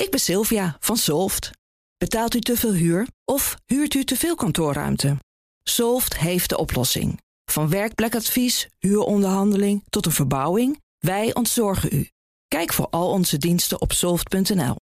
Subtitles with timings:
[0.00, 1.50] Ik ben Sylvia van Solft.
[1.98, 5.16] Betaalt u te veel huur of huurt u te veel kantoorruimte?
[5.62, 7.20] Solft heeft de oplossing.
[7.44, 12.08] Van werkplekadvies, huuronderhandeling tot een verbouwing, wij ontzorgen u.
[12.48, 14.76] Kijk voor al onze diensten op soft.nl.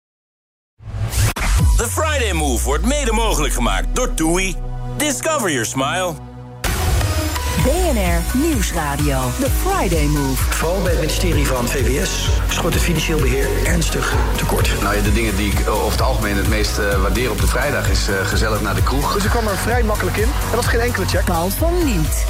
[1.78, 4.56] The Friday Move wordt mede mogelijk gemaakt door TUI.
[4.98, 6.27] Discover your smile.
[7.64, 9.32] BNR Nieuwsradio.
[9.40, 10.44] The Friday Move.
[10.44, 14.82] Vooral bij het ministerie van VWS schort het financieel beheer ernstig tekort.
[14.82, 17.48] Nou ja, de dingen die ik over het algemeen het meest uh, waardeer op de
[17.48, 19.14] vrijdag is uh, gezellig naar de kroeg.
[19.14, 20.30] Dus ik kwam er vrij makkelijk in.
[20.50, 21.26] Er was geen enkele check.
[21.26, 22.26] Paul van Liemt.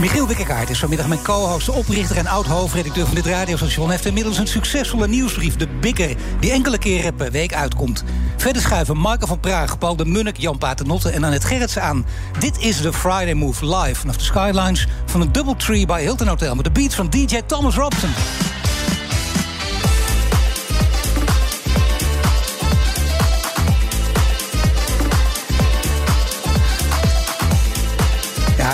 [0.00, 3.90] Michiel Wikkerkaart is vanmiddag mijn co-host, oprichter en oud-hoofdredacteur van dit radiostation.
[3.90, 8.04] heeft inmiddels een succesvolle nieuwsbrief, de Bikker, die enkele keren per week uitkomt.
[8.36, 12.06] Verder schuiven Marco van Praag, Paul de Munnik, Jan Paternotte en Annette Gerritsen aan.
[12.38, 16.54] Dit is de Friday Move live vanaf de Skylines van een Doubletree bij Hilton Hotel
[16.54, 18.10] met de beats van DJ Thomas Robson.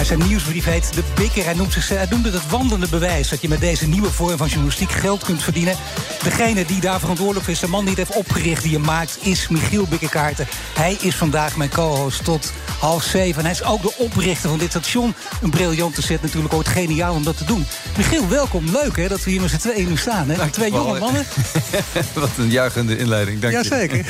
[0.03, 1.45] Ja, zijn nieuwsbrief heet De Bikker.
[1.45, 4.47] Hij, noemt zich, hij noemde het wandelende bewijs dat je met deze nieuwe vorm van
[4.47, 5.77] journalistiek geld kunt verdienen.
[6.23, 9.49] Degene die daar verantwoordelijk is, de man die het heeft opgericht, die je maakt, is
[9.49, 10.47] Michiel Bikkerkaarten.
[10.75, 13.39] Hij is vandaag mijn co-host tot half zeven.
[13.39, 15.15] En hij is ook de oprichter van dit station.
[15.43, 17.67] Een briljante set natuurlijk, ooit geniaal om dat te doen.
[17.97, 18.65] Michiel, welkom.
[18.71, 20.29] Leuk hè, dat we hier met z'n tweeën nu staan.
[20.29, 20.51] Hè?
[20.51, 21.25] Twee jonge mannen.
[22.15, 23.59] Wat een juichende inleiding, dank je.
[23.59, 24.05] Jazeker.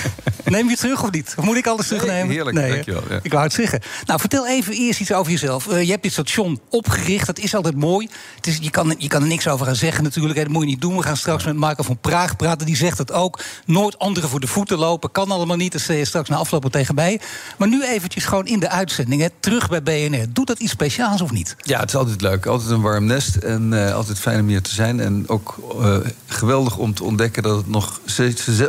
[0.45, 1.35] Neem je het terug of niet?
[1.37, 2.27] Of moet ik alles terugnemen?
[2.27, 3.03] Nee, heerlijk, dankjewel.
[3.09, 3.19] Ja.
[3.23, 3.81] Ik wou het zeggen.
[4.07, 5.67] Nou, vertel even eerst iets over jezelf.
[5.85, 8.09] Je hebt dit station opgericht, dat is altijd mooi.
[8.37, 10.69] Het is, je, kan, je kan er niks over gaan zeggen natuurlijk, dat moet je
[10.69, 10.97] niet doen.
[10.97, 13.41] We gaan straks met Marco van Praag praten, die zegt het ook.
[13.67, 15.73] Nooit anderen voor de voeten lopen, kan allemaal niet.
[15.73, 17.21] Dat zei je straks na afloop tegen mij.
[17.59, 19.29] Maar nu eventjes gewoon in de uitzending, hè.
[19.41, 20.27] terug bij BNR.
[20.33, 21.57] Doet dat iets speciaals of niet?
[21.59, 22.47] Ja, het is altijd leuk.
[22.47, 25.01] Altijd een warm nest en uh, altijd fijn om hier te zijn.
[25.01, 28.01] En ook uh, geweldig om te ontdekken dat het nog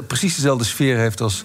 [0.07, 1.43] precies dezelfde sfeer heeft als...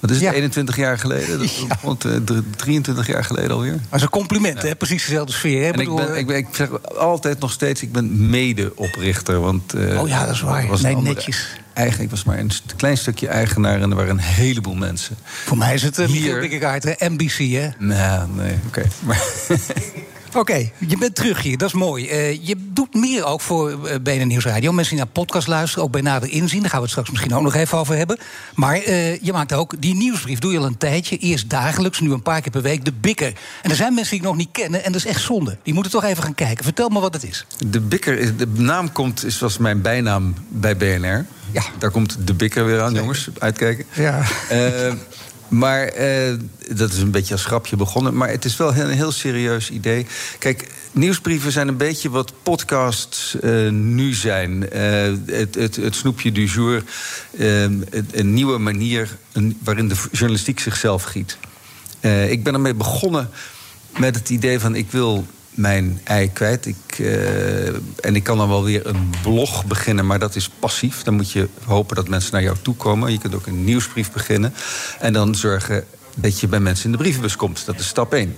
[0.00, 0.32] Wat is het, Ja.
[0.32, 1.38] 21 jaar geleden?
[1.38, 1.66] Dat Ja.
[1.66, 3.72] begon, eh, dr- 23 jaar geleden alweer.
[3.72, 4.74] Maar is een compliment, hè?
[4.76, 5.62] Precies dezelfde sfeer.
[5.64, 5.70] Hè?
[5.70, 6.68] En ik, ben, ik, ben, ik zeg
[6.98, 9.40] altijd nog steeds, ik ben mede-oprichter.
[9.40, 10.66] Want, eh, Oh ja, dat is waar.
[10.66, 11.46] was een Nee, andere netjes.
[11.72, 15.16] Eigen, ik was maar een klein stukje eigenaar en er waren een heleboel mensen.
[15.24, 16.40] Voor mij is het uh, Michiel Hier.
[16.40, 16.92] Bikkerkaart, hè?
[17.08, 17.68] NBC, hè?
[17.78, 18.82] Nou, nee, oké.
[19.04, 19.22] Maar
[20.34, 22.08] Oké, je bent terug hier, dat is mooi.
[22.08, 24.72] Eh, je doet meer ook voor uh, BNN Nieuwsradio.
[24.72, 26.60] Mensen die naar podcast luisteren, ook bij nader inzien.
[26.60, 28.18] Daar gaan we het straks misschien ook nog even over hebben.
[28.54, 31.16] Maar eh, je maakt ook die nieuwsbrief, doe je al een tijdje.
[31.16, 33.32] Eerst dagelijks, nu een paar keer per week, de bikker.
[33.62, 35.56] En er zijn mensen die ik nog niet kennen en dat is echt zonde.
[35.62, 36.64] Die moeten toch even gaan kijken.
[36.64, 37.46] Vertel me wat het is.
[37.66, 41.26] de bikker, de naam komt, is, was mijn bijnaam bij BNR.
[41.50, 41.62] Ja.
[41.78, 43.28] Daar komt de bikker weer aan, jongens.
[43.38, 43.84] Uitkijken.
[43.92, 44.22] Ja.
[45.48, 46.34] Maar eh,
[46.74, 48.16] dat is een beetje als grapje begonnen.
[48.16, 50.06] Maar het is wel een heel serieus idee.
[50.38, 54.70] Kijk, nieuwsbrieven zijn een beetje wat podcasts eh, nu zijn.
[54.70, 56.82] Eh, het, het, het snoepje du jour.
[58.10, 59.16] een nieuwe manier
[59.64, 61.38] waarin de journalistiek zichzelf giet.
[62.28, 63.30] Ik ben ermee begonnen
[63.98, 64.74] met het idee van...
[64.74, 65.26] ik wil
[65.58, 66.66] mijn ei kwijt.
[66.66, 67.66] Ik, eh,
[68.04, 71.02] en ik kan dan wel weer een blog beginnen, maar dat is passief.
[71.02, 73.12] Dan moet je hopen dat mensen naar jou toe komen.
[73.12, 74.54] Je kunt ook een nieuwsbrief beginnen.
[74.98, 75.84] En dan zorgen
[76.16, 77.66] dat je bij mensen in de brievenbus komt.
[77.66, 78.36] Dat is stap 1.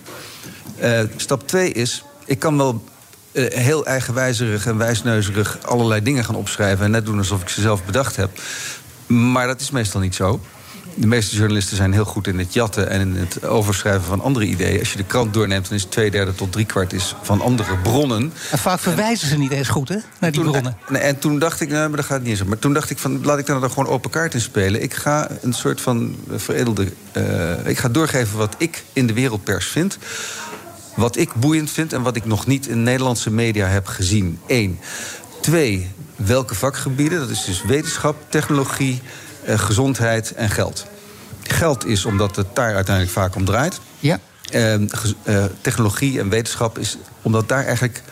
[0.76, 2.84] Eh, stap 2 is, ik kan wel
[3.32, 6.84] eh, heel eigenwijzerig en wijsneuzerig allerlei dingen gaan opschrijven...
[6.84, 8.30] en net doen alsof ik ze zelf bedacht heb.
[9.06, 10.40] Maar dat is meestal niet zo.
[11.00, 14.44] De meeste journalisten zijn heel goed in het jatten en in het overschrijven van andere
[14.46, 14.78] ideeën.
[14.78, 17.76] Als je de krant doorneemt, dan is twee derde tot drie kwart is van andere
[17.76, 18.32] bronnen.
[18.50, 19.96] En vaak verwijzen ze niet eens goed, hè?
[20.20, 20.76] Naar die Toen- bronnen.
[20.88, 22.44] En, en toen dacht ik, nou, maar dat gaat niet eens.
[22.44, 24.82] Maar toen dacht ik van, laat ik daar dan gewoon open kaart in spelen.
[24.82, 26.92] Ik ga een soort van veredelde.
[27.12, 29.98] eh, ik ga doorgeven wat ik in de wereldpers vind.
[30.96, 34.38] Wat ik boeiend vind en wat ik nog niet in Nederlandse media heb gezien.
[34.46, 34.78] Eén.
[35.40, 37.18] Twee, welke vakgebieden?
[37.18, 39.00] Dat is dus wetenschap, technologie,
[39.58, 40.86] gezondheid en geld.
[41.42, 43.80] Geld is omdat het daar uiteindelijk vaak om draait.
[43.98, 44.18] Ja.
[44.50, 48.02] Eh, gez- eh, technologie en wetenschap is omdat daar eigenlijk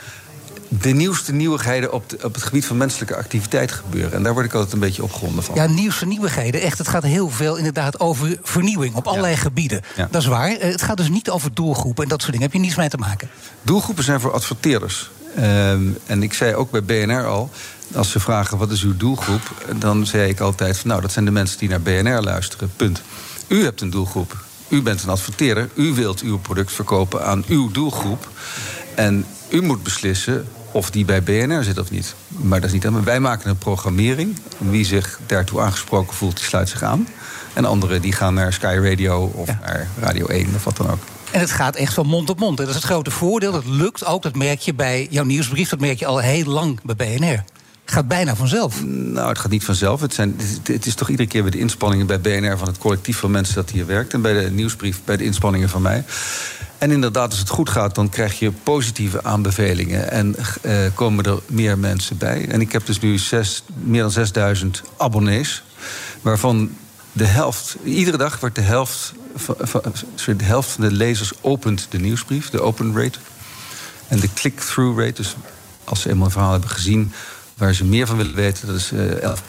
[0.69, 4.13] de nieuwste nieuwigheden op, de- op het gebied van menselijke activiteit gebeuren.
[4.13, 5.55] En daar word ik altijd een beetje opgewonden van.
[5.55, 6.61] Ja, nieuws van nieuwigheden.
[6.61, 9.81] Echt, het gaat heel veel inderdaad over vernieuwing op allerlei gebieden.
[9.97, 10.09] Ja.
[10.11, 10.49] Dat is waar.
[10.51, 12.47] Eh, Het gaat dus niet over doelgroepen en dat soort dingen.
[12.47, 13.29] Heb je niets mee te maken.
[13.63, 15.11] Doelgroepen zijn voor adverteerders.
[15.37, 17.51] Ehm, en ik zei ook bij BNR al,
[17.95, 19.41] als ze vragen wat is uw doelgroep,
[19.77, 22.71] dan zei ik altijd van nou dat zijn de mensen die naar BNR luisteren.
[22.77, 23.03] Punt.
[23.47, 24.45] U hebt een doelgroep.
[24.69, 25.69] U bent een adverteerder.
[25.75, 28.29] U wilt uw product verkopen aan uw doelgroep.
[28.95, 32.15] En u moet beslissen of die bij BNR zit of niet.
[32.29, 33.05] Maar dat is niet aan.
[33.05, 34.39] Wij maken een programmering.
[34.59, 37.09] Wie zich daartoe aangesproken voelt, die sluit zich aan.
[37.53, 39.59] En anderen die gaan naar Sky Radio of Ja.
[39.63, 40.99] naar Radio 1 of wat dan ook.
[41.31, 42.59] En het gaat echt van mond tot mond.
[42.59, 43.53] En dat is het grote voordeel.
[43.53, 44.23] Dat lukt ook.
[44.23, 45.69] Dat merk je bij jouw nieuwsbrief.
[45.69, 47.45] Dat merk je al heel lang bij BNR.
[47.91, 48.85] Gaat bijna vanzelf.
[48.85, 50.01] Nou, het gaat niet vanzelf.
[50.01, 53.19] Het, zijn, het is toch iedere keer bij de inspanningen bij BNR van het collectief
[53.19, 54.13] van mensen dat hier werkt.
[54.13, 56.05] En bij de nieuwsbrief bij de inspanningen van mij.
[56.79, 60.11] En inderdaad, als het goed gaat, dan krijg je positieve aanbevelingen.
[60.11, 62.49] En uh, komen er meer mensen bij.
[62.49, 63.19] En ik heb dus nu
[63.75, 65.63] meer dan 6000 abonnees.
[66.21, 66.71] Waarvan
[67.13, 69.13] de helft, iedere dag wordt de helft,
[70.15, 73.19] sorry, de helft van de lezers opent de nieuwsbrief, de open rate.
[74.09, 75.37] En de click-through rate, dus
[75.85, 77.13] als ze eenmaal een verhaal hebben gezien
[77.59, 79.43] waar ze meer van willen weten, dat is uh, 11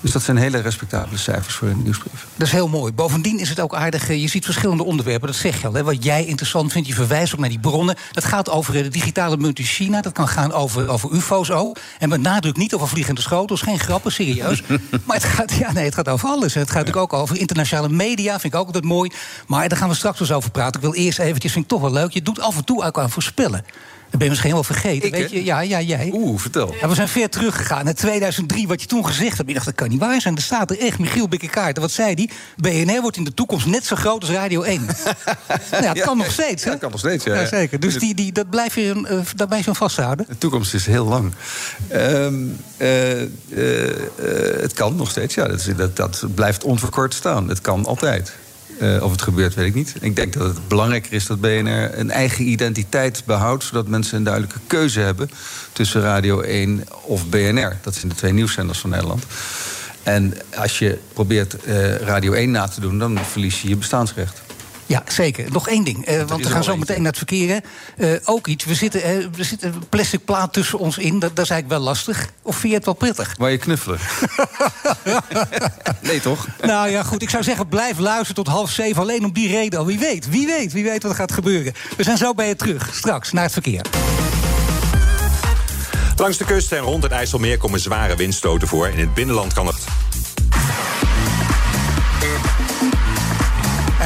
[0.00, 2.26] dus dat zijn hele respectabele cijfers voor een nieuwsbrief.
[2.36, 2.92] Dat is heel mooi.
[2.92, 5.72] Bovendien is het ook aardig, eh, je ziet verschillende onderwerpen, dat zeg je al.
[5.72, 7.96] Hè, wat jij interessant vindt, je verwijst ook naar die bronnen.
[8.12, 11.78] Dat gaat over de digitale munt in China, dat kan gaan over, over ufo's ook.
[11.98, 14.62] En met nadruk niet over vliegende schotels, geen grappen, serieus.
[15.06, 16.54] maar het gaat, ja, nee, het gaat over alles.
[16.54, 19.12] Het gaat natuurlijk ook over internationale media, vind ik ook altijd mooi.
[19.46, 20.80] Maar daar gaan we straks eens over praten.
[20.80, 22.98] Ik wil eerst eventjes, vind ik toch wel leuk, je doet af en toe ook
[22.98, 23.64] aan voorspellen.
[24.10, 25.08] Dat ben je misschien wel vergeten.
[25.08, 25.44] Ik, weet je?
[25.44, 26.10] Ja, ja, jij.
[26.12, 26.74] Oeh, vertel.
[26.80, 27.88] Ja, we zijn ver teruggegaan.
[27.88, 29.48] In 2003, wat je toen gezegd hebt.
[29.48, 30.36] Ik dacht, dat kan niet waar zijn.
[30.36, 31.78] Er staat er echt Michiel Bikkekaart.
[31.78, 32.30] Wat zei hij?
[32.56, 34.86] BNR wordt in de toekomst net zo groot als Radio 1.
[35.70, 36.70] nou, ja, het kan nog steeds, hè?
[36.70, 37.34] Ja, kan nog steeds, ja.
[37.34, 37.80] ja zeker.
[37.80, 40.26] Dus die, die, dat blijf je, uh, daar blijf je aan vasthouden.
[40.28, 41.32] De toekomst is heel lang.
[41.92, 43.28] Um, uh, uh,
[44.60, 45.46] het kan nog steeds, ja.
[45.46, 47.48] Dat, dat, dat blijft onverkort staan.
[47.48, 48.32] Het kan altijd.
[48.82, 49.94] Uh, of het gebeurt, weet ik niet.
[50.00, 53.64] Ik denk dat het belangrijker is dat BNR een eigen identiteit behoudt...
[53.64, 55.30] zodat mensen een duidelijke keuze hebben
[55.72, 57.76] tussen Radio 1 of BNR.
[57.82, 59.24] Dat zijn de twee nieuwszenders van Nederland.
[60.02, 64.40] En als je probeert uh, Radio 1 na te doen, dan verlies je je bestaansrecht.
[64.90, 65.52] Ja, zeker.
[65.52, 67.60] Nog één ding, uh, want we gaan zo meteen naar het verkeer.
[67.96, 71.18] Uh, ook iets, we zitten, uh, we zitten een plastic plaat tussen ons in.
[71.18, 72.28] Dat, dat is eigenlijk wel lastig.
[72.42, 73.34] Of vind je het wel prettig?
[73.38, 73.98] Waar je knuffelen?
[76.00, 76.46] nee, toch?
[76.60, 77.22] Nou ja, goed.
[77.22, 79.02] Ik zou zeggen, blijf luisteren tot half zeven.
[79.02, 79.86] Alleen om die reden al.
[79.86, 81.72] Wie weet, wie weet, wie weet wat er gaat gebeuren.
[81.96, 83.84] We zijn zo bij je terug, straks, naar het verkeer.
[86.16, 88.88] Langs de kust en rond het IJsselmeer komen zware windstoten voor.
[88.88, 89.84] In het binnenland kan het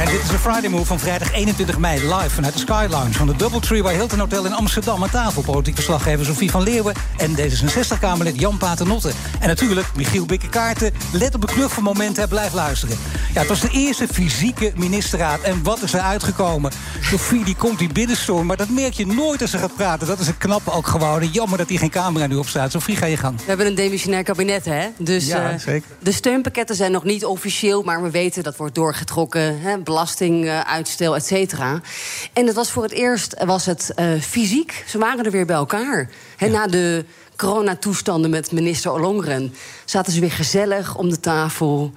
[0.05, 3.13] En dit is een Friday Move van vrijdag 21 mei live vanuit de Sky Lounge
[3.13, 5.41] van de Doubletree bij Hilton Hotel in Amsterdam aan tafel.
[5.41, 9.11] Politiek verslaggever Sofie van Leeuwen en D66-Kamerlid Jan Paternotte.
[9.39, 10.93] En natuurlijk Michiel Bikkekaarten.
[11.13, 12.97] Let op een knuffelmoment en blijf luisteren.
[13.33, 15.41] Ja, het was de eerste fysieke ministerraad.
[15.41, 16.71] En wat is er uitgekomen?
[17.01, 20.07] Sofie die komt die binnenstorm, maar dat merk je nooit als ze gaat praten.
[20.07, 21.27] Dat is een knappe ook gewoon.
[21.31, 22.71] Jammer dat hier geen camera nu op staat.
[22.71, 23.37] Sofie, ga je gang.
[23.37, 24.87] We hebben een demissionair kabinet, hè?
[24.97, 25.89] Dus ja, uh, zeker.
[25.99, 29.61] de steunpakketten zijn nog niet officieel, maar we weten dat wordt doorgetrokken.
[29.61, 29.77] Hè?
[29.95, 31.81] Belastinguitstel, et cetera.
[32.33, 34.83] En het was voor het eerst was het uh, fysiek.
[34.87, 36.09] Ze waren er weer bij elkaar.
[36.37, 36.51] He, ja.
[36.51, 37.05] Na de
[37.35, 39.53] coronatoestanden met minister Ollongren...
[39.85, 41.93] zaten ze weer gezellig om de tafel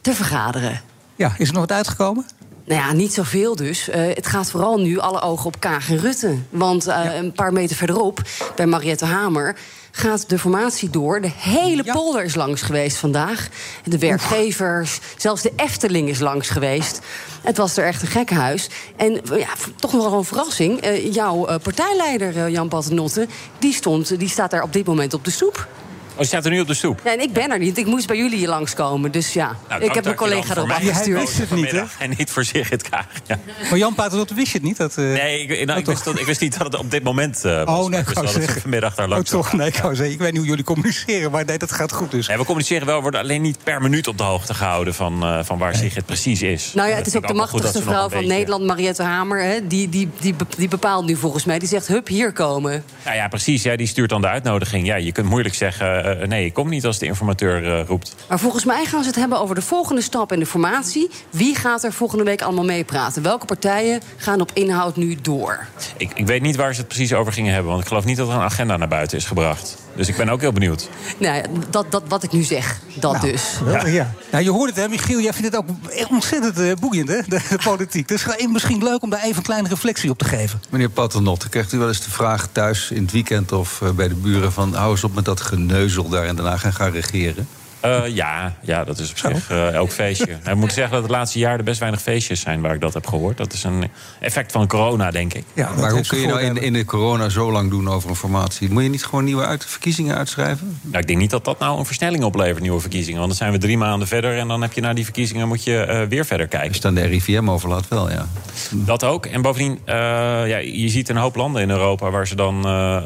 [0.00, 0.80] te vergaderen.
[1.14, 2.26] Ja, is er nog wat uitgekomen?
[2.64, 3.88] Nou ja, niet zoveel dus.
[3.88, 6.36] Uh, het gaat vooral nu alle ogen op Kaag en Rutte.
[6.50, 7.14] Want uh, ja.
[7.14, 8.20] een paar meter verderop,
[8.56, 9.56] bij Mariette Hamer
[9.90, 11.20] gaat de formatie door.
[11.20, 11.92] De hele ja.
[11.92, 13.48] polder is langs geweest vandaag.
[13.84, 17.00] De werkgevers, zelfs de Efteling is langs geweest.
[17.42, 18.68] Het was er echt een gekkenhuis.
[18.96, 20.86] En ja, toch nog wel een verrassing.
[20.86, 23.26] Uh, jouw uh, partijleider, uh, Jan Paternotte,
[23.58, 25.68] die, stond, die staat daar op dit moment op de stoep.
[26.12, 27.00] Oh, je staat er nu op de stoep?
[27.04, 27.78] Ja, en ik ben er niet.
[27.78, 29.10] Ik moest bij jullie hier langskomen.
[29.10, 31.16] Dus ja, nou, ik heb mijn collega erop afgestuurd.
[31.16, 31.82] Hij wist het niet, hè?
[31.98, 33.06] En niet voor Sigrid Kaag.
[33.26, 33.38] Ja.
[33.68, 34.76] Maar Jan Paternotte wist je het niet?
[34.76, 35.12] Dat, uh...
[35.12, 37.64] Nee, ik, nou, ik, wist dat, ik, wist niet dat het op dit moment uh,
[37.64, 37.78] was.
[37.78, 38.60] Oh, nee, ik wist wou zeggen.
[38.60, 41.30] vanmiddag daar oh, langs toch, nee, ik, wou zeggen, ik weet niet hoe jullie communiceren,
[41.30, 42.28] maar nee, dat gaat goed dus.
[42.28, 44.94] Nee, we communiceren wel, we worden alleen niet per minuut op de hoogte gehouden...
[44.94, 46.72] van, uh, van waar Sigrid precies is.
[46.74, 48.26] Nou ja, het is ook de machtigste vrouw van.
[48.26, 49.42] Nederland, Mariette Hamer.
[49.42, 51.58] Hè, die, die, die, die bepaalt nu volgens mij.
[51.58, 52.84] Die zegt, hup, hier komen.
[53.04, 53.62] Nou ja, precies.
[53.62, 54.86] Ja, die stuurt dan de uitnodiging.
[54.86, 58.14] Ja, je kunt moeilijk zeggen, nee, ik kom niet als de informateur uh, roept.
[58.28, 61.10] Maar volgens mij gaan ze het hebben over de volgende stap in de formatie.
[61.30, 63.22] Wie gaat er volgende week allemaal meepraten?
[63.22, 65.66] Welke partijen gaan op inhoud nu door?
[65.96, 67.70] Ik, ik weet niet waar ze het precies over gingen hebben.
[67.70, 69.76] Want ik geloof niet dat er een agenda naar buiten is gebracht.
[70.00, 70.88] Dus ik ben ook heel benieuwd.
[71.18, 73.42] Nou, dat, dat wat ik nu zeg, dat nou, dus.
[73.66, 73.86] Ja.
[73.86, 74.14] ja.
[74.30, 75.20] Nou, je hoort het, hè, Michiel.
[75.20, 75.66] Jij vindt het ook
[76.10, 78.08] ontzettend uh, boeiend, hè, de, de politiek.
[78.08, 80.62] Dus misschien leuk om daar even een kleine reflectie op te geven.
[80.70, 83.52] Meneer Paternotte, krijgt u wel eens de vraag thuis in het weekend...
[83.52, 86.56] of uh, bij de buren van hou eens op met dat geneuzel daar en daarna
[86.56, 87.48] gaan gaan regeren?
[87.84, 90.38] Uh, ja, ja, dat is op zich uh, elk feestje.
[90.48, 92.94] ik moet zeggen dat het laatste jaar er best weinig feestjes zijn waar ik dat
[92.94, 93.36] heb gehoord.
[93.36, 95.44] Dat is een effect van corona, denk ik.
[95.54, 98.16] Ja, maar hoe kun je nou in, in, de corona zo lang doen over een
[98.16, 98.70] formatie?
[98.70, 100.78] Moet je niet gewoon nieuwe uit, verkiezingen uitschrijven?
[100.82, 103.18] Nou, ik denk niet dat dat nou een versnelling oplevert, nieuwe verkiezingen.
[103.18, 105.64] Want dan zijn we drie maanden verder en dan heb je na die verkiezingen moet
[105.64, 106.72] je uh, weer verder kijken.
[106.72, 108.26] Dus dan de RIVM overlaat wel, ja.
[108.70, 109.26] Dat ook.
[109.26, 112.62] En bovendien, ja, je ziet een hoop landen in Europa waar ze dan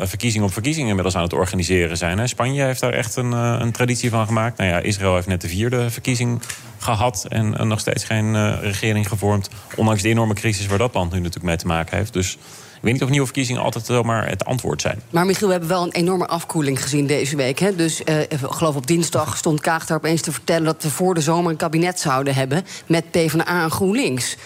[0.06, 2.18] verkiezing op verkiezingen inmiddels aan het organiseren zijn.
[2.18, 2.26] Hè.
[2.26, 4.58] Spanje heeft daar echt een, een traditie van gemaakt.
[4.64, 6.42] Nou ja, Israël heeft net de vierde verkiezing
[6.78, 9.48] gehad en, nog steeds geen uh, regering gevormd.
[9.76, 12.12] Ondanks de enorme crisis waar dat land nu natuurlijk mee te maken heeft.
[12.12, 12.38] Dus
[12.84, 15.02] weet niet of nieuwe verkiezingen altijd zomaar het antwoord zijn.
[15.10, 17.58] Maar Michiel, we hebben wel een enorme afkoeling gezien deze week.
[17.58, 17.76] Hè?
[17.76, 20.64] Dus eh, ik geloof op dinsdag stond Kaag daar opeens te vertellen...
[20.64, 24.36] dat we voor de zomer een kabinet zouden hebben met PvdA en GroenLinks.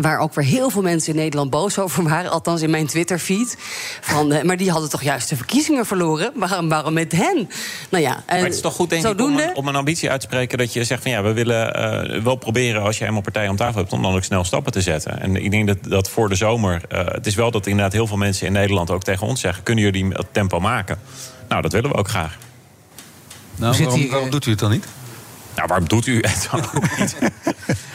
[0.00, 2.30] Waar ook weer heel veel mensen in Nederland boos over waren.
[2.30, 3.56] Althans in mijn Twitter-feed.
[4.00, 6.32] Van, eh, maar die hadden toch juist de verkiezingen verloren?
[6.34, 7.50] Waarom, waarom met hen?
[7.88, 10.20] Nou ja, Maar het is toch goed, denk ik, om een, om een ambitie uit
[10.20, 10.58] te spreken...
[10.58, 12.82] dat je zegt van ja, we willen eh, wel proberen...
[12.82, 15.20] als je eenmaal partijen om tafel hebt, om dan ook snel stappen te zetten.
[15.20, 16.82] En ik denk dat, dat voor de zomer...
[16.88, 19.62] eh, het is wel dat inderdaad heel veel mensen in Nederland ook tegen ons zeggen...
[19.62, 20.98] kunnen jullie dat tempo maken?
[21.48, 22.36] Nou, dat willen we ook graag.
[23.56, 24.86] Nou, waarom doet u het dan niet?
[25.56, 27.16] Nou, waarom doet u het dan ook niet?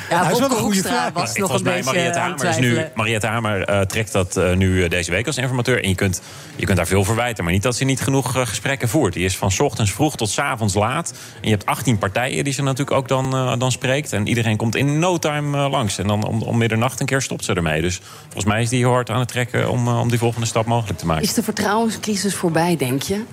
[0.10, 1.12] Ja, dat is wel een goede vraag.
[1.14, 2.86] was nog Volgens een beetje Mariette Hamer, is nu.
[2.96, 5.84] Mariette Hamer eh, trekt dat eh, nu eh, deze week als informateur.
[5.84, 6.22] En je kunt,
[6.56, 7.44] je kunt daar veel verwijten.
[7.44, 9.14] Maar niet dat ze niet genoeg gesprekken voert.
[9.14, 11.14] Die is van 's ochtends vroeg tot 's avonds laat.
[11.36, 14.14] En je hebt 18 partijen die ze natuurlijk ook dan, eh, dan spreekt.
[14.14, 15.98] En iedereen komt in no time langs.
[15.98, 17.82] En dan om, om middernacht een keer stopt ze ermee.
[17.82, 20.66] Dus volgens mij is die heel hard aan het trekken om, om die volgende stap
[20.66, 21.24] mogelijk te maken.
[21.24, 23.24] Is de vertrouwenscrisis voorbij, denk je?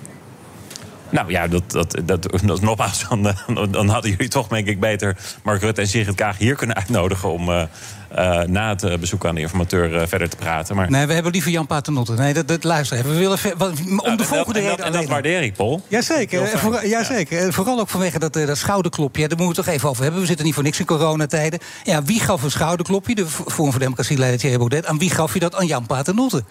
[1.11, 3.35] Nou ja, dat, dat, dat, dat, nogmaals, dan,
[3.71, 7.31] dan hadden jullie toch denk ik beter Mark Rutte en Sigrid Kaag hier kunnen uitnodigen
[7.31, 7.61] om eh,
[8.09, 10.75] eh, na het eh, bezoek aan de informateur verder te praten.
[10.75, 12.13] Maar Nee, we hebben liever Jan Paternotte.
[12.13, 13.09] Nee, dat, dat luister even.
[13.11, 15.41] We willen ver- wat- om Nou, de en volgende en reden dat, en dat waardeer
[15.41, 15.81] ik, Paul.
[15.87, 17.39] Jazeker, voor, ja, zeker.
[17.39, 19.27] En Vooral ook vanwege dat, dat schouderklopje.
[19.27, 20.21] Daar moeten we het toch even over hebben.
[20.21, 21.59] We zitten niet voor niks in coronatijden.
[21.83, 23.15] Ja, wie gaf een schouderklopje?
[23.15, 24.85] De Forum voor Democratie-leider Thierry Baudet.
[24.85, 25.55] Aan wie gaf je dat?
[25.55, 26.43] Aan Jan Paternotte.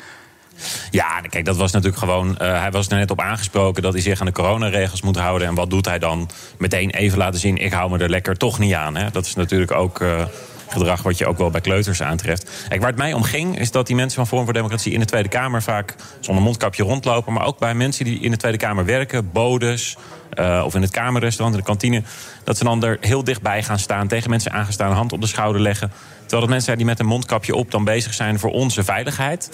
[0.91, 2.39] Ja, kijk, dat was natuurlijk gewoon.
[2.39, 5.49] eh, hij was er net op aangesproken dat hij zich aan de coronaregels moet houden.
[5.49, 6.31] En wat doet hij dan?
[6.59, 8.97] Meteen even laten zien: ik hou me er lekker toch niet aan.
[8.97, 9.11] Hè?
[9.11, 10.01] Dat is natuurlijk ook.
[10.01, 10.25] eh,
[10.71, 12.51] Gedrag wat je ook wel bij kleuters aantreft.
[12.69, 15.01] Kijk, waar het mij om ging, is dat die mensen van Forum voor Democratie in
[15.01, 17.33] de Tweede Kamer vaak zonder mondkapje rondlopen.
[17.33, 19.97] Maar ook bij mensen die in de Tweede Kamer werken, bodes
[20.31, 22.03] eh, of in het kamerrestaurant, in de kantine.
[22.45, 25.61] Dat ze dan er heel dichtbij gaan staan, tegen mensen aangestaan, hand op de schouder
[25.63, 25.93] leggen.
[26.29, 29.51] Terwijl dat mensen zijn die met een mondkapje op dan bezig zijn voor onze veiligheid.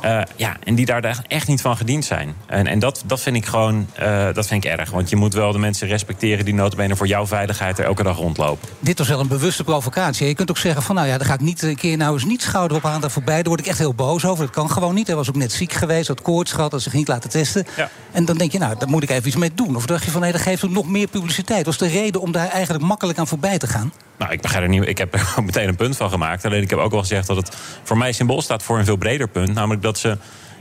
[0.00, 2.34] Eh, ja, en die daar echt niet van gediend zijn.
[2.46, 4.90] En, en dat, dat vind ik gewoon eh, dat vind ik erg.
[4.90, 8.16] Want je moet wel de mensen respecteren die notabene voor jouw veiligheid er elke dag
[8.16, 8.68] rondlopen.
[8.78, 10.26] Dit was wel een bewuste provocatie.
[10.26, 12.24] Je kunt ook zeggen van, nou ja, daar ga ik niet een keer nou eens
[12.24, 13.00] niet schouder op aan.
[13.00, 14.44] Daar voorbij, daar word ik echt heel boos over.
[14.44, 15.06] Dat kan gewoon niet.
[15.06, 17.66] Hij was ook net ziek geweest, had koorts gehad, had zich niet laten testen.
[18.12, 19.76] En dan denk je, nou, daar moet ik even iets mee doen.
[19.76, 21.66] Of dacht je van, nee, dat geeft ook nog meer publiciteit.
[21.66, 23.92] Was de reden om daar eigenlijk makkelijk aan voorbij te gaan?
[24.18, 24.88] Nou, ik begrijp er niet.
[24.88, 26.44] Ik heb er meteen een punt van gemaakt.
[26.44, 28.96] Alleen ik heb ook wel gezegd dat het voor mij symbool staat voor een veel
[28.96, 29.54] breder punt.
[29.54, 30.18] Namelijk dat ze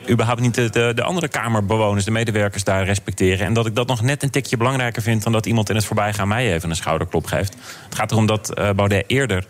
[0.09, 3.45] überhaupt niet de, de, de andere kamerbewoners, de medewerkers daar respecteren.
[3.45, 5.85] En dat ik dat nog net een tikje belangrijker vind dan dat iemand in het
[5.85, 7.55] voorbijgaan mij even een schouderklop geeft.
[7.85, 9.45] Het gaat erom dat eh, Baudet eerder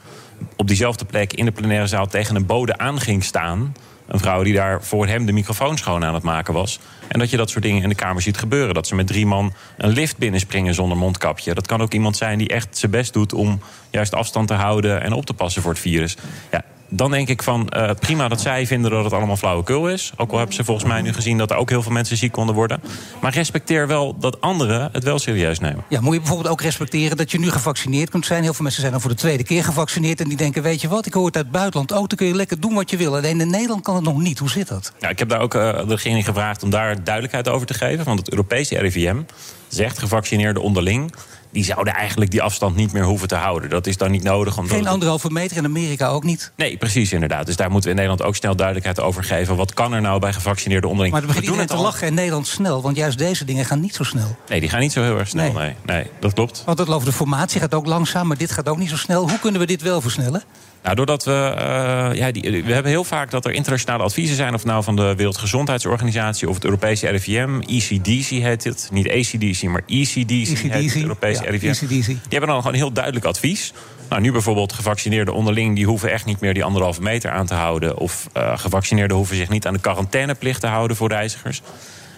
[0.56, 3.74] op diezelfde plek in de plenaire zaal tegen een bode aan ging staan.
[4.14, 6.80] Een vrouw die daar voor hem de microfoon schoon aan het maken was.
[7.08, 8.74] En dat je dat soort dingen in de Kamer ziet gebeuren.
[8.74, 11.54] Dat ze met drie man een lift binnenspringen zonder mondkapje.
[11.54, 15.02] Dat kan ook iemand zijn die echt zijn best doet om juist afstand te houden
[15.02, 16.18] en op te passen voor het virus.
[16.52, 16.64] Ja,
[16.96, 20.12] dan denk ik van eh, prima dat zij vinden dat het allemaal flauwekul is.
[20.18, 22.32] Ook al hebben ze volgens mij nu gezien dat er ook heel veel mensen ziek
[22.32, 22.82] konden worden.
[23.22, 25.84] Maar respecteer wel dat anderen het wel serieus nemen.
[25.90, 28.44] Ja, moet je bijvoorbeeld ook respecteren dat je nu gevaccineerd kunt zijn.
[28.44, 30.20] Heel veel mensen zijn dan voor de tweede keer gevaccineerd.
[30.20, 32.10] En die denken, weet je wat, ik hoor het uit het buitenland ook.
[32.10, 33.16] Dan kun je lekker doen wat je wil.
[33.16, 34.40] Alleen in Nederland kan het nog niet.
[34.40, 34.94] Hoe zit dat?
[35.00, 38.06] Ja, ik heb daar ook eh, de regering gevraagd om daar duidelijkheid over te geven.
[38.06, 39.22] Want het Europese RIVM
[39.68, 41.14] zegt gevaccineerden onderling.
[41.54, 43.70] Die zouden eigenlijk die afstand niet meer hoeven te houden.
[43.70, 44.58] Dat is dan niet nodig.
[44.58, 46.52] Omdat Geen anderhalve meter in Amerika ook niet.
[46.56, 47.46] Nee, precies inderdaad.
[47.46, 49.56] Dus daar moeten we in Nederland ook snel duidelijkheid over geven.
[49.56, 51.16] Wat kan er nou bij gevaccineerden onderling?
[51.16, 51.82] Maar We doen het te al.
[51.84, 52.82] lachen in Nederland snel.
[52.82, 54.38] Want juist deze dingen gaan niet zo snel.
[54.48, 55.52] Nee, die gaan niet zo heel erg snel.
[55.54, 56.64] Nee, nee, dat klopt.
[56.66, 58.28] Want het over de formatie gaat ook langzaam.
[58.28, 59.30] Maar dit gaat ook niet zo snel.
[59.30, 60.44] Hoe kunnen we dit wel versnellen?
[60.84, 61.32] Nou, doordat we.
[61.32, 64.54] eh, ja, die, we hebben heel vaak dat er internationale adviezen zijn.
[64.54, 67.60] Of nou van de Wereldgezondheidsorganisatie of het Europese RIVM.
[67.60, 68.90] ECDC heet het.
[68.92, 70.58] Niet ACDC, maar E ECDC.
[70.72, 71.68] heet het Europese ja, RIVM.
[71.68, 72.06] ECDC.
[72.06, 73.74] Die hebben dan gewoon heel duidelijk advies.
[74.10, 75.76] Nou, nu bijvoorbeeld gevaccineerden onderling...
[75.76, 77.98] die hoeven echt niet meer die anderhalve meter aan te houden.
[77.98, 81.62] Of eh, gevaccineerden hoeven zich niet aan de quarantaineplicht te houden voor reizigers.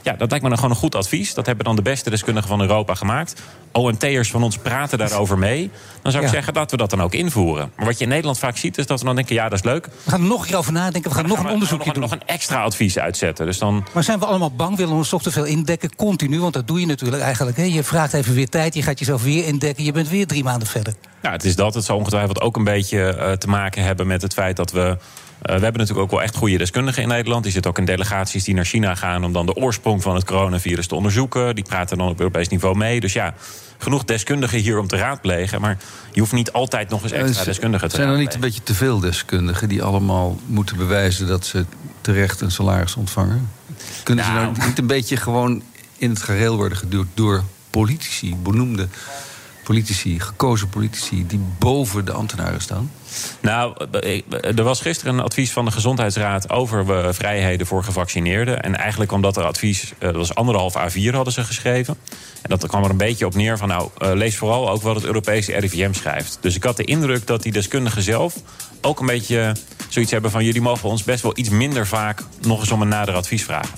[0.06, 1.34] Ja, dat lijkt me dan gewoon een goed advies.
[1.34, 3.42] Dat hebben dan de beste deskundigen van Europa gemaakt.
[3.72, 5.70] OMT'ers van ons praten daarover mee.
[6.02, 6.36] Dan zou ik Ja.
[6.36, 7.72] zeggen, laten we dat dan ook invoeren.
[7.76, 9.36] Maar wat je in Nederland vaak ziet, is dat we dan denken...
[9.36, 9.86] ja, dat is leuk.
[10.04, 11.10] We gaan er nog een keer over nadenken.
[11.12, 12.02] We gaan nog een onderzoekje doen.
[12.02, 13.46] nog een extra advies uitzetten.
[13.46, 13.86] Dus dan...
[13.94, 14.76] Maar zijn we allemaal bang?
[14.76, 15.96] Willen we ons toch te veel indekken?
[15.96, 17.58] Continu, want dat doe je natuurlijk eigenlijk.
[17.58, 17.64] Hè?
[17.64, 19.84] Je vraagt even weer tijd, je gaat jezelf weer indekken.
[19.84, 20.94] Je bent weer drie maanden verder.
[21.22, 21.74] Nou, het is dat.
[21.74, 24.98] Het zal ongetwijfeld ook een beetje eh, te maken hebben met het feit dat we.
[25.46, 27.44] Eh, we hebben natuurlijk ook wel echt goede deskundigen in Nederland.
[27.44, 30.24] Die zitten ook in delegaties die naar China gaan om dan de oorsprong van het
[30.24, 31.56] coronavirus te onderzoeken.
[31.56, 33.00] Die praten dan op Europees niveau mee.
[33.00, 33.34] Dus ja,
[33.78, 35.62] genoeg deskundigen hier om te raadplegen.
[35.62, 35.78] Maar
[36.12, 38.74] je hoeft niet altijd nog eens extra deskundigen te Zijn er niet een beetje te
[38.74, 41.66] veel deskundigen die allemaal moeten bewijzen dat ze
[42.02, 43.50] terecht een salaris ontvangen?
[44.04, 45.62] Kunnen ze nou niet een beetje gewoon
[45.98, 48.88] in het gareel worden geduwd door politici, benoemde
[49.66, 52.92] politici, gekozen politici, die boven de ambtenaren staan?
[53.42, 53.76] Nou,
[54.56, 58.62] er was gisteren een advies van de Gezondheidsraad over eh, vrijheden voor gevaccineerden.
[58.62, 61.98] En eigenlijk omdat er advies, eh, dat was anderhalf A4 hadden ze geschreven.
[62.42, 64.96] En dat kwam er een beetje op neer van, nou, eh, lees vooral ook wat
[64.96, 66.38] het Europese RIVM schrijft.
[66.42, 68.36] Dus ik had de indruk dat die deskundigen zelf
[68.82, 69.56] ook een beetje
[69.90, 70.44] zoiets hebben van...
[70.44, 73.76] jullie mogen ons best wel iets minder vaak nog eens om een nader advies vragen.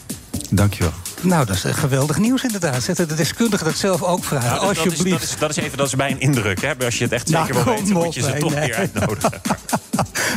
[0.49, 1.06] Dankjewel.
[1.21, 2.83] Nou, dat is geweldig nieuws inderdaad.
[2.83, 5.09] Zetten de deskundigen dat zelf ook vragen, Nou, dat- alsjeblieft.
[5.09, 6.61] Dat is, dat, is, dat is even dat is bij een indruk.
[6.61, 6.73] Hè?
[6.85, 8.65] Als je het echt Nou, zeker wil kom weten, moet je ze toch nee.
[8.67, 9.31] weer uitnodigen.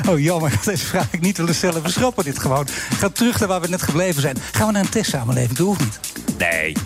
[0.09, 0.53] Oh, jammer.
[0.65, 1.83] Deze vraag ik niet willen stellen.
[1.83, 2.67] We schrappen dit gewoon.
[2.99, 4.37] Ga terug naar waar we net gebleven zijn.
[4.53, 6.01] Gaan we naar een testsamenleving toe of niet?
[6.39, 6.77] Nee.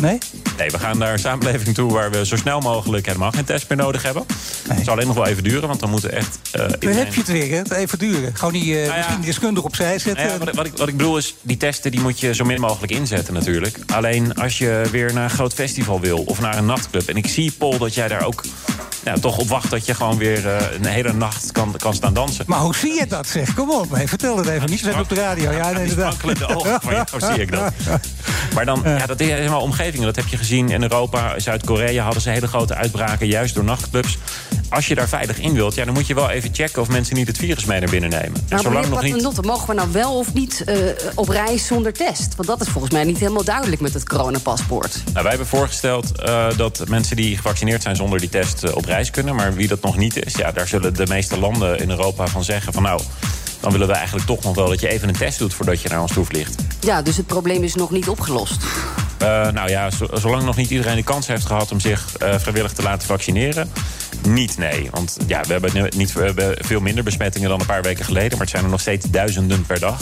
[0.00, 0.18] Nee?
[0.58, 3.68] Nee, we gaan naar een samenleving toe waar we zo snel mogelijk helemaal geen test
[3.68, 4.24] meer nodig hebben.
[4.68, 6.38] Het zal alleen nog wel even duren, want dan moeten echt.
[6.62, 7.56] Iedereen- heb je het weer, hè?
[7.56, 8.36] Het even duren.
[8.36, 8.94] Gewoon die, eh, ja.
[8.96, 10.26] misschien die deskundige opzij zetten.
[10.26, 12.34] Nou ja, wat, ik- wat, ik, wat ik bedoel is, die testen die moet je
[12.34, 13.78] zo min mogelijk inzetten natuurlijk.
[13.92, 17.08] Alleen als je weer naar een groot festival wil of naar een nachtclub...
[17.08, 18.44] en ik zie, Paul, dat jij daar ook
[19.04, 19.70] nou, toch op wacht...
[19.70, 22.44] dat je gewoon weer eh, een hele nacht kan, kan staan dansen.
[22.48, 23.54] Maar hoe zie je dat, zeg?
[23.54, 24.70] Kom op, hey, vertel het even.
[24.70, 25.50] Niet zo op de radio.
[25.50, 26.14] Ja, nee, die inderdaad.
[26.14, 27.72] sprankelende ogen jou zie ik dat.
[28.54, 30.06] Maar dan, ja, dat is helemaal omgevingen.
[30.06, 31.38] Dat heb je gezien in Europa.
[31.38, 34.18] Zuid-Korea hadden ze hele grote uitbraken, juist door nachtclubs.
[34.68, 36.82] Als je daar veilig in wilt, ja, dan moet je wel even checken...
[36.82, 38.34] of mensen niet het virus mee naar binnen nemen.
[38.34, 39.42] En Maar zolang nog niet...
[39.44, 40.76] Mogen we nou wel of niet eh,
[41.14, 42.34] op reis zonder test?
[42.36, 45.02] Want dat is volgens mij niet helemaal duidelijk met het coronapaspoort.
[45.04, 48.84] Nou, wij hebben voorgesteld eh, dat mensen die gevaccineerd zijn zonder die test eh, op
[48.84, 49.34] reis kunnen.
[49.34, 52.44] Maar wie dat nog niet is, ja, daar zullen de meeste landen in Europa van
[52.44, 53.00] zeggen van nou.
[53.60, 55.88] Dan willen we eigenlijk toch nog wel dat je even een test doet voordat je
[55.88, 56.54] naar ons toe vliegt.
[56.80, 58.56] Ja, dus het probleem is nog niet opgelost.
[59.52, 62.82] Nou ja, zo- zolang nog niet iedereen de kans heeft gehad om zich vrijwillig te
[62.82, 63.70] laten vaccineren.
[64.28, 64.88] Niet, nee.
[64.90, 68.30] Want ja, we hebben, niet, we hebben veel minder besmettingen dan een paar weken geleden.
[68.30, 70.00] Maar het zijn er nog steeds duizenden per dag.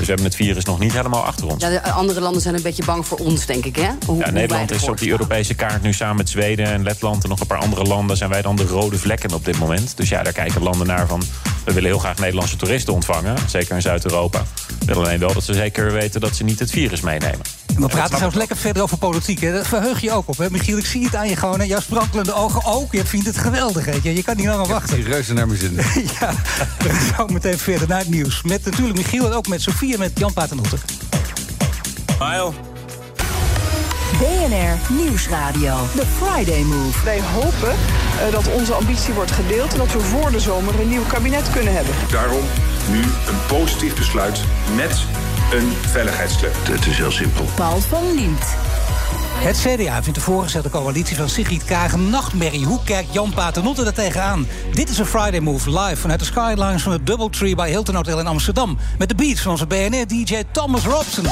[0.00, 1.62] Dus we hebben het virus nog niet helemaal achter ons.
[1.62, 3.88] Ja, de andere landen zijn een beetje bang voor ons, denk ik, hè?
[4.06, 7.28] Hoe, Ja, Nederland is op die Europese kaart nu samen met Zweden en Letland en
[7.28, 8.16] nog een paar andere landen.
[8.16, 9.96] Zijn wij dan de rode vlekken op dit moment?
[9.96, 11.22] Dus ja, daar kijken landen naar van.
[11.64, 14.42] We willen heel graag Nederlandse toeristen ontvangen, zeker in Zuid-Europa.
[14.78, 17.40] We willen alleen wel dat ze zeker weten dat ze niet het virus meenemen.
[17.76, 19.40] We praten trouwens lekker verder over politiek.
[19.40, 19.52] Hè.
[19.52, 20.38] Dat verheug je ook op.
[20.38, 20.50] Hè.
[20.50, 21.58] Michiel, ik zie het aan je gewoon.
[21.58, 21.64] Hè.
[21.64, 22.92] Jouw sprankelende ogen ook.
[22.92, 23.84] Je vindt het geweldig.
[23.84, 24.14] Weet je.
[24.14, 24.96] je kan niet langer wachten.
[24.96, 25.74] Die reuze naar mijn zin.
[26.20, 26.34] ja,
[26.78, 28.42] we gaan zo meteen verder naar het nieuws.
[28.42, 30.76] Met natuurlijk Michiel en ook met Sofie en met Jan Paternotte.
[32.18, 32.52] Mile.
[34.18, 35.76] BNR Nieuwsradio.
[35.94, 37.04] The Friday Move.
[37.04, 40.88] Wij hopen eh, dat onze ambitie wordt gedeeld en dat we voor de zomer een
[40.88, 41.94] nieuw kabinet kunnen hebben.
[42.10, 42.44] Daarom
[42.90, 44.40] nu een positief besluit
[44.76, 45.04] met
[45.52, 46.54] een veiligheidsclub.
[46.62, 47.44] Het is heel simpel.
[47.54, 48.44] Paul van Liemt.
[49.40, 52.64] Het CDA vindt de voorgestelde coalitie van Sigrid Kaag een nachtmerrie.
[52.64, 54.46] Hoe kijkt Jan Paternotte er tegenaan?
[54.72, 58.18] Dit is een Friday Move live vanuit de Skylines van het Doubletree bij Hilton Hotel
[58.18, 58.78] in Amsterdam.
[58.98, 61.24] Met de beats van onze BNR-DJ Thomas Robson.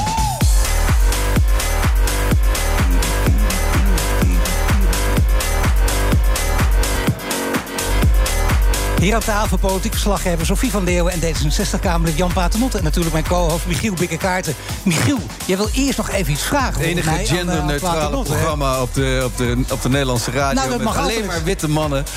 [8.99, 12.77] Hier aan tafel politiek verslaggever Sofie van Leeuwen en D66-Kamerlid Jan Paternotte.
[12.77, 14.55] En natuurlijk mijn co-host Michiel Bikkekaarten.
[14.83, 16.73] Michiel, jij wil eerst nog even iets vragen.
[16.73, 20.53] Het enige eh, genderneutrale programma op de, op, de, op de Nederlandse radio.
[20.53, 21.25] Nou, dat met mag alleen altijd.
[21.25, 22.03] maar witte mannen.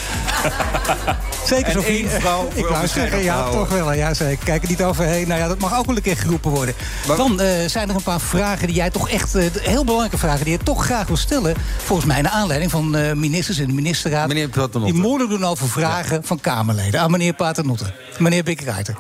[1.47, 2.09] Zeker, En Sofie.
[2.09, 3.59] vrouw Ik zeggen, ja, vrouwen.
[3.59, 3.93] toch wel.
[3.93, 4.45] Ja, zeker.
[4.45, 5.29] Kijk er niet overheen.
[5.29, 6.75] Nou ja, dat mag ook wel een keer geroepen worden.
[7.17, 9.35] Dan eh, zijn er een paar vragen die jij toch echt...
[9.35, 11.55] eh, heel belangrijke vragen die je toch graag wil stellen.
[11.85, 12.91] Volgens mij naar aanleiding van
[13.21, 14.29] ministers in de ministerraad.
[14.29, 14.93] Meneer Paternotte.
[14.93, 16.41] Die moeilijk doen over vragen van
[16.73, 17.01] Kamerleden.
[17.01, 17.85] Aan meneer Paternotte.
[18.19, 18.97] Meneer Bikkeraarten.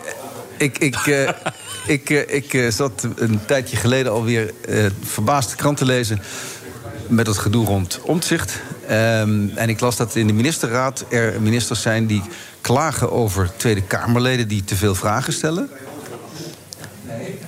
[0.56, 1.28] Ik, ik, eh,
[1.96, 4.52] ik, eh, ik eh, zat een tijdje geleden alweer
[5.02, 6.22] verbaasd de krant te lezen...
[7.08, 8.60] met het gedoe rond omzicht.
[8.86, 12.22] en ik las dat in de ministerraad er ministers zijn die
[12.60, 14.48] klagen over Tweede Kamerleden...
[14.48, 15.70] die te veel vragen stellen.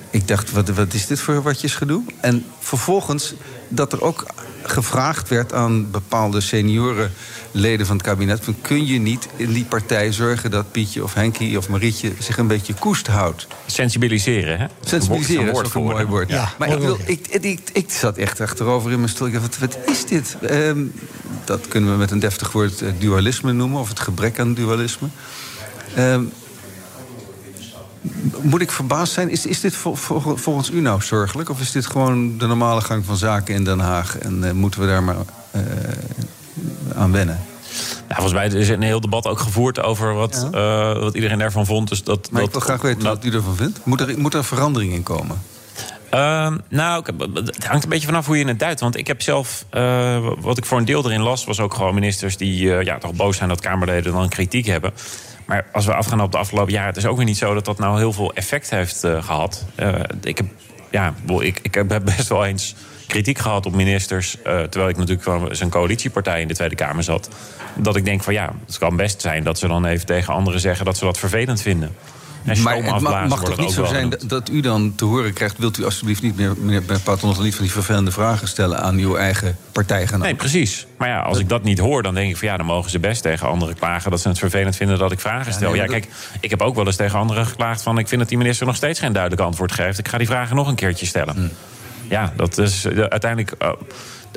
[0.09, 2.03] Ik dacht, wat, wat is dit voor watjesgedoe?
[2.21, 3.33] En vervolgens
[3.67, 4.25] dat er ook
[4.65, 8.43] gevraagd werd aan bepaalde seniorenleden van het kabinet...
[8.43, 12.11] Van, kun je niet in die partij zorgen dat Pietje of Henkie of Marietje...
[12.19, 13.47] zich een beetje koest houdt?
[13.65, 14.65] Sensibiliseren, hè?
[14.81, 16.29] Sensibiliseren Dat is is ook een mooi woord.
[16.29, 17.09] Ja, maar ik, wil, woord.
[17.09, 19.27] ik, ik, ik, zat echt achterover in mijn stoel.
[19.27, 20.37] Ik dacht, wat, wat is dit?
[20.41, 20.83] Ehm,
[21.43, 23.79] dat kunnen we met een deftig woord eh, dualisme noemen...
[23.79, 25.07] of het gebrek aan dualisme.
[25.95, 26.23] Ehm,
[28.41, 29.29] moet ik verbaasd zijn?
[29.29, 31.49] Is, is dit vol- vol- volgens u nou zorgelijk?
[31.49, 34.17] Of is dit gewoon de normale gang van zaken in Den Haag...
[34.17, 35.15] en eh, moeten we daar maar
[35.51, 35.61] eh,
[36.95, 37.39] aan wennen?
[38.07, 41.37] Nou, volgens mij is er een heel debat ook gevoerd over wat, eh, wat iedereen
[41.37, 41.89] daarvan vond.
[41.89, 43.79] Dus dat, Maar dat, ik wil graag weten wat u ervan vindt.
[43.83, 45.41] Moet er, moet er verandering in komen?
[46.09, 48.79] Ehm, nou, het hangt een beetje vanaf hoe je het duidt.
[48.79, 49.65] Want ik heb zelf,
[50.39, 51.45] wat ik voor een deel erin las...
[51.45, 54.93] was ook gewoon ministers die ja, toch boos zijn dat Kamerleden dan kritiek hebben.
[55.45, 56.87] Maar als we afgaan op de afgelopen jaren...
[56.87, 59.65] het is ook weer niet zo dat dat nou heel veel effect heeft eh, gehad.
[59.75, 60.47] Eh, ik heb
[60.89, 62.75] ja, ik, ik heb best wel eens
[63.07, 64.41] kritiek gehad op ministers.
[64.41, 67.29] eh, terwijl ik natuurlijk van zijn coalitiepartij in de Tweede Kamer zat.
[67.75, 70.59] Dat ik denk van ja, het kan best zijn dat ze dan even tegen anderen
[70.59, 71.95] zeggen dat ze dat vervelend vinden.
[72.45, 75.33] En Maar het mag, mag toch niet zo zijn dat, dat u dan te horen
[75.33, 75.57] krijgt...
[75.57, 77.41] wilt u alsjeblieft niet meer, meneer Paternotte...
[77.41, 80.23] niet van die vervelende vragen stellen aan uw eigen partijgenoot?
[80.23, 80.85] Nee, precies.
[80.97, 82.99] Maar ja, als ik dat niet hoor, dan denk ik van ja, dan mogen ze
[82.99, 85.71] best tegen anderen klagen dat ze het vervelend vinden dat ik vragen stel.
[85.71, 86.07] nee, Ja, kijk,
[86.39, 88.75] ik heb ook wel eens tegen anderen geklaagd van ik vind dat die minister nog
[88.75, 89.99] steeds geen duidelijk antwoord geeft.
[89.99, 91.35] Ik ga die vragen nog een keertje stellen.
[91.35, 91.47] Hm.
[92.09, 93.51] Ja, dat is eh, uiteindelijk.
[93.57, 93.71] eh,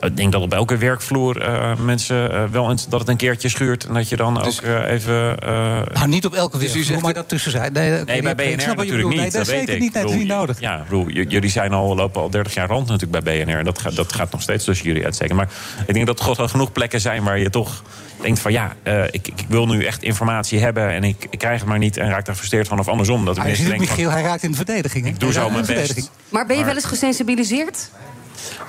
[0.00, 3.48] ik denk dat op elke werkvloer eh, mensen eh, wel eens dat het een keertje
[3.48, 3.84] schuurt.
[3.86, 5.38] En dat je dan ook eh, even.
[5.38, 5.48] eh,
[5.92, 7.72] Nou, niet op elke Dus werkvloer, zegt- maar dat tussen zijn.
[7.72, 9.16] Nee, Nee, bij BNR natuurlijk niet.
[9.18, 9.80] Nee, dat is weet zeker ik.
[9.80, 9.96] niet.
[9.96, 10.60] Ik niet nodig.
[10.60, 13.58] Ja, ik bedoel, j- jullie zijn al, lopen al 30 jaar rond natuurlijk bij BNR.
[13.58, 15.36] En dat gaat, dat gaat nog steeds tussen jullie uitsteken.
[15.36, 15.48] Maar
[15.86, 17.82] ik denk dat er wel genoeg plekken zijn waar je toch
[18.22, 18.52] denkt van...
[18.52, 21.78] ja, eh, ik, ik wil nu echt informatie hebben en ik, ik krijg het maar
[21.78, 21.96] niet...
[21.96, 23.24] en raak daar frustreerd van of andersom.
[23.24, 25.04] Dat ik denk Michiel, van, hij raakt in de verdediging.
[25.04, 25.10] hè?
[25.10, 26.10] ik doe zo mijn best.
[26.28, 27.90] Maar ben je wel eens gesensibiliseerd?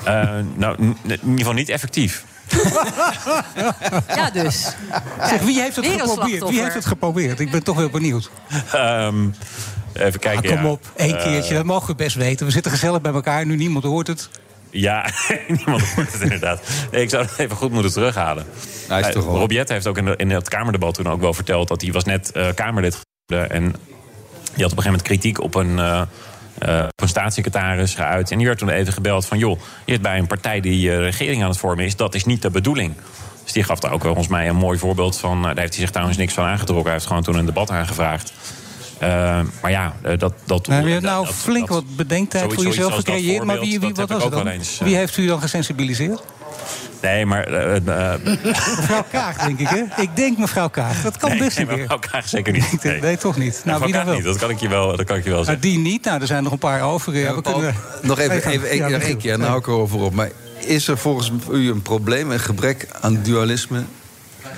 [0.04, 2.24] Eh, nou, in ieder geval niet effectief.
[4.16, 4.74] Ja, dus.
[5.28, 6.50] Zeg, wie heeft het geprobeerd?
[6.50, 7.40] Wie heeft het geprobeerd?
[7.40, 8.30] Ik ben toch wel benieuwd.
[8.74, 9.28] Ehm,
[9.94, 10.50] even kijken.
[10.50, 10.72] Ah, kom ja.
[10.72, 11.54] op, één Eh, keertje.
[11.54, 12.46] Dat mogen we best weten.
[12.46, 13.46] We zitten gezellig bij elkaar.
[13.46, 14.30] Nu niemand hoort het.
[14.70, 15.10] Ja,
[15.58, 16.62] niemand hoort het inderdaad.
[16.92, 18.46] Nee, ik zou het even goed moeten terughalen.
[18.88, 21.08] Hij is Eh, toch wel- Rob Jette heeft ook in, de- in het Kamerdebat toen
[21.10, 21.68] ook wel verteld...
[21.68, 23.52] dat hij was net eh, Kamerlid geworden.
[23.56, 23.64] En
[24.54, 25.80] die had op een gegeven moment kritiek op een,
[26.62, 28.32] op een staatssecretaris geuit.
[28.32, 29.38] En die werd toen even gebeld van...
[29.38, 31.96] joh, je zit bij een partij die eh, regering aan het vormen is.
[31.96, 32.94] Dat is niet de bedoeling.
[33.44, 35.38] Dus die gaf daar ook volgens mij een mooi voorbeeld van.
[35.38, 36.86] eh, daar heeft hij zich trouwens niks van aangetrokken.
[36.86, 38.34] Hij heeft gewoon toen een debat aangevraagd.
[39.62, 40.34] Maar ja, dat...
[40.46, 43.44] dat Nou, je hebt nou dat- flink dat- wat bedenktijd voor jezelf gecreëerd.
[43.44, 44.48] Maar wie, wie, wat was het dan?
[44.48, 44.80] eens.
[44.80, 46.22] Wie heeft u dan gesensibiliseerd?
[47.02, 47.44] Nee, maar...
[47.44, 49.84] eh, eh, Mevrouw Kaag, denk ik, hè?
[50.02, 51.02] Ik denk mevrouw Kaag.
[51.02, 51.84] Dat kan nee, best nee, maar keer.
[51.84, 52.84] mevrouw Kaag zeker niet.
[52.84, 53.62] Nee, Nee, toch niet.
[53.66, 54.16] Nou, Mevrouw wie dan Kaag wel?
[54.16, 55.62] niet, dat kan ik je wel, dat kan ik je wel Nou, zeggen.
[55.70, 56.04] die niet.
[56.06, 57.16] Nou, er zijn nog een paar over.
[57.18, 57.76] Ja, we kunnen...
[58.02, 60.14] Nog even, even, ja, nog één keer, nou hou ik erover op.
[60.14, 60.30] Maar
[60.60, 63.84] is er volgens u een probleem, een gebrek aan dualisme?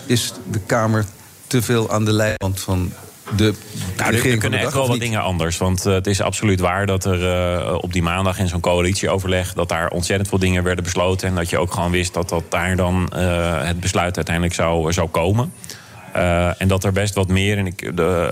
[0.06, 1.06] Is de Kamer
[1.48, 2.92] te veel aan de leiband van
[3.36, 3.54] de
[3.98, 5.58] Nou, er- kunnen echt wel wat dingen anders.
[5.58, 9.54] Want eh, het is absoluut waar dat er eh, op die maandag in zo'n coalitieoverleg...
[9.54, 11.28] dat daar ontzettend veel dingen werden besloten.
[11.28, 14.94] En dat je ook gewoon wist dat, dat daar dan eh, het besluit uiteindelijk zou,
[14.94, 15.54] zou komen.
[16.58, 18.30] En dat er best wat meer en ik, de,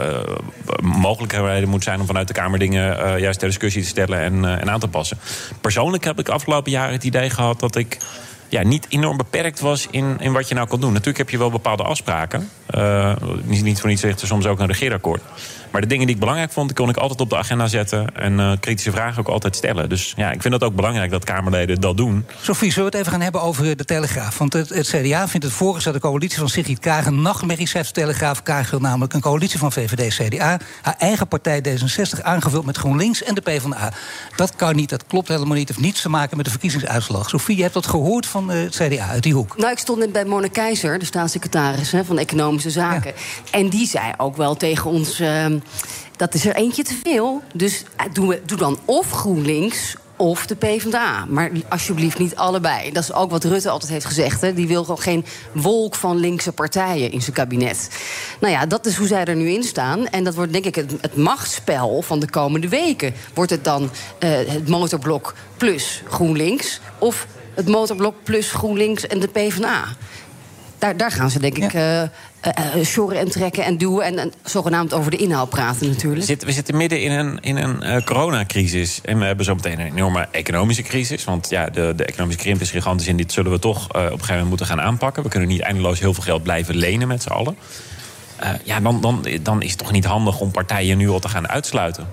[0.82, 4.70] mogelijkheden moet zijn om vanuit de Kamer dingen juist ter discussie te stellen en, en
[4.70, 5.18] aan te passen.
[5.62, 7.98] Persoonlijk heb ik afgelopen jaren het idee gehad dat ik
[8.50, 10.92] ja, niet enorm beperkt was in, in wat je nou kan doen.
[10.92, 12.50] Natuurlijk heb je wel bepaalde afspraken.
[12.66, 15.22] Eh, niet, niet voor niets zegt er soms ook een regeerakkoord.
[15.72, 18.16] Maar de dingen die ik belangrijk vond, die kon ik altijd op de agenda zetten.
[18.16, 19.90] En eh, kritische vragen ook altijd stellen.
[19.90, 22.26] Dus ja, ik vind het ook belangrijk dat Kamerleden dat doen.
[22.42, 24.38] Sophie, zullen we het even gaan hebben over de Telegraaf?
[24.38, 27.06] Want het, het CDA vindt het voorgestelde coalitie van Sigrid Kaag...
[27.06, 28.44] een nachtmerrie, schrijft de Telegraaf.
[28.44, 30.60] Kaag wil namelijk een coalitie van VVD, CDA...
[30.82, 33.92] haar eigen partij D66 aangevuld met GroenLinks en de PvdA.
[34.36, 35.68] Dat kan niet, dat klopt helemaal niet.
[35.68, 37.30] Het heeft niets te maken met de verkiezingsuitslag.
[37.30, 39.58] Sophie, je hebt dat gehoord van eh, het CDA uit die hoek.
[39.58, 43.14] Nou, ik stond net bij Mona Keizer, de staatssecretaris hè, van Economische Zaken.
[43.52, 45.59] En die zei ook wel tegen ons: ehm,
[46.16, 47.42] dat is er eentje te veel.
[47.54, 51.26] Dus eh, doe, we- doe dan of GroenLinks of de PvdA.
[51.30, 52.92] Maar alsjeblieft niet allebei.
[52.92, 54.42] Dat is ook wat Rutte altijd heeft gezegd.
[54.42, 54.54] Hè.
[54.54, 57.90] Die wil gewoon geen wolk van linkse partijen in zijn kabinet.
[58.40, 60.08] Nou ja, dat is hoe zij er nu in staan.
[60.08, 63.14] En dat wordt denk ik het, het machtsspel van de komende weken.
[63.34, 66.80] Wordt het dan eh, het motorblok plus GroenLinks...
[66.98, 69.84] of het motorblok plus GroenLinks en de PvdA?
[70.78, 72.02] Daar, daar gaan ze denk ik eh,
[72.42, 74.06] eh, sjorren en trekken en duwen...
[74.06, 76.42] en, en zogenaamd over de inhoud praten natuurlijk.
[76.42, 79.00] we zitten midden in een, in een eh, coronacrisis.
[79.04, 81.24] En we hebben zo meteen een enorme economische crisis.
[81.24, 83.08] Want ja, de, de economische krimp is gigantisch.
[83.08, 85.24] En dit zullen we toch eh, op een gegeven moment moeten gaan aanpakken.
[85.24, 87.58] We kunnen niet eindeloos heel veel geld blijven lenen met z'n allen.
[88.36, 91.30] Eh, ja, dan, dan, dan is het toch niet handig om partijen nu al te
[91.30, 92.08] gaan uitsluiten.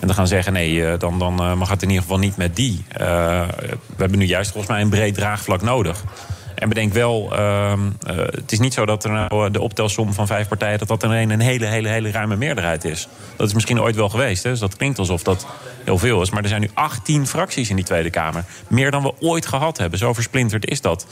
[0.00, 2.36] En te gaan zeggen, nee, eh, dan, dan eh, mag het in ieder geval niet
[2.36, 2.84] met die.
[2.88, 6.04] Eh, we hebben nu juist volgens mij een breed draagvlak nodig.
[6.60, 10.12] En bedenk wel, ehm, eh, het is niet zo dat er nou eh, de optelsom
[10.12, 10.78] van vijf partijen...
[10.78, 13.08] dat dat er een, hele, hele, hele ruime meerderheid is.
[13.36, 14.50] Dat is misschien ooit wel geweest, hè?
[14.50, 15.46] dus dat klinkt alsof dat
[15.84, 16.30] heel veel is.
[16.30, 18.44] Maar er zijn nu 18 fracties in die Tweede Kamer.
[18.68, 21.06] Meer dan we ooit gehad hebben, zo versplinterd is dat.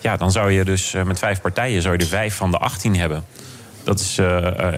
[0.00, 2.58] Ja, dan zou je dus eh, met vijf partijen zou je er vijf van de
[2.58, 3.24] 18 hebben.
[3.84, 4.14] Dat is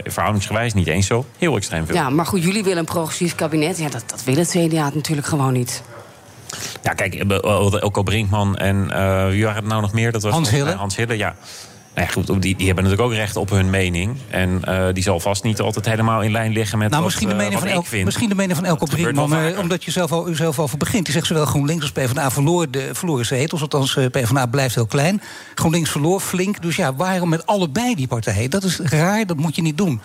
[0.04, 1.94] verhoudingsgewijs niet eens zo heel extreem veel.
[1.94, 3.78] Ja, maar goed, jullie willen een progressief kabinet.
[3.78, 5.82] Ja, dat, dat wil het CDA natuurlijk gewoon niet.
[6.82, 10.12] Ja, kijk, eh, Elko Brinkman en eh, wie waren het nou nog meer?
[10.12, 10.74] Dat was Hans Hille.
[10.74, 11.34] Hans Hille, ja.
[11.94, 14.16] Nou ja, goed, die, die hebben natuurlijk ook recht op hun mening.
[14.28, 17.28] En eh, die zal vast niet altijd helemaal in lijn liggen met Nou, wat, misschien
[17.28, 18.04] de, eh, mening van ik El, vind.
[18.04, 21.04] misschien de mening van Elko Brinkman, eh, omdat je zelf al, zelf over begint.
[21.04, 23.60] Die zegt zowel GroenLinks als PvdA verloor de, verloren zetels.
[23.60, 25.22] Althans, eh, PvdA blijft heel klein.
[25.54, 26.62] GroenLinks verloor flink.
[26.62, 28.50] Dus ja, waarom met allebei die partijen?
[28.50, 30.00] Dat is raar, dat moet je niet doen.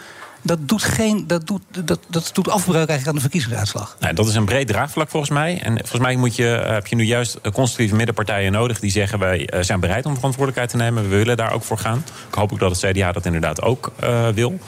[0.45, 3.95] Dat doet, geen, dat doet, dat, dat doet afbreuk eigenlijk aan de verkiezingsuitslag.
[3.99, 5.61] Nou, dat is een breed draagvlak volgens mij.
[5.61, 8.79] En volgens mij moet je, eh, heb je nu juist constructieve middenpartijen nodig...
[8.79, 11.09] die zeggen, wij eh, zijn bereid om verantwoordelijkheid te nemen.
[11.09, 12.03] We willen daar ook voor gaan.
[12.27, 14.59] Ik hoop ook dat het CDA dat inderdaad ook eh, wil.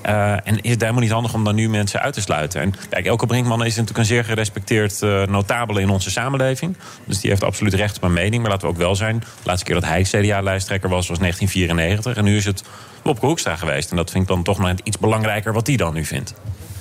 [0.00, 2.60] Eh, en is het helemaal niet handig om dan nu mensen uit te sluiten?
[2.60, 6.76] En kijk, Elke Brinkman is natuurlijk een zeer gerespecteerd uh, notabele in onze samenleving.
[7.04, 8.42] Dus die heeft absoluut recht op een mening.
[8.42, 9.18] Maar laten we ook wel zijn.
[9.18, 12.16] De laatste keer dat hij CDA-lijsttrekker was, was 1994.
[12.16, 12.64] En nu is het
[13.02, 13.90] Wopke Hoekstra geweest.
[13.90, 16.34] En dat vind ik dan toch nog iets belangrijker wat hij dan nu vindt.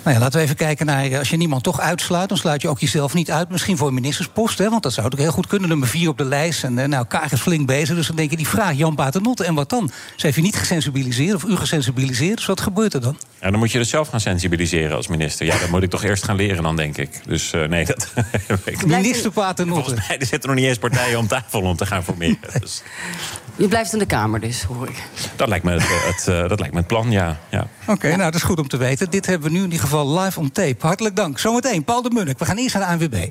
[0.08, 1.04] Nou ja, laten we even kijken naar.
[1.04, 3.50] eh, Als je niemand toch uitsluit, dan sluit je ook jezelf niet uit.
[3.50, 5.70] Misschien voor een ministerspost, hè, want dat zou ook heel goed kunnen.
[5.70, 6.64] Nummer vier op de lijst.
[6.64, 7.96] En eh, nou, Kaag is flink bezig.
[7.96, 9.44] Dus dan denk je, die vraag Jan Paternotte.
[9.44, 9.92] En wat dan?
[10.16, 12.36] Ze heeft je niet gesensibiliseerd of u gesensibiliseerd.
[12.38, 13.18] Dus wat gebeurt er dan?
[13.42, 15.46] Ja, dan moet je het zelf gaan sensibiliseren als minister.
[15.46, 17.10] Ja, dat moet ik toch eerst gaan leren dan, denk ik.
[17.26, 18.14] Dus uh, nee, dat...
[18.86, 19.84] Minister Paternotte.
[19.84, 22.38] Volgens mij er zitten nog niet eens partijen om tafel om te gaan formeren.
[22.60, 22.82] Dus.
[23.58, 25.04] Je blijft in de Kamer dus, hoor ik.
[25.36, 27.40] Dat lijkt me het, het uh, dat lijkt me het plan, ja.
[27.50, 27.68] ja.
[27.82, 29.10] Oké, okay, nou, dat is goed om te weten.
[29.10, 30.76] Dit hebben we nu in ieder geval live on tape.
[30.80, 31.40] Hartelijk dank.
[31.40, 32.40] Zometeen, Paul de Munnik.
[32.40, 33.26] We gaan eerst naar de ANWB.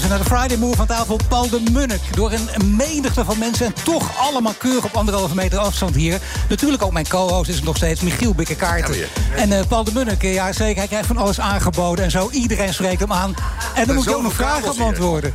[0.00, 2.00] Luisteren naar de Friday Move van tafel Paul de Munnik.
[2.14, 6.18] Door een menigte van mensen en toch allemaal keurig op anderhalve meter afstand hier.
[6.48, 8.96] Natuurlijk ook mijn co-host is het nog steeds Michiel Bikkekaarten.
[8.96, 9.06] Ja,
[9.36, 12.30] en uh, Paul de Munnik, ja zeker, hij krijgt van alles aangeboden en zo.
[12.30, 13.34] Iedereen spreekt hem aan.
[13.74, 15.34] En dan moet je ook nog vragen beantwoorden.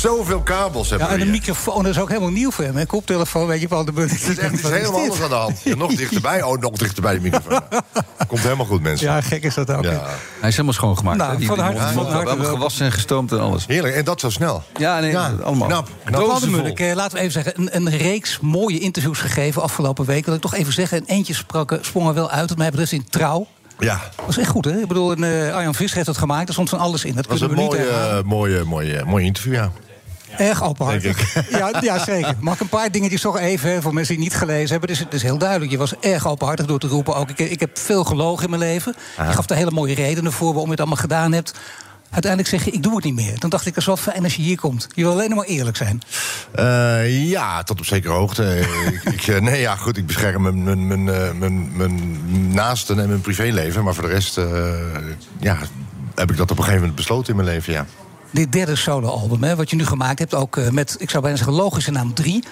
[0.00, 2.76] Zoveel kabels hebben Ja, en een microfoon dat is ook helemaal nieuw voor hem.
[2.76, 4.20] Een koptelefoon, weet je, de Munnik.
[4.20, 5.60] Het is echt iets helemaal anders aan de hand.
[5.62, 7.60] Ja, nog dichterbij, oh, nog dichterbij de microfoon.
[8.28, 9.06] Komt helemaal goed, mensen.
[9.06, 9.84] Ja, gek is dat ook.
[9.84, 9.90] Ja.
[10.40, 11.18] Hij is helemaal schoongemaakt.
[11.18, 13.66] Nou, die, van harte, die, van harte gewassen en gestoomd en alles.
[13.66, 14.62] Heerlijk, en dat zo snel.
[14.76, 15.68] Ja, nee, ja, allemaal.
[15.68, 15.88] Knap.
[16.04, 16.40] knap.
[16.40, 20.24] De Munnik, eh, laten we even zeggen, een, een, reeks mooie interviews gegeven afgelopen week.
[20.24, 22.92] Wil ik toch even zeggen, en eentje sprak, sprong er wel uit, wat mij betreft
[22.92, 23.46] in Trouw.
[23.78, 24.00] Ja.
[24.16, 24.80] Dat is echt goed, hè?
[24.80, 26.48] Ik bedoel, uh, Arjan Vis heeft dat gemaakt.
[26.48, 27.14] Er stond van alles in.
[27.14, 29.70] Dat was een mooie, uh, mooie, mooie, mooie interview, ja.
[30.38, 31.34] Erg openhartig.
[31.50, 32.34] Ja, ja, zeker.
[32.40, 34.88] Mag ik een paar dingetjes toch even, voor mensen die niet gelezen hebben.
[34.88, 35.70] Het is, het is heel duidelijk.
[35.70, 37.16] Je was erg openhartig door te roepen.
[37.16, 38.94] Ook, ik, ik heb veel gelogen in mijn leven.
[39.16, 39.26] Ah.
[39.26, 41.52] Je gaf daar hele mooie redenen voor waarom je het allemaal gedaan hebt.
[42.10, 43.38] Uiteindelijk zeg je, ik doe het niet meer.
[43.38, 44.88] Dan dacht ik, het is wel fijn als je hier komt.
[44.94, 46.02] Je wil alleen maar eerlijk zijn.
[46.58, 48.58] Uh, ja, tot op zekere hoogte.
[49.04, 53.20] ik, ik, nee, ja, goed, ik bescherm mijn, mijn, mijn, mijn, mijn naasten en mijn
[53.20, 53.84] privéleven.
[53.84, 54.44] Maar voor de rest, uh,
[55.40, 55.58] ja,
[56.14, 57.86] heb ik dat op een gegeven moment besloten in mijn leven, ja
[58.36, 61.56] dit derde soloalbum, wat je nu gemaakt hebt, ook uh, met, ik zou bijna zeggen,
[61.56, 62.44] logische naam 3.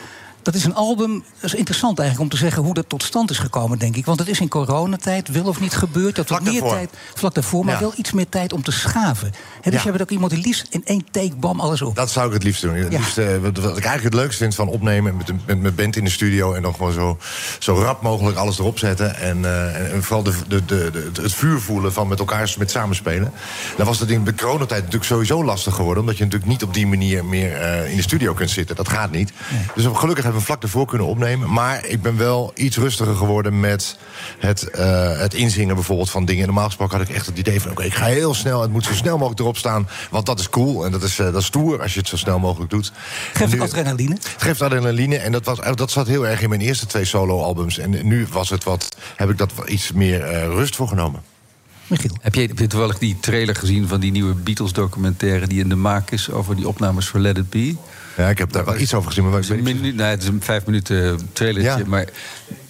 [0.44, 3.30] Dat is een album, dat is interessant eigenlijk om te zeggen hoe dat tot stand
[3.30, 4.04] is gekomen, denk ik.
[4.04, 6.16] Want het is in coronatijd, wil of niet gebeurd.
[6.16, 6.70] Dat vlak meer daarvoor.
[6.70, 7.80] tijd, vlak daarvoor, maar Ja.
[7.80, 9.32] wel iets meer tijd om te schaven.
[9.60, 9.80] He, dus Ja.
[9.84, 11.96] je hebt ook iemand die liefst in één take, bam, alles op.
[11.96, 12.74] Dat zou ik het liefst doen.
[12.74, 12.98] Het Ja.
[12.98, 15.96] liefst, eh, wat, wat ik eigenlijk het leukste vind van opnemen met, met mijn band
[15.96, 16.52] in de studio...
[16.54, 17.18] en dan gewoon zo,
[17.58, 19.16] zo rap mogelijk alles erop zetten.
[19.16, 22.70] En, eh, en, vooral de, de, de, de- het vuur voelen van met elkaar met
[22.70, 23.32] samenspelen.
[23.76, 26.00] Dan was dat in de coronatijd natuurlijk sowieso lastig geworden...
[26.02, 28.76] omdat je natuurlijk niet op die manier meer eh, in de studio kunt zitten.
[28.76, 29.32] Dat gaat niet.
[29.74, 31.52] Dus gelukkig hebben we vlak ervoor kunnen opnemen.
[31.52, 33.96] Maar ik ben wel iets rustiger geworden met
[34.38, 36.46] het, eh, het inzingen bijvoorbeeld van dingen.
[36.46, 37.70] Normaal gesproken had ik echt het idee van...
[37.70, 39.88] oké, ik ga heel snel, het moet zo snel mogelijk erop staan...
[40.10, 42.16] want dat is cool en dat is, eh, dat is stoer als je het zo
[42.16, 42.92] snel mogelijk doet.
[43.32, 44.14] Geeft Nu- adrenaline.
[44.14, 47.78] het geeft adrenaline en dat, was, dat zat heel erg in mijn eerste twee solo-albums.
[47.78, 51.22] En nu was het wat, heb ik dat wat iets meer eh, rust voor genomen.
[51.86, 52.16] Michiel.
[52.20, 55.46] Heb je, heb je toevallig die trailer gezien van die nieuwe Beatles-documentaire...
[55.46, 57.76] die in de maak is over die opnames voor Let It Be?
[58.16, 59.62] Ja, ik heb daar wel iets over gezien, maar Het is een,
[59.96, 61.88] nee, het is een vijf minuten trailertje, Ja.
[61.88, 62.06] maar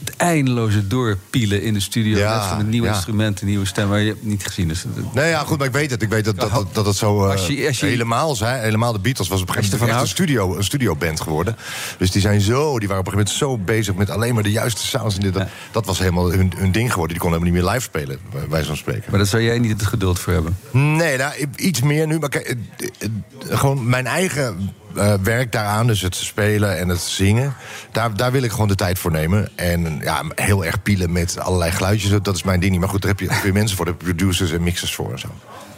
[0.04, 2.16] het eindeloze doorpielen in de studio...
[2.18, 2.94] Ja, van een nieuwe ja.
[2.94, 4.68] instrumenten, nieuwe stem, maar je hebt het niet gezien.
[4.68, 6.02] Dus, Nee, ja, goed, maar ik weet het.
[6.02, 8.61] Ik weet dat, dat, dat, dat het zo eh, Als je- als je- helemaal zei.
[8.61, 11.57] Helemaal de Beatles was op een gegeven moment een studio, een studioband geworden.
[11.98, 14.42] Dus die zijn zo, die waren op een gegeven moment zo bezig met alleen maar
[14.42, 15.14] de juiste sounds.
[15.14, 17.12] En dit, dat, dat was helemaal hun, hun ding geworden.
[17.16, 19.04] Die konden helemaal niet meer live spelen, bij wijze van spreken.
[19.09, 20.57] maar daar zou jij niet het geduld voor hebben.
[20.70, 22.18] Nee, nou, iets meer nu.
[22.18, 22.57] Maar kijk, eh,
[22.98, 27.54] eh, gewoon mijn eigen eh, werk daaraan, dus het spelen en het zingen...
[27.92, 29.48] Daar, daar wil ik gewoon de tijd voor nemen.
[29.54, 32.78] En ja, heel erg pielen met allerlei geluidjes, dat is mijn ding.
[32.78, 35.18] Maar goed, daar heb je weer mensen voor, heb je producers en mixers voor en
[35.18, 35.28] zo.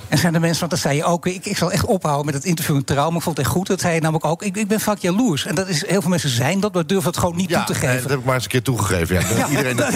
[0.09, 2.35] En zijn er mensen, want dat zei je ook, ik, ik zal echt ophouden met
[2.35, 3.67] het interview in Trouw, maar ik vond het echt goed.
[3.67, 5.47] Dat zei je namelijk ook, ik, ik ben vaak jaloers.
[5.47, 7.75] En dat is, heel veel mensen zijn dat, maar durven het gewoon niet Ja, toe
[7.75, 8.01] te geven.
[8.03, 9.15] dat heb ik maar eens een keer toegegeven.
[9.15, 9.21] Ja.
[9.29, 9.95] Dat Ja, iedereen dat,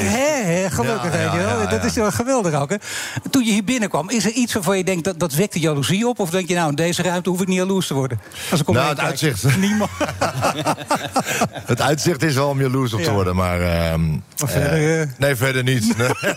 [0.73, 2.77] gelukkig, Ja, Dat is wel geweldig ook, hè.
[3.31, 5.05] Toen je hier binnenkwam, is er iets waarvan je denkt...
[5.05, 6.19] dat, dat wekt de jaloezie op?
[6.19, 8.21] Of denk je, nou, in deze ruimte hoef ik niet jaloers te worden?
[8.51, 9.09] Als ik om Nou, het kijk.
[9.09, 9.57] uitzicht.
[9.57, 9.91] Niemand.
[11.67, 13.61] Het uitzicht is wel om jaloers op te worden, maar...
[13.61, 14.03] ehm,
[14.35, 15.79] verder, eh, eh, nee, verder niet.
[15.99, 16.09] Nee.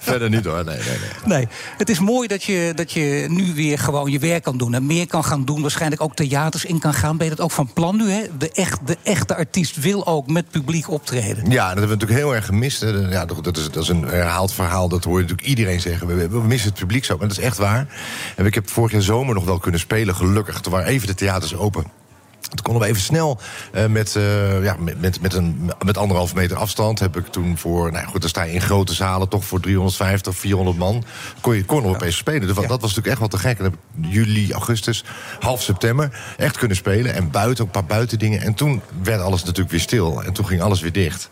[0.00, 1.36] verder niet hoor, nee, nee, nee.
[1.38, 4.58] Nee, het is mooi dat je, dat je je nu weer gewoon je werk kan
[4.58, 4.74] doen.
[4.74, 7.16] En meer kan gaan doen, waarschijnlijk ook theaters in kan gaan.
[7.16, 8.10] Ben je dat ook van plan nu?
[8.10, 8.22] Hè?
[8.38, 11.50] De, echt, de echte artiest wil ook met publiek optreden.
[11.50, 12.80] Ja, dat hebben we natuurlijk heel erg gemist.
[13.10, 16.06] Ja, dat, is, dat is een herhaald verhaal, dat hoor je natuurlijk iedereen zeggen.
[16.06, 17.86] We, we missen het publiek zo, maar dat is echt waar.
[18.36, 20.60] En ik heb vorig jaar zomer nog wel kunnen spelen, gelukkig.
[20.60, 21.84] Toen waren even de theaters open.
[22.48, 23.38] Toen konden we even snel
[23.72, 26.98] eh, met, eh, ja, met, met, met, een, met anderhalf meter afstand.
[26.98, 30.36] Heb ik toen voor, nou goed, dan sta je in grote zalen, toch voor 350,
[30.36, 31.04] 400 man.
[31.40, 32.46] Kon je kon nog opeens spelen.
[32.46, 33.58] Dus dat was natuurlijk echt wel te gek.
[33.58, 35.04] En dan heb ik juli, augustus,
[35.40, 37.14] half september echt kunnen spelen.
[37.14, 38.40] En buiten, een paar buitendingen.
[38.40, 40.22] En toen werd alles natuurlijk weer stil.
[40.22, 41.28] En toen ging alles weer dicht.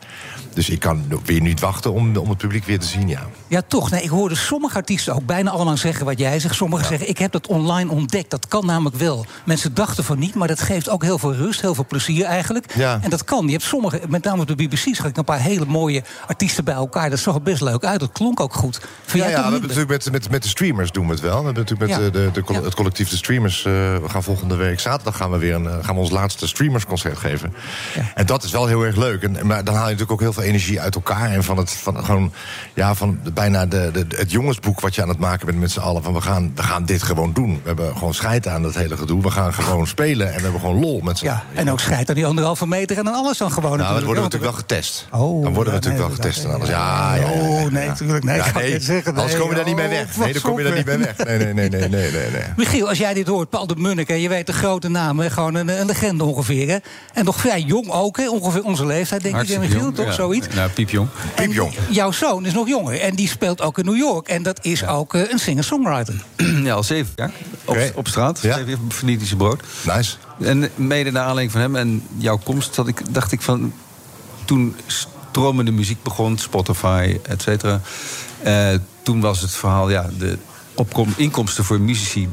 [0.55, 3.27] Dus ik kan weer niet wachten om, om het publiek weer te zien, ja.
[3.54, 3.90] Ja, toch.
[3.90, 6.54] Nee, ik hoorde sommige artiesten ook bijna allemaal zeggen wat jij zegt.
[6.54, 8.30] Sommigen zeggen, ik heb dat online ontdekt.
[8.30, 9.26] Dat kan namelijk wel.
[9.44, 12.74] Mensen dachten van niet, maar dat geeft ook heel veel rust, heel veel plezier eigenlijk.
[12.74, 12.98] Ja.
[13.02, 13.44] En dat kan.
[13.46, 16.64] Je hebt sommige, met name op de BBC, zag ik een paar hele mooie artiesten
[16.64, 17.10] bij elkaar.
[17.10, 18.00] Dat zag er best leuk uit.
[18.00, 18.80] Dat klonk ook goed.
[19.04, 21.38] Vind Ja, we hebben natuurlijk met, met, met de streamers doen we het wel.
[21.38, 23.58] We hebben natuurlijk met eh, de, de, het collectief de streamers.
[23.64, 26.46] eh, we gaan volgende week zaterdag gaan we weer een, eh, gaan we ons laatste
[26.46, 27.54] streamersconcert geven.
[28.14, 29.22] En dat is wel heel erg leuk.
[29.22, 31.30] En, maar dan haal je natuurlijk ook heel veel energie uit elkaar.
[31.30, 32.32] En van het van gewoon
[32.74, 35.70] ja, van de- bijna de, de, het jongensboek wat je aan het maken bent met
[35.70, 36.02] z'n allen.
[36.02, 37.52] Van we gaan, we gaan dit gewoon doen.
[37.52, 39.22] We hebben gewoon scheid aan dat hele gedoe.
[39.22, 42.09] We gaan gewoon spelen en we hebben gewoon lol met z'n Ja, en ook scheidt
[42.09, 43.78] aan die anderhalve meter en dan alles dan gewoon.
[43.78, 45.07] Nou, dan worden we natuurlijk wel getest.
[45.11, 46.68] Oh, dan worden we ja, natuurlijk nee, wel getest en alles.
[46.68, 48.24] Ja, ja, ja, ja, Oh, nee, natuurlijk.
[48.24, 49.12] Nee, nee, het zeggen.
[49.12, 50.16] Anders nee, kom je daar niet mee oh, weg.
[50.16, 51.16] Nee, dan kom je daar niet mee weg.
[51.16, 52.30] Nee, nee, nee, nee, nee, nee.
[52.30, 52.42] nee.
[52.57, 55.30] Michiel, als jij dit hoort, Paul de Munnik, hè, je weet de grote naam, hè,
[55.30, 56.68] gewoon een, een legende ongeveer.
[56.68, 56.76] Hè?
[57.12, 60.07] En nog vrij jong ook, hè, ongeveer onze leeftijd, denk ik, Michiel, jong, toch?
[60.07, 60.12] ja.
[60.12, 60.48] Zoiets.
[60.54, 61.09] Nou, piepjong.
[61.35, 61.72] Piepjong.
[61.88, 64.28] Jouw zoon is nog jonger en die speelt ook in New York.
[64.28, 66.22] En dat is ook eh, een singer-songwriter.
[66.64, 67.32] Ja, al zeven jaar.
[67.94, 68.40] Op, straat.
[68.42, 68.54] Ja.
[68.54, 69.62] Zeven jaar Venetische brood.
[69.82, 70.16] Nice.
[70.40, 73.72] En mede naar aanleiding van hem en jouw komst had ik, dacht ik van...
[74.44, 77.80] Toen stromende muziek begon, Spotify, et cetera...
[78.42, 78.68] eh,
[79.02, 80.38] toen was het verhaal, ja, de
[80.74, 82.28] opkom, inkomsten voor muzici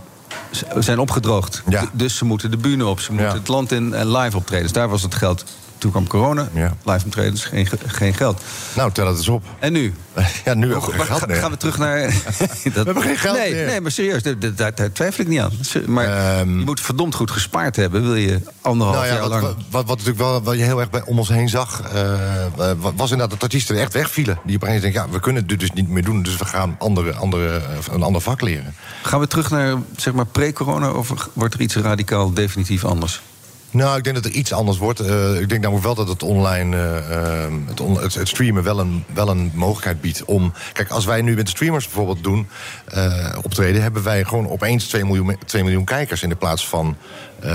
[0.80, 1.63] zijn opgedroogd.
[1.69, 1.84] Ja.
[1.93, 3.38] Dus ze moeten de bühne op, ze moeten Ja.
[3.38, 4.71] het land in en live optredens.
[4.71, 5.43] Daar was het geld.
[5.82, 6.74] Toen kwam corona, Ja.
[6.84, 8.41] live optredens, geen, ge- geen geld.
[8.76, 9.44] Nou, tel het eens op.
[9.60, 9.94] En nu?
[10.46, 11.36] Ja, nu hebben we geen geld meer.
[11.36, 12.00] gaan we terug naar.
[12.74, 13.65] dat, hebben geen geld nee, meer.
[13.65, 15.52] Nee, maar serieus, daar, daar, daar twijfel ik niet aan.
[15.86, 16.58] Maar Ehm.
[16.60, 19.41] je moet verdomd goed gespaard hebben, wil je anderhalf Nou ja, jaar lang.
[19.41, 22.17] wat, wat, wat natuurlijk wel wat je heel erg bij om ons heen zag, eh,
[22.56, 24.39] wa- was inderdaad dat artiesten echt wegvielen.
[24.46, 27.13] Die opeens denken, ja, we kunnen dit dus niet meer doen, dus we gaan andere,
[27.13, 28.74] andere, eh, een ander vak leren.
[29.02, 33.22] Gaan we terug naar zeg maar pre-corona of wordt er iets radicaal definitief anders?
[33.71, 34.99] Nou, ik denk dat er iets anders wordt.
[34.99, 38.79] Eh, ik denk namelijk wel dat het online, eh, eh, het, on- het, streamen wel
[38.79, 40.53] een, wel een mogelijkheid biedt om.
[40.73, 42.47] Kijk, als wij nu met de streamers bijvoorbeeld doen,
[42.88, 46.97] eh, optreden, hebben wij gewoon opeens 2 miljoen, 2 miljoen kijkers in de plaats van
[47.39, 47.49] eh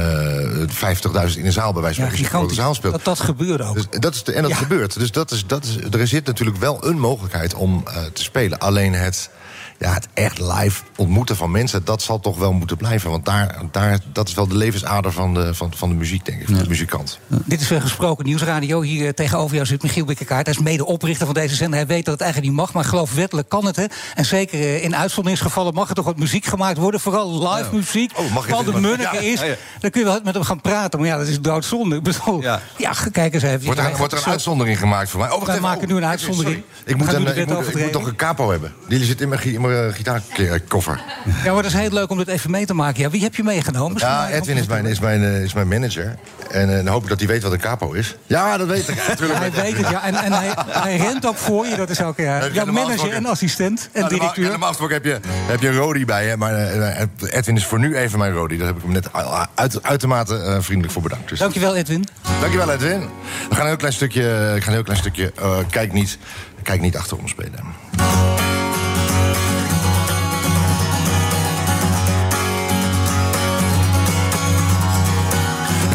[0.68, 2.92] 50.000 in een zaal bij wijze van Ja, een grote zaal speelt.
[2.92, 3.74] Dat, dat gebeurde ook.
[3.74, 4.57] Dus dat is de, en dat Ja.
[4.57, 4.98] gebeurt.
[4.98, 8.59] Dus dat is, dat is, er zit natuurlijk wel een mogelijkheid om te spelen.
[8.59, 9.31] Alleen het,
[9.79, 13.11] ja, het echt live ontmoeten van mensen, dat zal toch wel moeten blijven.
[13.11, 16.41] Want daar, daar, dat is wel de levensader van de, van, van de muziek, denk
[16.41, 17.19] ik, van de muzikant.
[17.27, 18.81] Dit is weer gesproken nieuwsradio.
[18.83, 20.47] Hier eh, tegenover jou zit Michiel Bikkerkaart.
[20.47, 21.79] Hij is medeoprichter van deze zender.
[21.79, 23.77] Hij weet dat het eigenlijk niet mag, maar geloof wettelijk kan het.
[23.77, 23.85] Hè?
[24.15, 27.01] En zeker eh, in uitzonderingsgevallen mag er toch wat muziek gemaakt worden.
[27.01, 28.12] Vooral live muziek.
[28.19, 29.41] Oh, mag Paul dit de Ja, is.
[29.41, 29.55] ja, ja.
[29.81, 30.99] Dan kun je wel met hem gaan praten.
[30.99, 32.01] Maar ja, dat is doodzonde.
[32.41, 32.61] Ja.
[32.77, 32.93] Ja.
[33.12, 33.65] kijk eens even.
[33.65, 35.29] Wordt er, wordt er een zo- uitzondering gemaakt voor mij?
[35.29, 35.69] Oh, wacht Wij even.
[35.69, 36.62] maken Oh, nu een uitzondering.
[36.77, 36.91] sorry.
[36.93, 38.75] Ik moet, een, ik, wet moet, ik moet toch een capo hebben.
[38.89, 41.00] Die zit in mijn, mijn gitaarkoffer.
[41.44, 43.02] Ja, maar dat is heel leuk om dit even mee te maken.
[43.02, 43.98] Ja, wie heb je meegenomen?
[43.98, 46.14] Ja, Edwin is mijn, is mijn, eh, is mijn manager.
[46.50, 48.16] En eh, dan hoop ik dat hij weet wat een capo is.
[48.26, 48.96] Ja, dat weet ik.
[49.09, 50.02] Natuurlijk Hij weet het, ja.
[50.05, 51.76] En, en hij, hij rent ook voor je.
[51.76, 54.48] Dat is ook ja, Ja, jouw manager en assistent en ja, directeur.
[54.48, 56.37] Normaal gesproken heb je, heb je Rodi bij je.
[56.37, 58.57] Maar eh, Edwin is voor nu even mijn Rodi.
[58.57, 59.09] Daar heb ik hem net
[59.55, 61.29] uit, uitermate eh, vriendelijk voor bedankt.
[61.29, 62.05] Dus, Dankjewel, Edwin.
[62.40, 63.00] dankjewel, Edwin.
[63.48, 66.18] We gaan een heel klein stukje, ik ga een heel klein stukje eh, kijk, niet,
[66.62, 67.64] kijk niet achterom spelen.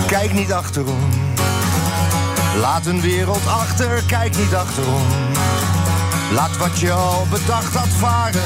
[0.08, 1.10] Kijk niet achterom.
[2.60, 5.08] Laat een wereld achter, kijk niet achterom.
[6.34, 8.41] Laat wat je al bedacht had varen.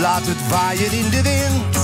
[0.00, 1.78] Laat het waaien in de wind.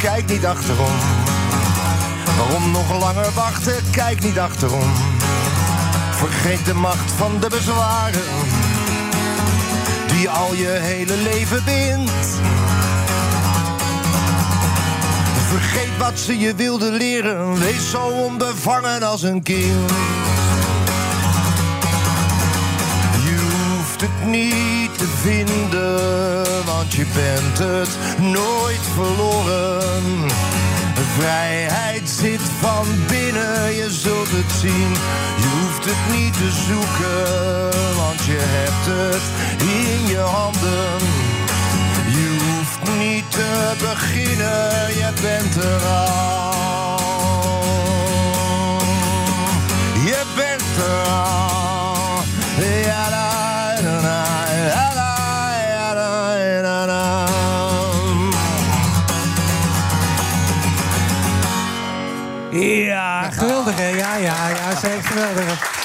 [0.00, 0.96] Kijk niet achterom.
[2.36, 3.74] Waarom nog langer wachten?
[3.90, 4.92] Kijk niet achterom.
[6.20, 8.22] Vergeet de macht van de bezwaren.
[10.06, 12.40] Die al je hele leven bindt.
[15.48, 17.58] Vergeet wat ze je wilden leren.
[17.58, 19.90] Wees zo onbevangen als een kind.
[23.24, 23.36] Je
[23.76, 30.28] hoeft het niet te vinden, want je bent het nooit verloren.
[31.18, 38.38] Vrijheid zit van binnen, je zult het Je hoeft het niet te zoeken, want je
[38.38, 39.22] hebt het
[39.60, 40.98] in je handen.
[42.06, 46.98] Je hoeft niet te beginnen, je bent er al.
[50.04, 51.59] Je bent er al.
[64.20, 65.79] Ja, ja, ja, zeker geweldig.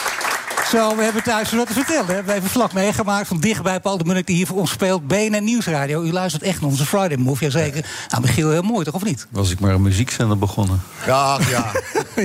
[0.75, 2.05] Zo, we hebben thuis wat te vertellen.
[2.07, 4.27] We hebben even vlak meegemaakt van dichtbij Paul de Munnik...
[4.27, 5.07] die hier voor ons speelt.
[5.07, 6.01] BNN Nieuwsradio.
[6.01, 7.85] U luistert echt naar onze Friday Move, jazeker.
[8.09, 9.27] Nou, Michiel, heel mooi, toch, of niet?
[9.29, 10.81] Was ik maar een muziekzender begonnen.
[11.05, 11.71] Ja, ja.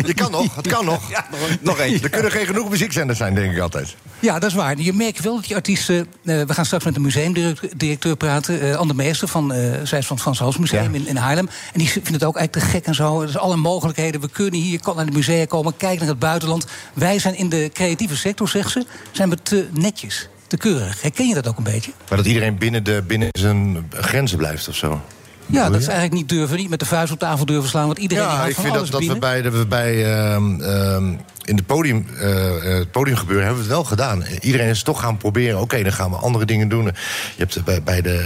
[0.07, 1.01] Je kan nog, het kan nog.
[1.61, 2.03] Nog één.
[2.03, 3.97] Er kunnen geen genoeg muziekzenders zijn, denk ik altijd.
[4.21, 4.79] Ja, dat is waar.
[4.79, 6.07] Je merkt wel dat die artiesten...
[6.25, 8.61] eh, we gaan straks met de museumdirecteur praten.
[8.61, 11.49] eh Anne Meester van, eh zij is van het Frans Hals Museum in, in Haarlem.
[11.73, 13.23] En die vindt het ook eigenlijk te gek en zo.
[13.23, 14.21] Er zijn alle mogelijkheden.
[14.21, 16.67] We kunnen hier, je kan naar de musea komen, kijk naar het buitenland.
[16.95, 21.03] Wij zijn in de creatieve sector, zegt ze, zijn we te netjes, te keurig.
[21.03, 21.93] Herken je dat ook een beetje?
[22.09, 25.01] Maar dat iedereen binnen, de, binnen zijn grenzen blijft of zo.
[25.47, 27.87] Ja, dat is eigenlijk niet durven, niet met de vuist op tafel durven slaan.
[27.87, 31.15] Want iedereen Ja, ik vind dat, dat we bij, dat we bij ehm, ehm,
[31.45, 34.25] in de podium, eh, eh, het podiumgebeuren hebben we het wel gedaan.
[34.41, 35.61] Iedereen is toch gaan proberen.
[35.61, 36.85] Oké, dan gaan we andere dingen doen.
[36.85, 36.93] Je
[37.37, 38.19] hebt bij, bij de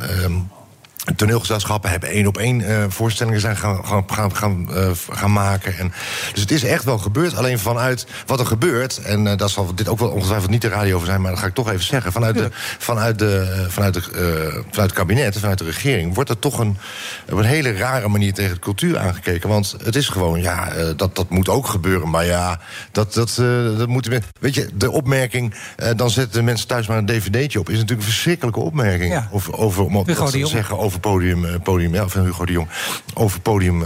[0.00, 0.34] ehm,
[1.16, 5.78] toneelgezelschappen hebben één op één eh, voorstellingen zijn gaan, gaan, gaan, gaan, eh, gaan maken.
[5.78, 5.92] En,
[6.32, 7.36] dus het is echt wel gebeurd.
[7.36, 10.68] Alleen vanuit wat er gebeurt, en eh, daar zal dit ook wel ongetwijfeld niet de
[10.68, 12.12] radio over zijn, maar dat ga ik toch even zeggen.
[12.12, 12.48] Vanuit, de,
[12.78, 14.00] vanuit, de, vanuit, de,
[14.70, 16.76] vanuit het kabinet, vanuit de regering, wordt er toch een,
[17.30, 19.48] op een hele rare manier tegen de cultuur aangekeken.
[19.48, 22.10] Want het is gewoon, ja, dat, dat moet ook gebeuren.
[22.10, 22.60] Maar ja,
[22.92, 23.34] dat, dat,
[23.78, 24.22] dat moeten.
[24.40, 25.54] Weet je, de opmerking,
[25.96, 29.12] dan zetten de mensen thuis maar een dvd'tje op, is natuurlijk een verschrikkelijke opmerking.
[29.12, 29.28] Ja.
[29.32, 32.68] Over, over, om de te zeggen over podium, eh, podium ja, van Hugo de Jong,
[33.14, 33.84] over podium,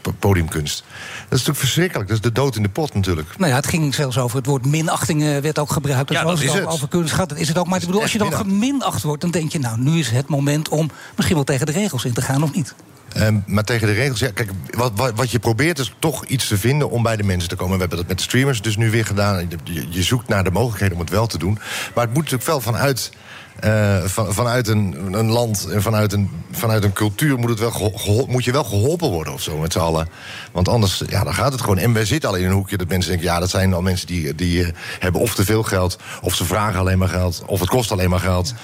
[0.00, 0.84] po- podiumkunst.
[0.84, 2.08] Dat is natuurlijk verschrikkelijk.
[2.08, 3.28] Dat is de dood in de pot natuurlijk.
[3.38, 6.12] Nou ja, het ging zelfs over het woord minachting werd ook gebruikt.
[6.12, 6.66] Ja, was dat is het.
[6.66, 7.66] Over kunst gaat, is het ook.
[7.66, 10.28] Maar ik bedoel, als je dan geminacht wordt, dan denk je, nou, nu is het
[10.28, 12.74] moment om misschien wel tegen de regels in te gaan of niet.
[13.14, 16.48] Ehm, maar tegen de regels, ja, kijk, wat, wat, wat je probeert is toch iets
[16.48, 17.74] te vinden om bij de mensen te komen.
[17.74, 19.48] We hebben dat met de streamers dus nu weer gedaan.
[19.64, 21.58] Je, je zoekt naar de mogelijkheden om het wel te doen.
[21.94, 23.12] Maar het moet natuurlijk wel vanuit,
[23.60, 28.26] eh, van, vanuit een, een land en vanuit een, vanuit een cultuur moet, het wel
[28.28, 30.08] moet je wel geholpen worden of zo met z'n allen.
[30.52, 31.78] Want anders, ja, dan gaat het gewoon.
[31.78, 34.06] En wij zitten al in een hoekje dat mensen denken, ja, dat zijn al mensen
[34.06, 37.68] die, die hebben of te veel geld, of ze vragen alleen maar geld, of het
[37.68, 38.54] kost alleen maar geld.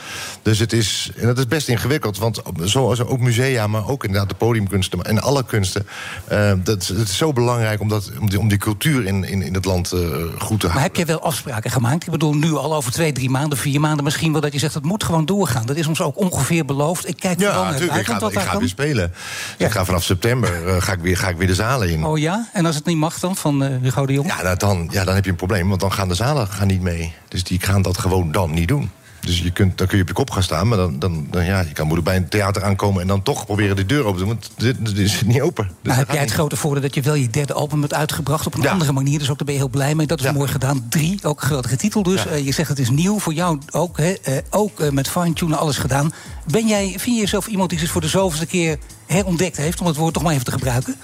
[0.49, 4.28] Dus het is, en dat is best ingewikkeld, want zoals ook musea, maar ook inderdaad
[4.28, 5.86] de podiumkunsten en alle kunsten.
[6.28, 9.42] eh, dat, het is zo belangrijk om, dat, om, die, om die cultuur in, in,
[9.42, 10.82] in het land eh, goed te Maar houden.
[10.82, 12.05] heb je wel afspraken gemaakt?
[12.05, 14.40] Ik bedoel, nu al over twee, drie maanden, vier maanden misschien wel...
[14.40, 15.66] dat je zegt, het moet gewoon doorgaan.
[15.66, 17.09] Dat is ons ook ongeveer beloofd.
[17.09, 17.82] Ik kijk Ja, naar het.
[17.82, 19.12] Ik ga, ik ga weer spelen.
[19.59, 22.05] Ik ga vanaf september eh, ga ik weer, ga ik weer de zalen in.
[22.05, 22.49] Oh ja?
[22.53, 24.26] En als het niet mag dan, van Hugo de Jong?
[24.28, 26.66] Ja, nou, dan, ja, dan heb je een probleem, want dan gaan de zalen gaan
[26.66, 27.12] niet mee.
[27.28, 28.90] Dus die gaan dat gewoon dan niet doen.
[29.21, 31.45] Dus je kunt, dan kun je op je kop gaan staan, maar dan, dan, dan
[31.45, 34.12] ja, je kan moeilijk bij een theater aankomen en dan toch proberen de deur open
[34.12, 34.29] te doen.
[34.29, 35.71] Want dit, dit is niet open.
[35.83, 38.55] Dus heb jij het grote voordeel dat je wel je derde album hebt uitgebracht op
[38.55, 38.71] een Ja.
[38.71, 39.19] andere manier.
[39.19, 40.07] Dus ook daar ben je heel blij mee.
[40.07, 40.87] Dat is mooi gedaan.
[40.89, 42.23] Drie, ook een geweldige titel dus.
[42.23, 42.31] Ja.
[42.31, 43.97] Eh, je zegt het is nieuw voor jou ook.
[43.97, 46.12] Hè, eh, ook eh, met fine-tunen alles gedaan.
[46.51, 49.80] Ben jij, vind je jezelf iemand die zich voor de zoveelste keer herontdekt heeft?
[49.80, 50.96] Om het woord toch maar even te gebruiken.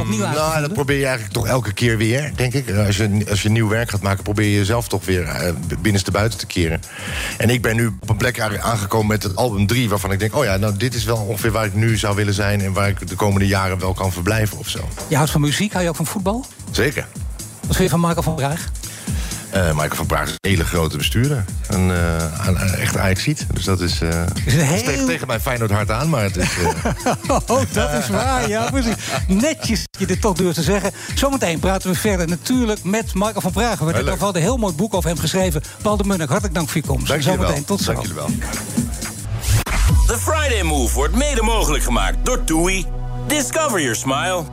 [0.00, 2.68] Opnieuw nou, dat probeer je eigenlijk toch elke keer weer, denk ik.
[2.68, 5.52] Eh, Als je, als je nieuw werk gaat maken, probeer je jezelf toch weer eh,
[5.80, 6.80] binnenste buiten te keren.
[7.38, 10.34] En ik ben nu op een plek aangekomen met het album 3, waarvan ik denk:
[10.36, 12.60] oh ja, nou, dit is wel ongeveer waar ik nu zou willen zijn.
[12.60, 14.88] en waar ik de komende jaren wel kan verblijven of zo.
[15.08, 16.44] Je houdt van muziek, hou je ook van voetbal?
[16.70, 17.06] Zeker.
[17.60, 18.70] Wat vind je van Marco van Praag?
[19.54, 21.44] Eh Michael van Praag is een hele grote bestuurder.
[21.68, 23.46] Een, eh, een, een echt Ajaxiet.
[23.52, 26.48] Dus dat is, eh, is heel- tegen, tegen mijn Feyenoord hard aan, maar het is...
[26.58, 27.12] eh,
[27.46, 28.94] Oh, dat is waar, ja, precies.
[29.28, 30.90] Netjes dat je dit toch durft te zeggen.
[31.14, 33.78] Zometeen praten we verder natuurlijk met Marco van Praag.
[33.78, 35.62] We hebben al een heel mooi boek over hem geschreven.
[35.82, 37.06] Paul de Munnik, hartelijk dank voor je komst.
[37.08, 37.22] Dank.
[37.22, 37.92] Zometeen, tot zo.
[37.92, 38.30] Dank jullie wel.
[40.06, 42.86] The Friday Move wordt mede mogelijk gemaakt door TUI.
[43.26, 44.44] Discover your smile.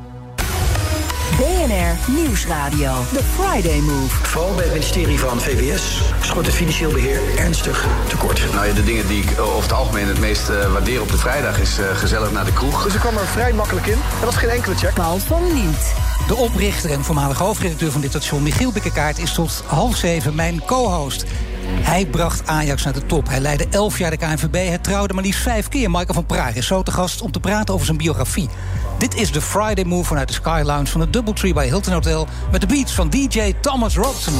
[1.41, 2.93] BNR Nieuwsradio.
[3.13, 4.15] The Friday Move.
[4.15, 8.53] Vooral bij het ministerie van VWS schort het financieel beheer ernstig tekort.
[8.53, 11.11] Nou ja, de dingen die ik eh, over het algemeen het meest eh, waardeer op
[11.11, 12.83] de vrijdag is eh, gezellig naar de kroeg.
[12.83, 13.97] Dus ik kwam er vrij makkelijk in.
[14.19, 14.93] Er was geen enkele check.
[14.93, 15.93] Paul van Liemt.
[16.27, 20.65] De oprichter en voormalig hoofdredacteur van dit station, Michiel Bikkekaart, is tot half zeven mijn
[20.65, 21.25] co-host.
[21.63, 23.27] Hij bracht Ajax naar de top.
[23.27, 24.53] Hij leidde elf jaar de KNVB.
[24.53, 25.89] Hij trouwde maar liefst vijf keer.
[25.91, 28.49] Michael van Praag is zo te gast om te praten over zijn biografie.
[28.97, 32.27] Dit is de Friday Move vanuit de Sky Lounge van het Doubletree bij Hilton Hotel...
[32.51, 34.33] met de beats van DJ Thomas Robson.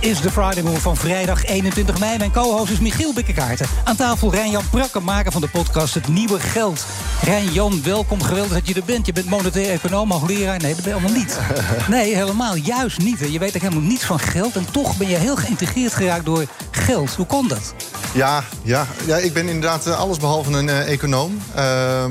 [0.00, 2.18] Is de Friday Move van vrijdag 21 mei.
[2.18, 3.66] Mijn co-host is Michiel Bikkekaarten.
[3.84, 6.84] Aan tafel Rijn-Jan Prakke, maker van de podcast Het Nieuwe Geld.
[7.22, 8.22] Rijn-Jan, welkom.
[8.22, 9.06] Geweldig dat je er bent.
[9.06, 10.58] Je bent monetair econoom, hoogleraar.
[10.60, 11.38] Nee, dat ben je allemaal niet.
[11.88, 12.54] Nee, helemaal.
[12.54, 13.18] Juist niet.
[13.30, 14.56] Je weet ook helemaal niets van geld.
[14.56, 17.14] En toch ben je heel geïntegreerd geraakt door geld.
[17.14, 17.74] Hoe kon dat?
[18.14, 21.38] Ja, ja, ja ik ben inderdaad uh, allesbehalve een uh, econoom.
[21.56, 22.04] Uh,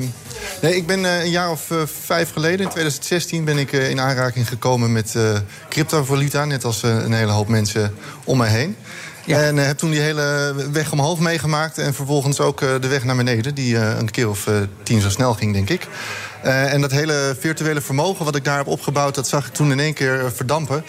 [0.61, 1.71] nee, ik ben uh, een jaar of
[2.05, 5.15] vijf geleden, in 2016, ben ik in aanraking gekomen met
[5.69, 6.45] cryptovaluta.
[6.45, 8.75] Net als een hele hoop mensen om mij heen.
[9.25, 9.41] Ja.
[9.43, 11.77] En heb toen die hele weg omhoog meegemaakt.
[11.77, 13.55] En vervolgens ook de weg naar beneden.
[13.55, 14.49] Die een keer of
[14.83, 15.87] tien zo snel ging, denk ik.
[16.41, 19.15] En dat hele virtuele vermogen wat ik daar heb opgebouwd...
[19.15, 20.83] dat zag ik toen in één keer verdampen.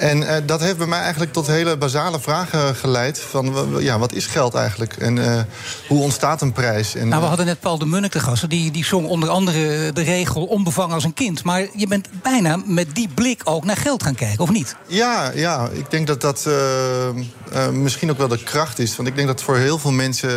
[0.00, 3.20] En uh, dat heeft bij mij eigenlijk tot hele basale vragen geleid.
[3.20, 4.96] Van ja, wat is geld eigenlijk?
[4.96, 5.40] En uh,
[5.88, 6.94] hoe ontstaat een prijs?
[6.94, 8.48] En, nou, we hadden net Paul de Munnik te gasten.
[8.48, 11.44] Die, die zong onder andere de regel onbevangen als een kind.
[11.44, 14.76] Maar je bent bijna met die blik ook naar geld gaan kijken, of niet?
[14.86, 18.96] Ja, ja ik denk dat dat uh, misschien ook wel de kracht is.
[18.96, 20.30] Want ik denk dat voor heel veel mensen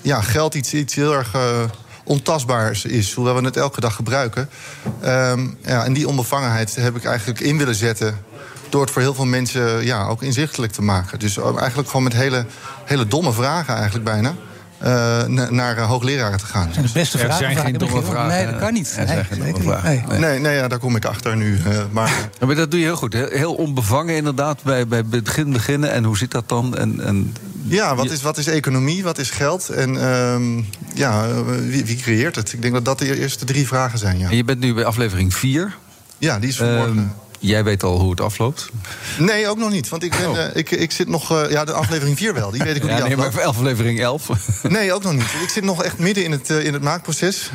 [0.00, 1.30] ja, geld iets, iets heel erg
[2.06, 4.48] ontastbaar is, hoewel we het elke dag gebruiken.
[5.04, 8.18] Um, ja, en die onbevangenheid heb ik eigenlijk in willen zetten
[8.68, 11.18] door het voor heel veel mensen ja, ook inzichtelijk te maken.
[11.18, 12.46] Dus eigenlijk gewoon met hele,
[12.84, 14.34] hele domme vragen eigenlijk bijna.
[14.82, 16.68] Uh, naar uh, hoogleraren te gaan.
[16.74, 17.46] En de beste vragen.
[17.46, 18.28] Er zijn geen domme vragen.
[18.28, 18.94] Nee, dat kan niet.
[18.98, 20.08] Er zijn geen domme vragen.
[20.08, 21.52] Nee, nee, nee ja, daar kom ik achter nu.
[21.52, 22.28] Uh, maar...
[22.46, 23.14] Maar dat doe je heel goed.
[23.14, 25.92] Heel onbevangen inderdaad bij, bij begin beginnen.
[25.92, 26.76] En hoe zit dat dan?
[26.76, 27.34] En, en...
[27.68, 29.02] Ja, wat is, wat is economie?
[29.02, 29.68] Wat is geld?
[29.68, 30.64] En uh,
[30.94, 32.52] ja, wie, wie, creëert het?
[32.52, 34.18] Ik denk dat dat de eerste drie vragen zijn.
[34.18, 34.30] Ja.
[34.30, 35.76] En je bent nu bij aflevering 4.
[36.18, 36.98] Ja, die is vanmorgen.
[36.98, 37.12] Um,
[37.46, 38.68] Jij weet al hoe het afloopt?
[39.18, 39.88] Nee, ook nog niet.
[39.88, 40.36] Want ik, ben, oh.
[40.36, 41.32] uh, ik, ik zit nog...
[41.32, 42.50] Uh, ja, de aflevering 4 wel.
[42.50, 43.34] Die weet ik hoe ja, die nee, afloopt.
[43.34, 44.28] maar aflevering 11?
[44.68, 45.22] Nee, ook nog niet.
[45.42, 47.50] Ik zit nog echt midden in het, uh, in het maakproces.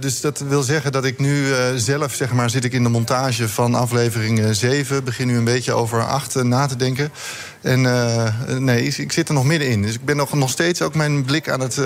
[0.00, 1.46] dus dat wil zeggen dat ik nu
[1.76, 5.04] zelf, zeg maar, zit ik in de montage van aflevering 7.
[5.04, 7.12] Begin nu een beetje over 8 na te denken.
[7.60, 7.82] En
[8.64, 9.82] nee, ik zit er nog middenin.
[9.82, 11.80] Dus ik ben nog, nog steeds ook mijn blik aan het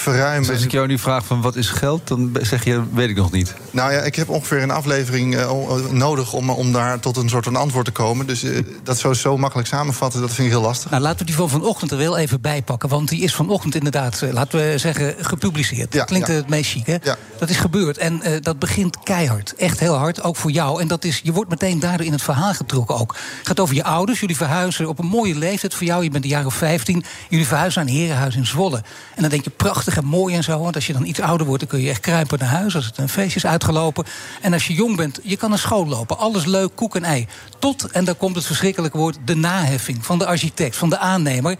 [0.00, 0.42] verruimen.
[0.42, 3.16] Dus als ik jou nu vraag van wat is geld, dan zeg je, weet ik
[3.16, 3.54] nog niet.
[3.70, 7.44] Nou ja, ik heb ongeveer een aflevering uh, nodig om, om daar tot een soort
[7.44, 8.26] van antwoord te komen.
[8.26, 10.90] Dus uh, dat zo, zo makkelijk samenvatten, dat vind ik heel lastig.
[10.90, 12.88] Nou, laten we die van vanochtend er wel even bij pakken.
[12.88, 15.92] Want die is vanochtend inderdaad, uh, laten we zeggen, gepubliceerd.
[15.92, 16.34] Ja, dat klinkt ja.
[16.34, 16.96] het meest chic, hè?
[17.02, 17.16] Ja.
[17.38, 17.98] Dat is gebeurd.
[17.98, 19.54] En dat begint keihard.
[19.54, 20.80] Echt heel hard, ook voor jou.
[20.80, 23.16] En dat is, je wordt meteen daardoor in het verhaal getrokken ook.
[23.38, 24.20] Het gaat over je ouders.
[24.20, 26.04] Jullie verhuizen op een mooie leeftijd voor jou.
[26.04, 27.04] Je bent een jaar of 15.
[27.28, 28.82] Jullie verhuizen naar een herenhuis in Zwolle.
[29.14, 30.58] En dan denk je, prachtig en mooi en zo.
[30.60, 32.74] Want als je dan iets ouder wordt, dan kun je echt kruipen naar huis.
[32.74, 34.04] Als het een feestje is uitgelopen.
[34.40, 36.18] En als je jong bent, je kan naar school lopen.
[36.18, 37.26] Alles leuk, koek en ei.
[37.58, 40.06] Tot, en daar komt het verschrikkelijke woord, de naheffing.
[40.06, 41.56] Van de architect, van de aannemer.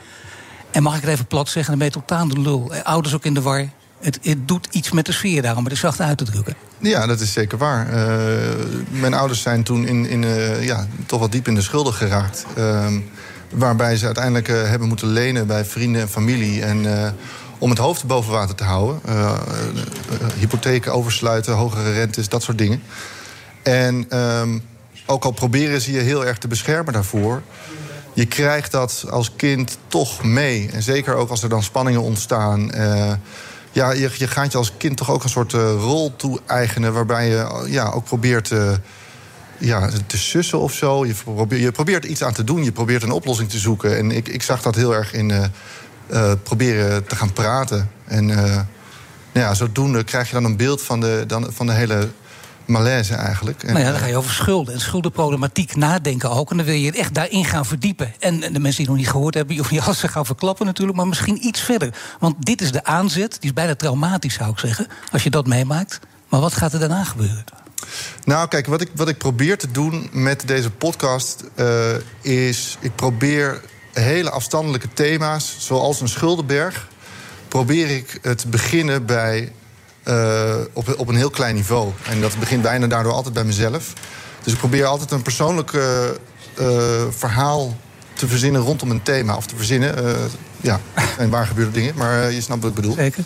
[0.70, 2.72] En mag ik het even plat zeggen, dan ben je totaal de lul.
[2.82, 3.68] Ouders ook in de war.
[4.00, 6.54] Het, het doet iets met de sfeer daarom, maar het is zacht uit te drukken.
[6.78, 7.86] Ja, dat is zeker waar.
[7.86, 7.94] Uh,
[8.90, 12.46] mijn ouders zijn toen in, in, uh, ja, toch wel diep in de schulden geraakt.
[12.58, 12.86] Uh,
[13.50, 16.62] waarbij ze uiteindelijk hebben moeten lenen bij vrienden en familie.
[16.62, 16.84] En
[17.59, 19.00] om het hoofd boven water te houden.
[19.09, 22.82] Uh, uh, hypotheken oversluiten, hogere rentes, dat soort dingen.
[23.62, 24.62] En um,
[25.06, 27.42] ook al proberen ze je heel erg te beschermen daarvoor...
[28.14, 30.70] je krijgt dat als kind toch mee.
[30.72, 32.72] En zeker ook als er dan spanningen ontstaan...
[32.74, 33.12] Uh,
[33.72, 36.92] ja, je, je, gaat je als kind toch ook een soort rol toe-eigenen...
[36.92, 38.52] waarbij je ja, ook probeert
[39.59, 41.06] ja, te sussen of zo.
[41.06, 43.96] Je probeert, je probeert iets aan te doen, je probeert een oplossing te zoeken.
[43.96, 45.32] En ik, ik zag dat heel erg in...
[46.11, 47.90] Uh, proberen te gaan praten.
[48.04, 51.72] En uh, nou ja, zodoende krijg je dan een beeld van de, dan, van de
[51.72, 52.09] hele
[52.68, 53.62] malaise eigenlijk.
[53.62, 56.50] En, nou ja, dan ga je over schulden en schuldenproblematiek nadenken ook.
[56.50, 58.12] En dan wil je echt daarin gaan verdiepen.
[58.18, 60.66] En de mensen die nog niet gehoord hebben, je hoeft niet alles te gaan verklappen
[60.66, 61.94] natuurlijk, maar misschien iets verder.
[62.18, 65.46] Want dit is de aanzet, die is bijna traumatisch zou ik zeggen, als je dat
[65.46, 66.00] meemaakt.
[66.28, 67.44] Maar wat gaat er daarna gebeuren?
[68.24, 71.66] Nou, kijk, wat ik, wat ik probeer te doen met deze podcast uh,
[72.20, 72.76] is...
[72.80, 73.61] ik probeer
[74.01, 76.88] hele afstandelijke thema's, zoals een schuldenberg,
[77.49, 79.53] probeer ik het beginnen bij,
[80.05, 81.92] uh, op, op een heel klein niveau.
[82.09, 83.92] En dat begint bijna daardoor altijd bij mezelf.
[84.42, 85.82] Dus ik probeer altijd een persoonlijk uh,
[87.11, 87.76] verhaal
[88.12, 89.36] te verzinnen rondom een thema.
[89.36, 89.94] Of te verzinnen,
[90.61, 90.80] ja,
[91.18, 92.94] en waar gebeurde dingen, maar je snapt wat ik bedoel.
[92.94, 93.24] Zeker.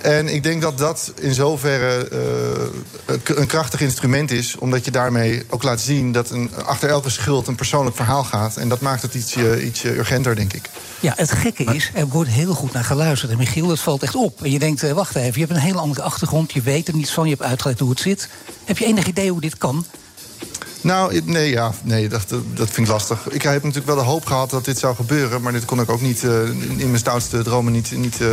[0.00, 4.56] En ik denk dat dat in zoverre uh, een krachtig instrument is.
[4.56, 8.56] Omdat je daarmee ook laat zien dat een, achter elke schuld een persoonlijk verhaal gaat.
[8.56, 10.70] En dat maakt het ietsje, ietsje urgenter, denk ik.
[11.00, 13.32] Ja, het gekke is, er wordt heel goed naar geluisterd.
[13.32, 14.42] En Michiel, het valt echt op.
[14.42, 16.52] En je denkt, uh, wacht even, je hebt een hele andere achtergrond.
[16.52, 18.28] Je weet er niets van, je hebt uitgelegd hoe het zit.
[18.64, 19.84] Heb je enig idee hoe dit kan?
[20.80, 22.24] Nou, nee, ja, nee dat,
[22.54, 23.28] dat vind ik lastig.
[23.30, 25.42] Ik heb natuurlijk wel de hoop gehad dat dit zou gebeuren...
[25.42, 28.28] maar dit kon ik ook niet eh, in mijn stoutste dromen niet, niet, eh,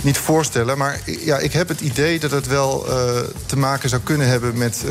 [0.00, 0.78] niet voorstellen.
[0.78, 4.58] Maar ja, ik heb het idee dat het wel eh, te maken zou kunnen hebben...
[4.58, 4.84] met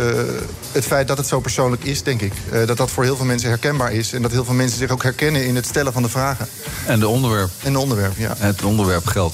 [0.71, 2.33] het feit dat het zo persoonlijk is, denk ik.
[2.65, 4.13] Dat dat voor heel veel mensen herkenbaar is...
[4.13, 6.47] en dat heel veel mensen zich ook herkennen in het stellen van de vragen.
[6.85, 7.49] En de onderwerp.
[7.63, 8.35] En de onderwerp, ja.
[8.37, 9.33] Het onderwerp geld.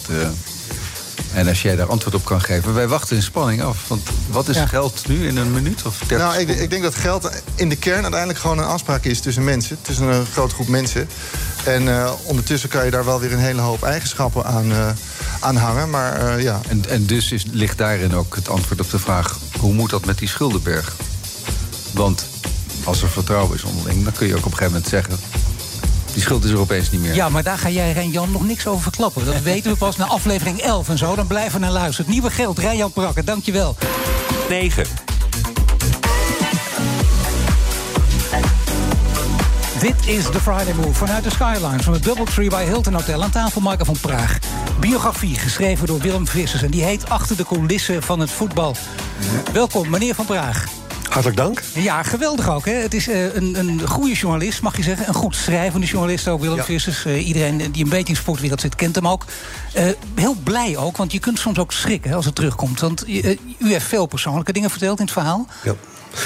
[1.33, 2.73] En als jij daar antwoord op kan geven.
[2.73, 3.87] Wij wachten in spanning af.
[3.87, 4.01] Want
[4.31, 4.65] wat is Ja.
[4.65, 7.75] geld nu in een minuut of 30 Nou, ik, ik denk dat geld in de
[7.75, 9.77] kern uiteindelijk gewoon een afspraak is tussen mensen.
[9.81, 11.09] Tussen een grote groep mensen.
[11.63, 14.89] En eh, ondertussen kan je daar wel weer een hele hoop eigenschappen aan, eh,
[15.39, 15.89] aan hangen.
[15.89, 16.61] Maar eh, ja.
[16.67, 19.37] En, en dus is, ligt daarin ook het antwoord op de vraag...
[19.59, 20.95] hoe moet dat met die schuldenberg?
[21.93, 22.25] Want
[22.83, 24.03] als er vertrouwen is onderling...
[24.03, 25.19] dan kun je ook op een gegeven moment zeggen...
[26.13, 27.15] die schuld is er opeens niet meer.
[27.15, 29.25] Ja, maar daar ga jij Ren-Jan nog niks over verklappen.
[29.25, 31.15] Dat weten we pas na aflevering 11 en zo.
[31.15, 32.05] Dan blijven we naar luisteren.
[32.05, 33.75] Het nieuwe geld, Ren-Jan Prakke, dankjewel.
[34.49, 34.85] 9.
[39.79, 43.29] Dit is The Friday Move vanuit de Skylines van het Doubletree bij Hilton Hotel aan
[43.29, 44.39] tafel Marco van Praag.
[44.79, 48.75] Biografie geschreven door Willem Vissers en die heet Achter de coulissen van het voetbal.
[49.53, 50.78] Welkom, meneer van Praag.
[51.09, 51.61] Hartelijk dank.
[51.73, 52.65] Ja, geweldig ook.
[52.65, 52.73] Hè?
[52.73, 55.07] Het is eh, een, een goede journalist, mag je zeggen.
[55.07, 57.05] Een goed schrijvende journalist ook, Willem Vissers.
[57.05, 59.25] Eh, iedereen die een beetje in de sportwereld zit, kent hem ook.
[59.73, 59.85] Eh,
[60.15, 62.79] heel blij ook, want je kunt soms ook schrikken hè, als het terugkomt.
[62.79, 65.47] Want u heeft veel persoonlijke dingen verteld in het verhaal.
[65.63, 65.75] Ja.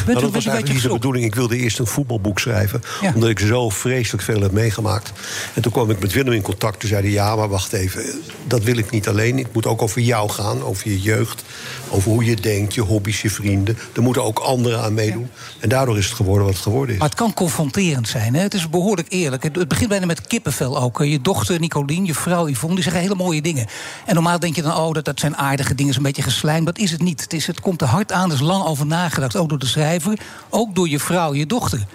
[0.05, 1.25] Dat was eigenlijk niet de bedoeling.
[1.25, 2.81] Ik wilde eerst een voetbalboek schrijven.
[3.15, 5.11] Omdat ik zo vreselijk veel heb meegemaakt.
[5.53, 6.79] En toen kwam ik met Willem in contact.
[6.79, 8.03] Toen zei hij, ja, maar wacht even.
[8.47, 9.37] Dat wil ik niet alleen.
[9.37, 10.63] Het moet ook over jou gaan.
[10.63, 11.43] Over je jeugd.
[11.89, 12.73] Over hoe je denkt.
[12.73, 13.77] Je hobby's, je vrienden.
[13.93, 15.29] Er moeten ook anderen aan meedoen.
[15.59, 16.99] En daardoor is het geworden wat het geworden is.
[16.99, 18.33] Maar het kan confronterend zijn.
[18.33, 18.41] Hè?
[18.41, 19.43] Het is behoorlijk eerlijk.
[19.43, 21.03] Het, begint bijna met kippenvel ook.
[21.03, 23.67] Je dochter Nicolien, je vrouw Yvonne, die zeggen hele mooie dingen.
[24.05, 26.65] En normaal denk je dan, oh, dat, dat zijn aardige dingen, is een beetje geslijmd.
[26.65, 27.21] Dat is het niet.
[27.21, 29.35] Het, is, het komt er hard aan, er is lang over nagedacht.
[29.35, 30.19] Ook door de schrijver,
[30.49, 31.85] ook door je vrouw, je dochter.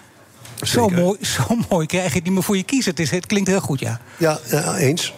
[0.63, 2.91] Zo mooi, zo mooi krijg je het niet meer voor je kiezen.
[2.91, 4.01] Het, is, het klinkt heel goed, ja.
[4.17, 5.15] Ja, ja eens.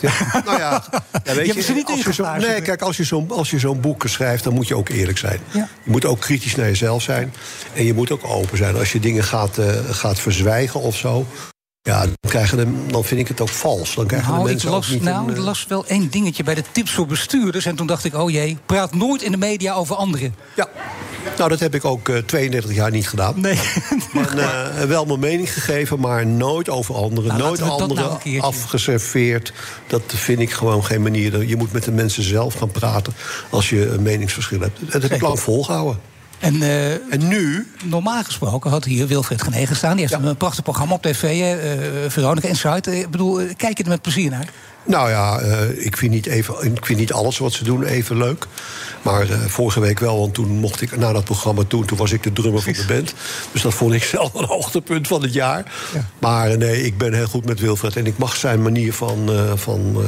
[0.00, 0.12] Ja,
[0.44, 0.84] nou ja,
[1.24, 2.96] ja, weet Je hebt ze niet als je zo, Nee, kijk, als
[3.50, 5.40] je zo'n boek schrijft, dan moet je ook eerlijk zijn.
[5.50, 5.68] Ja.
[5.82, 7.34] Je moet ook kritisch naar jezelf zijn.
[7.72, 8.76] En je moet ook open zijn.
[8.76, 11.26] Als je dingen gaat, eh, gaat verzwijgen of zo.
[11.82, 13.94] Ja, dan, krijgen de, dan vind ik het ook vals.
[13.94, 15.86] Dan krijgen de Nou, ik mensen las, ook niet nou, een, ik eh, las wel
[15.86, 17.66] één dingetje bij de tips voor bestuurders.
[17.66, 20.34] En toen dacht ik, oh jee, praat nooit in de media over anderen.
[20.56, 20.68] Ja.
[21.36, 23.40] Nou, dat heb ik ook eh, 32 jaar niet gedaan.
[23.40, 23.58] Nee.
[24.14, 27.28] En, eh, wel mijn mening gegeven, maar nooit over anderen.
[27.28, 29.52] Nou, nooit anderen nou afgeserveerd.
[29.86, 31.46] Dat vind ik gewoon geen manier.
[31.46, 33.12] Je moet met de mensen zelf gaan praten
[33.50, 34.78] als je een meningsverschil hebt.
[34.92, 35.98] Dat heb ik lang volgehouden.
[36.38, 37.70] En, eh, en nu?
[37.84, 39.96] Normaal gesproken had hier Wilfred Genegen staan.
[39.96, 42.86] Die heeft een prachtig programma op tv, eh, Veronica Insight.
[42.86, 44.48] Eh, Ik bedoel, eh, kijk je er met plezier naar?
[44.84, 48.16] Nou ja, eh, ik, vind niet even, ik vind niet alles wat ze doen even
[48.16, 48.46] leuk.
[49.02, 51.84] Maar eh, vorige week wel, want toen mocht ik naar dat programma toe.
[51.84, 53.14] Toen was ik de drummer van de band.
[53.52, 55.72] Dus dat vond ik zelf een hoogtepunt van het jaar.
[56.18, 57.96] Maar eh, nee, ik ben heel goed met Wilfred.
[57.96, 60.02] En ik mag zijn manier van, van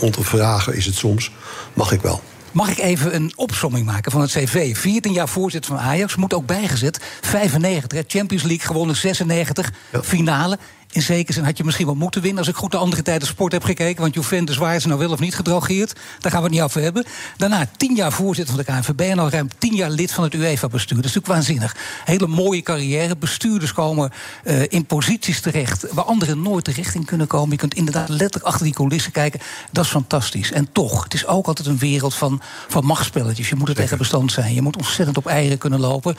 [0.00, 1.32] ondervragen, is het soms,
[1.74, 2.22] mag ik wel.
[2.52, 4.76] Mag ik even een opsomming maken van het CV?
[4.76, 7.00] 14 jaar voorzitter van Ajax, moet ook bijgezet.
[7.20, 9.70] 95, hè, Champions League gewonnen, 96,
[10.02, 10.58] finale.
[10.92, 12.38] In zekere zin had je misschien wel moeten winnen...
[12.38, 14.02] als ik goed de andere tijden sport heb gekeken.
[14.02, 15.92] Want Juventus, waar ze nou wel of niet gedrogeerd?
[16.18, 17.04] Daar gaan we het niet over hebben.
[17.36, 19.00] Daarna 10 jaar voorzitter van de KNVB...
[19.00, 20.96] en al ruim 10 jaar lid van het UEFA-bestuur.
[20.96, 21.76] Dat is natuurlijk waanzinnig.
[22.04, 23.16] Hele mooie carrière.
[23.16, 24.10] Bestuurders komen
[24.44, 25.92] eh, in posities terecht...
[25.92, 27.50] waar anderen nooit terecht in kunnen komen.
[27.50, 29.40] Je kunt inderdaad letterlijk achter die coulissen kijken.
[29.72, 30.52] Dat is fantastisch.
[30.52, 33.48] En toch, het is ook altijd een wereld van, van machtspelletjes.
[33.48, 34.54] Je moet er tegen bestand zijn.
[34.54, 36.16] Je moet ontzettend op eieren kunnen lopen.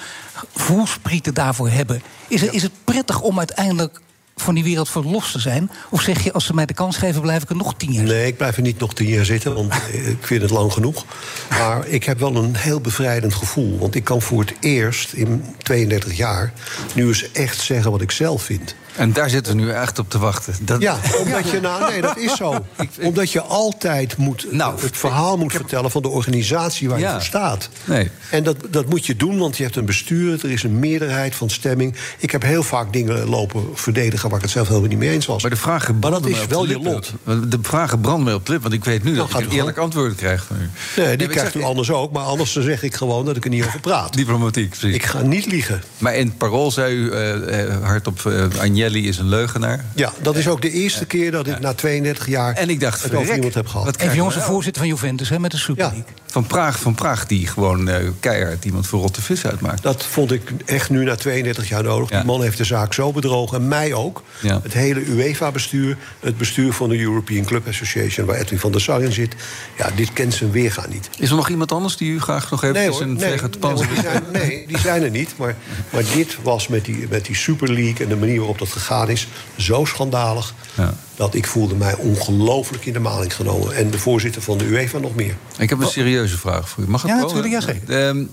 [0.55, 2.01] Voelsprieten daarvoor hebben.
[2.27, 4.01] Is het, is het prettig om uiteindelijk
[4.41, 5.71] van die wereld verlost te zijn?
[5.89, 8.03] Of zeg je, als ze mij de kans geven, blijf ik er nog tien jaar
[8.03, 9.73] Nee, ik blijf er niet nog tien jaar zitten, want
[10.13, 11.05] ik vind het lang genoeg.
[11.49, 13.77] Maar ik heb wel een heel bevrijdend gevoel.
[13.79, 16.53] Want ik kan voor het eerst in 32 jaar
[16.95, 18.75] nu eens echt zeggen wat ik zelf vind.
[18.95, 20.53] En daar zitten we nu echt op te wachten.
[20.61, 20.81] Dat...
[20.81, 22.65] Ja, omdat je, nou, nee, dat is zo.
[23.01, 24.47] Omdat je altijd moet,
[24.79, 27.69] het verhaal moet vertellen van de organisatie waar je voor staat.
[27.85, 28.09] Nee.
[28.31, 31.35] En dat, dat moet je doen, want je hebt een bestuur, er is een meerderheid
[31.35, 31.95] van stemming.
[32.17, 35.25] Ik heb heel vaak dingen lopen verdedigen waar ik het zelf helemaal niet mee eens
[35.25, 35.41] was.
[35.41, 37.13] Maar de vragen maar dat is mij op wel de je lot.
[37.25, 39.51] De vragen branden mij op de lip, want ik weet nu Nou, dat ik een
[39.51, 40.69] eerlijk antwoord krijg van u.
[41.01, 43.49] Nee, die krijgt zeg- u anders ook, maar anders zeg ik gewoon dat ik er
[43.49, 44.13] niet over praat.
[44.13, 44.95] Diplomatiek, precies.
[44.95, 45.83] Ik ga niet liegen.
[45.97, 48.25] Maar in het parool zei u eh, eh, hardop...
[48.25, 48.45] eh,
[48.83, 49.85] Agnelli is een leugenaar.
[49.95, 53.03] Ja, dat is ook de eerste keer dat ik na 32 jaar En ik dacht,
[53.03, 53.85] het over iemand heb gehad.
[53.85, 56.03] wat Even jongens, de voorzitter van Juventus hè, met de Super League.
[56.25, 59.83] van Praag, van Praag die gewoon uh, keihard iemand voor rotte vis uitmaakt.
[59.83, 62.09] Dat vond ik echt nu na 32 jaar nodig.
[62.09, 63.57] Die man heeft de zaak zo bedrogen.
[63.57, 64.23] En mij ook.
[64.41, 64.59] Ja.
[64.63, 65.97] Het hele UEFA-bestuur.
[66.19, 68.25] Het bestuur van de European Club Association...
[68.25, 69.35] waar Edwin van der Sar in zit.
[69.77, 71.09] Ja, dit kent zijn weergaan niet.
[71.17, 73.57] Is er nog iemand anders die u graag nog even Nee, hoor, een nee, de
[73.59, 75.33] nee, die zijn, nee, die zijn er niet.
[75.37, 75.55] Maar,
[75.89, 79.09] maar dit was met die, met die Super League en de manier waarop dat gegaan
[79.09, 79.27] is...
[79.57, 80.93] zo schandalig Ja.
[81.15, 83.75] dat ik voelde mij ongelooflijk in de maling genomen.
[83.75, 85.35] En de voorzitter van de UEFA nog meer.
[85.57, 86.87] Ik heb een serieuze vraag voor u.
[86.87, 87.25] Mag het Ja, wel?
[87.25, 88.07] natuurlijk, ja, zeker.
[88.07, 88.23] Ehm,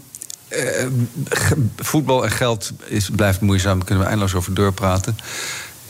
[0.48, 0.86] eh,
[1.76, 3.76] voetbal en geld is, blijft moeizaam.
[3.76, 5.16] Daar kunnen we eindeloos over doorpraten.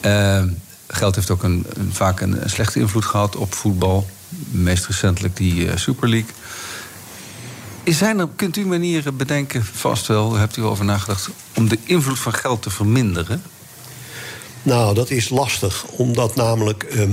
[0.00, 0.48] Ehm,
[0.86, 4.06] geld heeft ook een, een- vaak een, een slechte invloed gehad op voetbal.
[4.50, 6.30] Meest recentelijk die eh, Super League.
[7.82, 11.28] Is zijn er, kunt u manieren bedenken, vast wel, daar hebt u over nagedacht...
[11.54, 13.42] om de invloed van geld te verminderen?
[14.68, 16.82] Nou, dat is lastig, omdat namelijk.
[16.82, 17.10] ehm,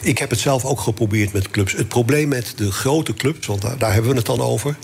[0.00, 1.72] ik heb het zelf ook geprobeerd met clubs.
[1.72, 4.76] Het probleem met de grote clubs, want daar, hebben we het dan over.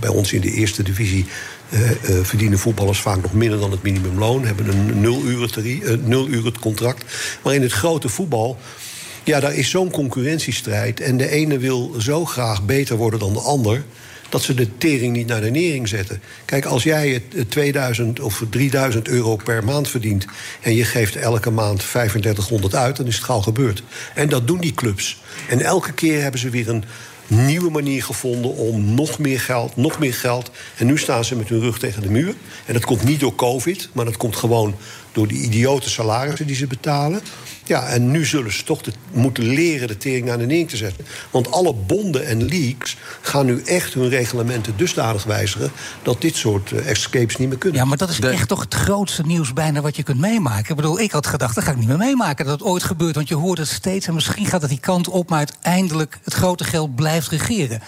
[0.00, 1.26] Bij ons in de eerste divisie
[1.68, 4.44] eh, eh, verdienen voetballers vaak nog minder dan het minimumloon.
[4.44, 7.04] Hebben een nul uren, terie- eh, contract.
[7.42, 8.58] Maar in het grote voetbal.
[9.24, 11.00] Ja, daar is zo'n concurrentiestrijd.
[11.00, 13.84] En de ene wil zo graag beter worden dan de ander
[14.28, 16.22] dat ze de tering niet naar de nering zetten.
[16.44, 20.26] Kijk, als jij het eh, 2000 of 3000 euro per maand verdient...
[20.60, 23.82] en je geeft elke maand 3500 uit, dan is het gauw gebeurd.
[24.14, 25.22] En dat doen die clubs.
[25.48, 26.84] En elke keer hebben ze weer een
[27.26, 30.50] nieuwe manier gevonden om nog meer geld, nog meer geld.
[30.76, 32.34] En nu staan ze met hun rug tegen de muur.
[32.66, 34.74] En dat komt niet door covid, maar dat komt gewoon
[35.12, 37.20] door die idiote salarissen die ze betalen.
[37.68, 40.76] Ja, en nu zullen ze toch de- moeten leren de tering naar de nering te
[40.76, 41.04] zetten.
[41.30, 45.70] Want alle bonden en leagues gaan nu echt hun reglementen dusdanig wijzigen...
[46.02, 47.80] dat dit soort eh, escapes niet meer kunnen.
[47.80, 50.70] Ja, maar dat is echt toch het grootste nieuws bijna wat je kunt meemaken.
[50.70, 53.14] Ik bedoel, ik had gedacht, dat ga ik niet meer meemaken dat het ooit gebeurt.
[53.14, 55.28] Want je hoort het steeds en misschien gaat het die kant op...
[55.28, 57.80] maar uiteindelijk het grote geld blijft regeren.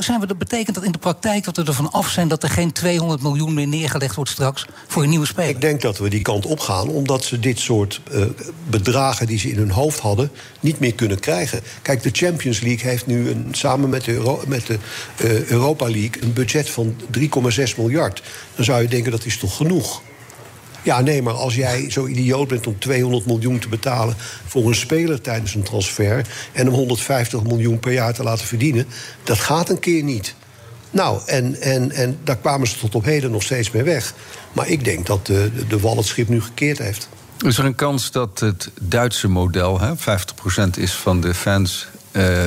[0.00, 2.28] Zijn we, dat betekent dat in de praktijk dat we ervan af zijn...
[2.28, 5.50] dat er geen 200 miljoen meer neergelegd wordt straks voor een nieuwe speler?
[5.50, 8.22] Ik denk dat we die kant op gaan, omdat ze dit soort eh,
[8.68, 11.60] bedragen die ze in hun hoofd hadden, niet meer kunnen krijgen.
[11.82, 14.78] Kijk, de Champions League heeft nu een, samen met de, Euro- met de
[15.16, 18.22] eh, Europa League een budget van 3,6 miljard.
[18.54, 20.02] Dan zou je denken dat is toch genoeg.
[20.82, 24.16] Ja, nee, maar als jij zo idioot bent om 200 miljoen te betalen
[24.46, 28.86] voor een speler tijdens een transfer en hem 150 miljoen per jaar te laten verdienen,
[29.24, 30.34] dat gaat een keer niet.
[30.90, 34.14] Nou, en, en, en daar kwamen ze tot op heden nog steeds mee weg.
[34.52, 37.08] Maar ik denk dat de, de, wal het schip nu gekeerd heeft.
[37.38, 40.00] Is er een kans dat het Duitse model, hè, 50%
[40.76, 42.46] is van de fans, eh,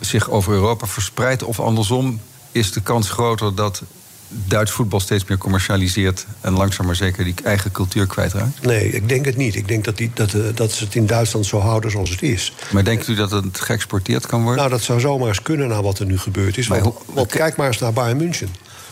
[0.00, 1.42] zich over Europa verspreidt?
[1.42, 2.20] Of andersom,
[2.52, 3.82] is de kans groter dat
[4.32, 8.62] Duits voetbal steeds meer commercialiseert en langzaam maar zeker die eigen cultuur kwijtraakt?
[8.62, 9.54] Nee, ik denk het niet.
[9.54, 12.22] Ik denk dat, die, dat, eh, dat ze het in Duitsland zo houden zoals het
[12.22, 12.52] is.
[12.72, 14.58] Maar denkt u dat het geëxporteerd kan worden?
[14.58, 16.66] Nou, dat zou zomaar eens kunnen na wat er nu gebeurd is.
[16.66, 18.48] Want, want kijk maar eens naar Bayern München.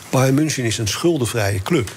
[0.09, 1.91] Bayern München is een schuldenvrije club.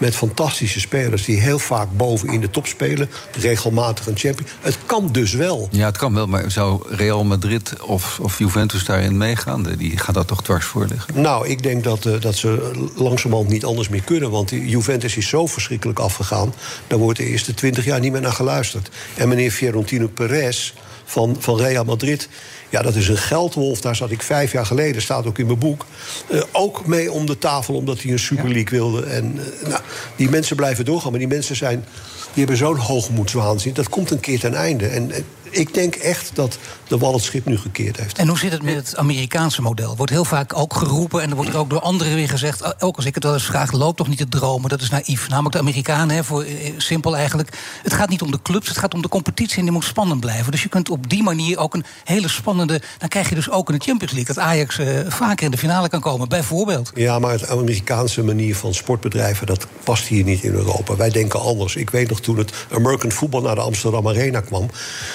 [0.00, 3.10] Met fantastische spelers die heel vaak boven in de top spelen.
[3.32, 4.48] Regelmatig een champion.
[4.60, 5.68] Het kan dus wel.
[5.70, 9.62] Ja, het kan wel, maar zou Real Madrid of, of Juventus daarin meegaan?
[9.78, 11.22] Die gaat dat toch dwars voor liggen?
[11.22, 14.30] Nou, ik denk dat, eh, dat ze langzamerhand niet anders meer kunnen.
[14.30, 16.54] Want Juventus is zo verschrikkelijk afgegaan.
[16.86, 18.90] Daar wordt de eerste twintig jaar niet meer naar geluisterd.
[19.16, 20.72] En meneer Fiorentina Perez
[21.04, 22.28] van, van Real Madrid...
[22.70, 23.80] Ja, dat is een geldwolf.
[23.80, 25.86] Daar zat ik vijf jaar geleden, staat ook in mijn boek.
[26.28, 29.02] eh, ook mee om de tafel, omdat hij een Super League wilde.
[29.02, 29.80] En eh, nou,
[30.16, 31.10] die mensen blijven doorgaan.
[31.10, 31.84] Maar die mensen zijn,
[32.32, 33.74] die hebben zo'n hoogmoedswaanzin.
[33.74, 34.86] Dat komt een keer ten einde.
[34.86, 36.58] En, en ik denk echt dat
[36.90, 38.18] de wal het schip nu gekeerd heeft.
[38.18, 39.96] En hoe zit het met het Amerikaanse model?
[39.96, 42.82] Wordt heel vaak ook geroepen en er wordt ook door anderen weer gezegd...
[42.82, 44.68] ook als ik het wel eens vraag, loopt toch niet te dromen?
[44.68, 45.28] Dat is naïef.
[45.28, 47.58] Namelijk de Amerikanen, hè, voor, eh, simpel eigenlijk.
[47.82, 49.56] Het gaat niet om de clubs, het gaat om de competitie...
[49.56, 50.52] en die moet spannend blijven.
[50.52, 52.82] Dus je kunt op die manier ook een hele spannende...
[52.98, 54.34] dan krijg je dus ook in de Champions League...
[54.34, 56.92] dat Ajax eh, vaker in de finale kan komen, bijvoorbeeld.
[56.94, 59.46] Ja, maar het Amerikaanse manier van sportbedrijven...
[59.46, 60.96] dat past hier niet in Europa.
[60.96, 61.76] Wij denken anders.
[61.76, 64.66] Ik weet nog toen het American Football naar de Amsterdam Arena kwam...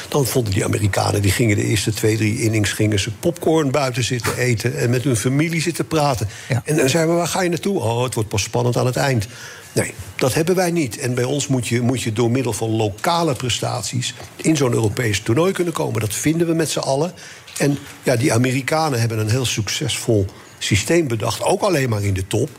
[0.10, 2.72] dan vonden die Amerikanen, die gingen de eerste twee, drie innings...
[2.72, 6.28] gingen ze popcorn buiten zitten eten en met hun familie zitten praten.
[6.64, 7.80] En dan zeiden we, waar ga je naartoe?
[7.80, 9.28] Oh, het wordt pas spannend aan het eind.
[9.74, 10.98] Nee, dat hebben wij niet.
[10.98, 14.14] En bij ons moet je, moet je door middel van lokale prestaties...
[14.36, 16.00] in zo'n Europees toernooi kunnen komen.
[16.00, 17.14] Dat vinden we met z'n allen.
[17.58, 20.26] En ja, die Amerikanen hebben een heel succesvol
[20.58, 21.44] systeem bedacht.
[21.44, 22.50] Ook alleen maar in de top.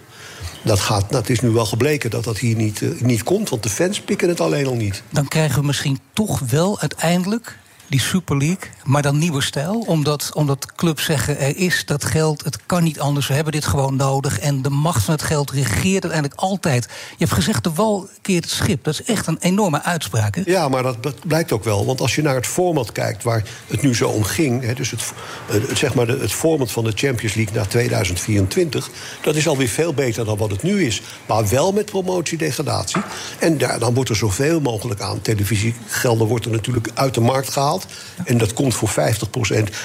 [0.63, 3.49] Dat, gaat, dat is nu wel gebleken dat dat hier niet, eh, niet komt.
[3.49, 5.03] Want de fans pikken het alleen al niet.
[5.11, 7.59] Dan krijgen we misschien toch wel uiteindelijk...
[7.89, 9.85] die Super League, maar dan nieuwe stijl?
[9.87, 13.67] Omdat, omdat clubs zeggen, er is dat geld, het kan niet anders, we hebben dit
[13.67, 14.39] gewoon nodig.
[14.39, 16.85] En de macht van het geld regeert uiteindelijk altijd.
[16.85, 18.85] Je hebt gezegd, de wal keert het schip.
[18.85, 20.41] Dat is echt een enorme uitspraak.
[20.45, 21.87] Ja, maar dat, blijkt ook wel.
[21.87, 24.63] Want als je naar het format kijkt waar het nu zo om ging...
[24.63, 25.03] Hè, dus het,
[25.47, 28.91] het, zeg maar het format van de Champions League naar 2024...
[29.23, 31.03] dat is alweer veel beter dan wat het nu is.
[31.27, 33.03] Maar wel met promotie-degradatie.
[33.39, 36.27] En daar, dan wordt er zoveel mogelijk aan televisiegelden...
[36.27, 37.76] wordt er natuurlijk uit de markt gehaald.
[38.25, 38.93] En dat komt voor 50%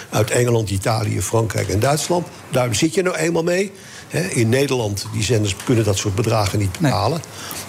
[0.09, 2.27] uit Engeland, Italië, Frankrijk en Duitsland.
[2.49, 3.71] Daar zit je nou eenmaal mee.
[4.29, 7.21] In Nederland, die zenders kunnen dat soort bedragen niet betalen.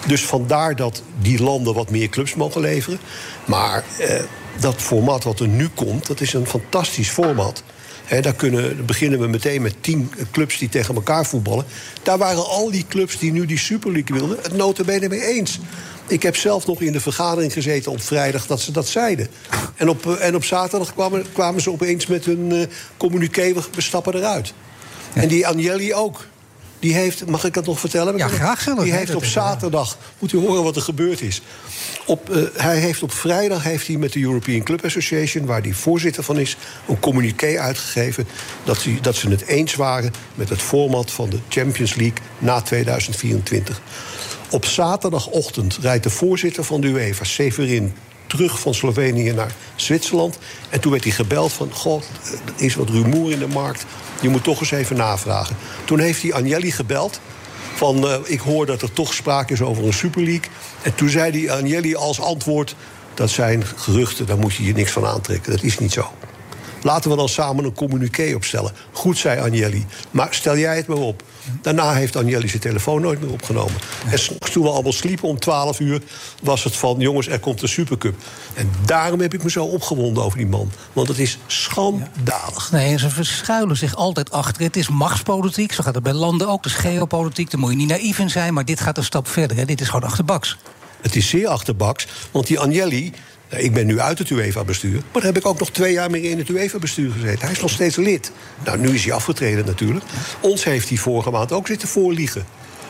[0.07, 2.99] Dus vandaar dat die landen wat meer clubs mogen leveren.
[3.45, 4.21] Maar eh,
[4.59, 7.63] dat format wat er nu komt, dat is een fantastisch format.
[8.03, 11.65] He, daar, kunnen, beginnen we meteen met tien clubs die tegen elkaar voetballen.
[12.03, 14.37] Daar waren al die clubs die nu die Super League wilden...
[14.41, 15.59] het notabene mee eens.
[16.07, 19.27] Ik heb zelf nog in de vergadering gezeten op vrijdag dat ze dat zeiden.
[19.75, 22.63] En op, eh, en op zaterdag kwamen, kwamen ze opeens met hun uh,
[22.97, 23.53] communiqué...
[23.53, 24.53] we stappen eruit.
[25.13, 26.25] En die Agnelli ook.
[26.79, 28.17] Die heeft, mag ik dat nog vertellen?
[28.17, 28.83] Ja, graag zelfs.
[28.83, 31.41] Die heeft op zaterdag, moet u horen wat er gebeurd is.
[32.05, 35.73] Op, uh, hij heeft op vrijdag heeft hij met de European Club Association, waar hij
[35.73, 38.27] voorzitter van is, een communiqué uitgegeven
[38.63, 42.61] dat, hij, dat ze het eens waren met het format van de Champions League na
[42.61, 43.81] 2024.
[44.53, 47.93] Op zaterdagochtend rijdt de voorzitter van de UEFA, Severin,
[48.27, 50.37] terug van Slovenië naar Zwitserland.
[50.69, 51.71] En toen werd hij gebeld van...
[51.73, 52.05] god,
[52.45, 53.85] er is wat rumoer in de markt.
[54.21, 55.55] Je moet toch eens even navragen.
[55.85, 57.19] Toen heeft hij Agnelli gebeld.
[57.75, 60.51] Van, uh, ik hoor dat er toch sprake is over een Super League.
[60.81, 62.75] En toen zei hij Agnelli als antwoord...
[63.13, 65.51] dat zijn geruchten, daar moet je je niks van aantrekken.
[65.51, 66.11] Dat is niet zo.
[66.81, 68.71] Laten we dan samen een communiqué opstellen.
[68.91, 69.85] Goed, zei Agnelli.
[70.11, 71.23] Maar stel jij het maar op.
[71.61, 73.75] Daarna heeft Agnelli zijn telefoon nooit meer opgenomen.
[74.09, 74.19] En
[74.51, 76.01] toen we allemaal sliepen om 12 uur...
[76.41, 78.15] was het van, jongens, er komt een Supercup.
[78.53, 80.71] En daarom heb ik me zo opgewonden over die man.
[80.93, 82.71] Want het is schandalig.
[82.71, 84.63] Nee, ze verschuilen zich altijd achter.
[84.63, 86.63] Het is machtspolitiek, zo gaat het bij landen ook.
[86.63, 88.53] Het is geopolitiek, daar moet je niet naïef in zijn...
[88.53, 89.57] maar dit gaat een stap verder.
[89.57, 89.65] Hè.
[89.65, 90.57] Dit is gewoon achterbaks.
[91.01, 93.13] Het is zeer achterbaks, want die Agnelli...
[93.57, 94.93] Ik ben nu uit het UEFA-bestuur.
[94.93, 97.41] Maar dan heb ik ook nog twee jaar meer in het UEFA-bestuur gezeten.
[97.41, 98.31] Hij is nog steeds lid.
[98.65, 100.05] Nou, nu is hij afgetreden natuurlijk.
[100.39, 102.45] Ons heeft hij vorige maand ook zitten voorliegen.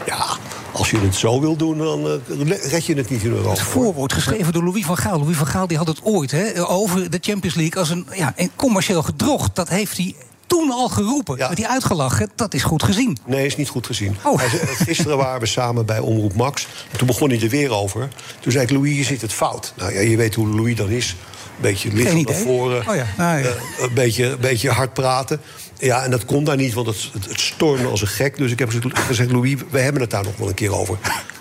[0.06, 0.26] Ja,
[0.72, 3.50] als je het zo wil doen, dan uh, red je het niet in Europa.
[3.50, 5.20] Het voorwoord geschreven door Louis van Gaal.
[5.20, 8.34] Louis van Gaal die had het ooit hè, over de Champions League als een, ja,
[8.36, 9.56] een commercieel gedrocht.
[9.56, 10.16] Dat heeft hij
[10.58, 11.38] toen al geroepen.
[11.38, 11.48] Ja.
[11.48, 12.32] Werd hij uitgelachen.
[12.36, 13.18] Dat is goed gezien.
[13.26, 14.18] Nee, is niet goed gezien.
[14.24, 14.40] Oh.
[14.40, 14.48] Hij,
[14.86, 16.68] gisteren waren we samen bij Omroep Max.
[16.92, 18.08] En toen begon hij er weer over.
[18.40, 19.74] Toen zei ik, Louis, je zit het fout.
[19.76, 21.16] Nou ja, je weet hoe Louis dan is.
[21.56, 22.88] Een beetje licht naar voren.
[22.90, 23.06] Oh ja.
[23.18, 23.40] Ja.
[23.40, 23.46] Uh,
[23.80, 25.42] een, beetje, een beetje hard praten.
[25.80, 28.38] Ja, en dat kon daar niet, want het, het, het stormde als een gek.
[28.38, 30.98] Dus ik heb gezegd, Louis, we hebben het daar nog wel een keer over.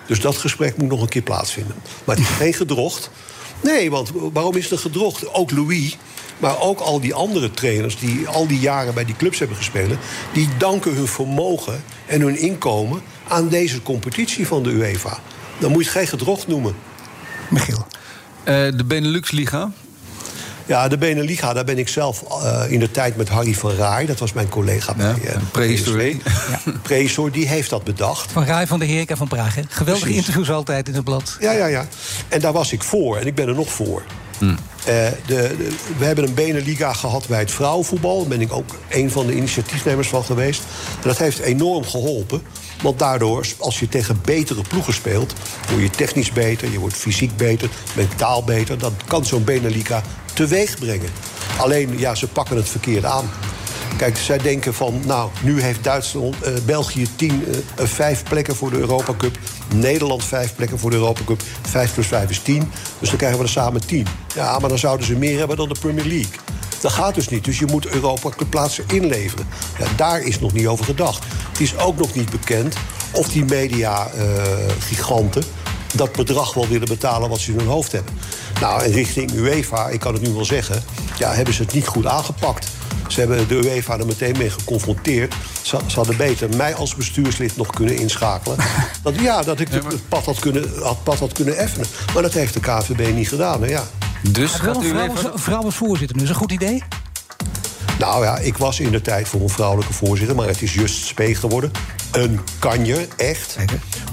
[0.06, 1.74] Dus dat gesprek moet nog een keer plaatsvinden.
[2.04, 3.10] Maar het is geen gedrocht.
[3.62, 5.34] Nee, want waarom is het een gedrocht?
[5.34, 5.96] Ook Louis,
[6.42, 9.92] maar ook al die andere trainers die al die jaren bij die clubs hebben gespeeld...
[10.32, 15.18] die danken hun vermogen en hun inkomen aan deze competitie van de UEFA.
[15.58, 16.74] Dan moet je het geen gedrocht noemen.
[17.50, 17.86] Michiel.
[18.44, 19.70] Uh, de Benelux-liga,
[20.66, 24.06] ja, de Beneliga, daar ben ik zelf uh, in de tijd met Harry van Rij...
[24.06, 26.20] dat was mijn collega bij ja, uh, Prehistorie.
[26.24, 26.72] Ja.
[26.82, 28.32] Prehistor, die heeft dat bedacht.
[28.32, 29.54] Van Rij van de Heerk en van Praag.
[29.54, 29.62] Hè?
[29.68, 30.26] Geweldige Precies.
[30.26, 31.36] interviews altijd in het blad.
[31.40, 31.86] Ja, ja, ja.
[32.28, 34.02] En daar was ik voor en ik ben er nog voor.
[34.42, 34.56] Hmm.
[34.84, 35.56] De, de,
[35.98, 38.18] we hebben een Beneliga gehad bij het vrouwenvoetbal.
[38.18, 40.62] Daar ben ik ook een van de initiatiefnemers van geweest.
[41.02, 42.42] En dat heeft enorm geholpen.
[42.82, 45.32] Want daardoor, als je tegen betere ploegen speelt...
[45.70, 48.78] word je technisch beter, je wordt fysiek beter, mentaal beter.
[48.78, 50.02] Dat kan zo'n Beneliga
[50.34, 51.10] teweeg brengen.
[51.58, 53.30] Alleen, ja, ze pakken het verkeerd aan.
[53.96, 58.70] Kijk, zij denken van, nou, nu heeft Duitsland, uh, België tien, uh, vijf plekken voor
[58.70, 59.38] de Europa Cup.
[59.74, 61.42] Nederland vijf plekken voor de Europa Cup.
[61.68, 62.70] Vijf plus vijf is tien.
[62.98, 64.06] Dus dan krijgen we er samen tien.
[64.34, 66.34] Ja, maar dan zouden ze meer hebben dan de Premier League.
[66.80, 67.44] Dat gaat dus niet.
[67.44, 69.46] Dus je moet Europa Cup plaatsen inleveren.
[69.78, 71.24] Ja, daar is nog niet over gedacht.
[71.50, 72.76] Het is ook nog niet bekend
[73.12, 75.42] of die media-giganten...
[75.42, 75.48] Uh,
[75.94, 78.14] dat bedrag wel willen betalen wat ze in hun hoofd hebben.
[78.60, 80.82] Nou, en richting UEFA, ik kan het nu wel zeggen...
[81.18, 82.70] Ja, hebben ze het niet goed aangepakt.
[83.12, 85.34] Ze hebben de UEFA er meteen mee geconfronteerd.
[85.62, 88.56] Ze, ze, hadden beter mij als bestuurslid nog kunnen inschakelen.
[89.02, 91.86] Dat, ja, dat ik het pad had kunnen, het pad had kunnen effenen.
[92.14, 93.84] Maar dat heeft de KVB niet gedaan, hè, ja.
[94.30, 95.38] Dus gaat u vrouw, even...
[95.38, 96.82] vrouw als voorzitter nu, is een goed idee?
[97.98, 100.36] Nou ja, ik was in de tijd voor een vrouwelijke voorzitter...
[100.36, 101.70] maar het is just spee geworden.
[102.12, 103.56] Een kanjer, echt.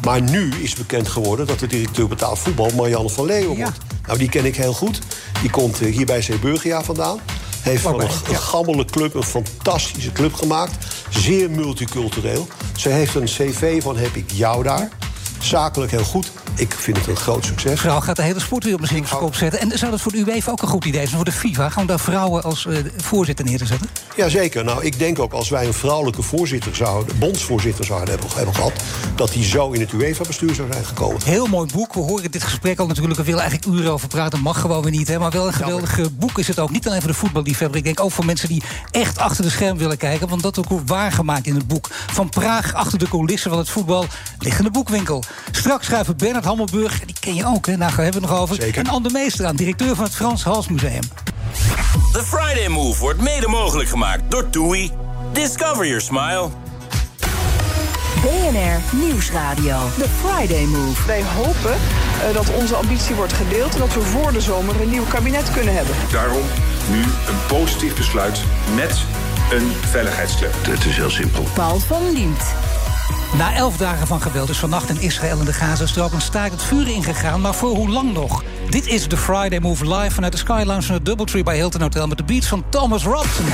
[0.04, 2.72] Maar nu is bekend geworden dat de directeur betaald voetbal...
[2.76, 3.78] Marianne van Leeuwen wordt.
[4.06, 5.00] Nou, die ken ik heel goed.
[5.42, 7.20] Die komt hier bij Zeeburgia vandaan.
[7.62, 10.86] Heeft van een, gammele club een fantastische club gemaakt.
[11.10, 12.48] Zeer multicultureel.
[12.76, 14.90] Ze heeft een cv van heb ik jou daar.
[15.40, 16.32] Zakelijk heel goed.
[16.56, 17.80] ik vind het een groot succes.
[17.80, 19.60] Vrouw gaat de hele sportwereld misschien op zijn kop zetten.
[19.60, 21.16] En zou dat voor de UEFA ook een goed idee zijn?
[21.16, 23.90] Voor de FIFA, gewoon daar vrouwen als uh, voorzitter neer te zetten?
[24.16, 24.64] Jazeker.
[24.64, 28.74] Nou, ik denk ook als wij een vrouwelijke voorzitter zouden, bondsvoorzitter zouden hebben, hebben gehad,
[29.16, 31.24] dat die zo in het UEFA-bestuur zou zijn gekomen.
[31.24, 31.94] Heel mooi boek.
[31.94, 33.18] We horen dit gesprek al natuurlijk.
[33.18, 34.40] We willen eigenlijk uren over praten.
[34.40, 35.08] Mag gewoon weer niet.
[35.08, 35.20] Hè?
[35.20, 36.72] Maar wel een geweldig boek is het ook.
[36.72, 37.78] Niet alleen voor de voetballiefhebber.
[37.78, 40.28] Ik denk ook voor mensen die echt achter de scherm willen kijken.
[40.28, 41.88] Want dat ook waargemaakt in het boek.
[41.90, 44.06] Van Praag achter de coulissen van het voetbal
[44.40, 45.24] ligt in de boekwinkel.
[45.52, 47.78] Straks schrijven Bernard Hammelburg, die ken je ook, hè?
[47.78, 48.56] Nou, gaan we het nog over.
[48.56, 48.86] Zeker.
[48.86, 51.04] En Ander Meester aan, directeur van het Frans Hals Museum.
[52.12, 54.92] The Friday Move wordt mede mogelijk gemaakt door TUI.
[55.34, 56.50] Discover your smile.
[58.22, 59.78] BNR Nieuwsradio.
[59.98, 61.06] The Friday Move.
[61.08, 63.74] Wij hopen uh, dat onze ambitie wordt gedeeld...
[63.74, 65.96] en dat we voor de zomer een nieuw kabinet kunnen hebben.
[66.12, 66.44] Daarom
[66.92, 68.40] nu een positief besluit
[68.76, 69.04] met
[69.52, 70.54] een veiligheidsclub.
[70.62, 71.44] Het is heel simpel.
[71.54, 72.44] Paul van Liemt.
[73.38, 76.64] Na elf dagen van geweld is vannacht in Israël en de Gazastrook een staakt het
[76.64, 77.42] vuur ingegaan.
[77.42, 78.44] Maar voor hoe lang nog?
[78.70, 81.82] Dit is de Friday Move live vanuit de Sky Lounge van het Doubletree bij Hilton
[81.82, 82.08] Hotel...
[82.08, 83.46] met de beats van Thomas Robson.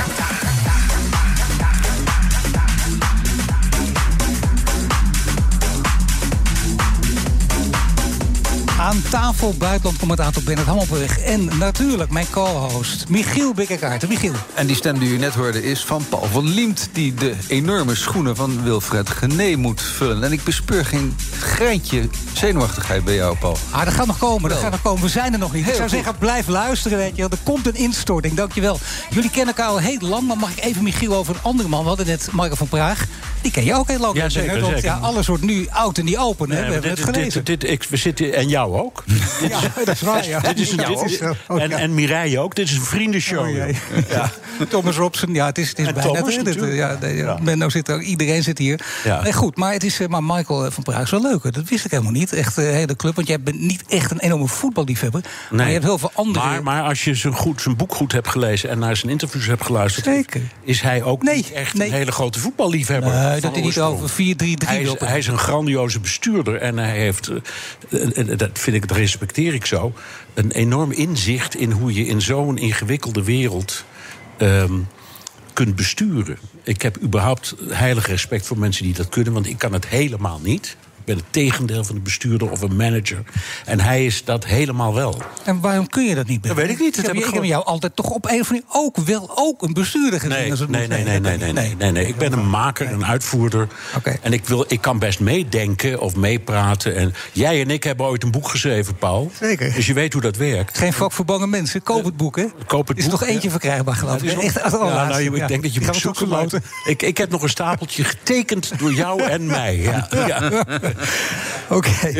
[8.96, 11.18] Aan tafel buitenlandcommentator Bernard Hammelburg.
[11.18, 14.08] En natuurlijk mijn co-host Michiel Bikkerkaart.
[14.08, 14.32] Michiel.
[14.54, 16.88] En die stem die u net hoorde is van Paul van Liemt...
[16.92, 20.22] die de enorme schoenen van Wilfred Gené moet vullen.
[20.22, 23.56] En ik bespeur geen greintje zenuwachtigheid bij jou, Paul.
[23.70, 25.02] Ah, dat gaat nog komen, dat gaat nog komen.
[25.02, 25.64] We zijn er nog niet.
[25.64, 25.98] Heel ik zou goed.
[25.98, 27.22] zeggen, blijf luisteren, weet je.
[27.22, 27.30] wel.
[27.30, 28.78] Er komt een instorting, dankjewel.
[29.10, 31.82] Jullie kennen elkaar al heel lang, maar mag ik even Michiel over een andere man?
[31.82, 33.06] We hadden net Michael van Praag.
[33.40, 34.16] Die ken je ook heel lang.
[34.16, 34.84] Ja, zeker, zeker.
[34.84, 36.66] Ja, alles wordt nu oud en niet open, hè?
[36.66, 37.44] We hebben het dit, gelezen.
[37.44, 38.85] dit, dit, ik, we zitten, en jou ook.
[39.48, 40.40] Ja, dat is waar, ja.
[40.40, 41.34] Dit is een, Jou dit is- ook.
[41.48, 41.78] Oh, en, ja.
[41.78, 42.54] en Mireille ook.
[42.54, 43.48] Dit is een vriendenshow.
[43.48, 43.56] Oh,
[44.08, 44.30] ja.
[44.68, 46.12] Thomas Robson, ja, het is, het is En bijna...
[46.12, 46.34] Thomas
[46.74, 47.38] ja, nee, ja.
[47.42, 48.80] Menno zit er, iedereen zit hier.
[49.04, 49.22] Ja.
[49.22, 51.42] Nee, goed, maar, het is, eh, maar Michael eh, van Praag is wel leuk.
[51.42, 51.50] hè.
[51.50, 52.32] Dat wist ik helemaal niet.
[52.32, 53.14] Echt een hele club.
[53.14, 55.20] Want jij bent niet echt een enorme voetballiefhebber.
[55.50, 56.44] Maar je hebt heel veel andere...
[56.46, 59.46] Maar, maar als je zijn, goed, zijn boek goed hebt gelezen en naar zijn interviews
[59.46, 60.26] hebt geluisterd,
[60.62, 63.12] is hij ook niet echt een hele grote voetballiefhebber.
[63.12, 64.14] Nee, dat hij niet over 4-3-3
[64.66, 67.28] Hij hij is een grandioze bestuurder en hij heeft,
[67.90, 69.92] eh, en- en dat vind ik, dat respecteer ik zo,
[70.34, 73.84] een enorm inzicht in hoe je in zo'n ingewikkelde wereld
[74.36, 74.78] ehm,
[75.52, 76.38] kunt besturen.
[76.62, 80.40] Ik heb überhaupt heilig respect voor mensen die dat kunnen, want ik kan het helemaal
[80.42, 80.76] niet.
[81.06, 83.22] Ik ben het tegendeel van een bestuurder of een manager.
[83.64, 85.22] En hij is dat helemaal wel.
[85.44, 86.42] En waarom kun je dat niet?
[86.42, 86.94] Dat weet ik niet.
[86.96, 89.62] Dat Ik heb, ik gewoon- jou altijd toch op een of andere ook wel ook
[89.62, 90.36] een bestuurder gezien.
[90.38, 92.06] Nee, als het nee, nee, nee, nee, nee, nee, nee, nee.
[92.06, 93.68] Ik ben een maker, een uitvoerder.
[94.22, 96.96] En ik, wil, ik kan best meedenken of meepraten.
[96.96, 99.30] En jij en ik hebben ooit een boek geschreven, Paul.
[99.40, 99.74] Zeker.
[99.74, 100.78] Dus je weet hoe dat werkt.
[100.78, 101.82] Geen vak voor bange mensen.
[101.82, 102.44] Koop het boek, hè?
[102.66, 103.50] Koop het is boek, nog eentje ja.
[103.50, 104.42] verkrijgbaar, geloof Ja, ik.
[104.42, 105.42] is Echt, ja, nou, je- Ja.
[105.42, 106.62] ik denk dat je moet zoeken.
[106.84, 109.76] Ik, ik heb nog een stapeltje getekend door jou en mij.
[109.76, 110.08] Ja.
[111.68, 111.74] Ja.
[111.76, 112.12] Oké.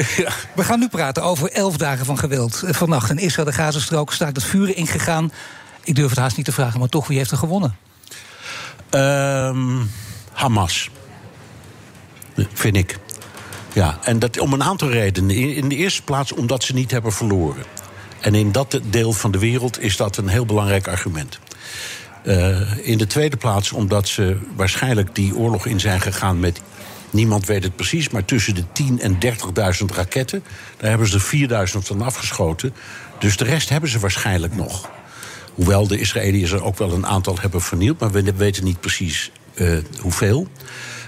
[0.54, 2.62] We gaan nu praten over elf dagen van geweld.
[2.66, 5.32] Vannacht in Israël, de Gazastrook, staakt het vuur ingegaan.
[5.84, 7.76] Ik durf het haast niet te vragen, maar toch, wie heeft er gewonnen?
[8.90, 9.82] Ehm,
[10.32, 10.90] Hamas.
[12.52, 12.98] Vind ik.
[13.72, 15.36] Ja, en dat om een aantal redenen.
[15.36, 17.64] In, in de eerste plaats omdat ze niet hebben verloren.
[18.20, 21.38] En in dat deel van de wereld is dat een heel belangrijk argument.
[22.22, 26.60] Eh, in de tweede plaats omdat ze waarschijnlijk die oorlog in zijn gegaan met.
[27.16, 30.44] Niemand weet het precies, maar tussen de 10.000 en 30.000 raketten.
[30.76, 32.74] Daar hebben ze er 4.000 van afgeschoten.
[33.18, 34.90] Dus de rest hebben ze waarschijnlijk nog.
[35.54, 39.30] Hoewel de Israëliërs er ook wel een aantal hebben vernield, maar we weten niet precies
[39.54, 40.48] eh, hoeveel.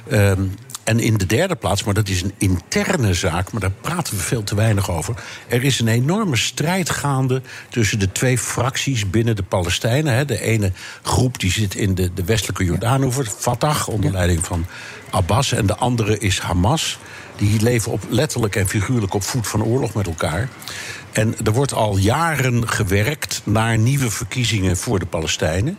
[0.09, 0.43] Ehm,
[0.89, 4.23] en in de derde plaats, maar dat is een interne zaak, maar daar praten we
[4.23, 5.15] veel te weinig over.
[5.49, 10.15] Er is een enorme strijd gaande tussen de twee fracties binnen de Palestijnen.
[10.15, 10.25] Hè.
[10.25, 10.73] De ene
[11.03, 14.67] groep die zit in de, de westelijke Jordaanoever, Fatah, onder leiding van
[15.11, 15.53] Abbas.
[15.53, 16.99] En de andere is Hamas.
[17.37, 20.49] Die leven op, letterlijk en figuurlijk op voet van oorlog met elkaar.
[21.13, 25.79] En er wordt al jaren gewerkt naar nieuwe verkiezingen voor de Palestijnen.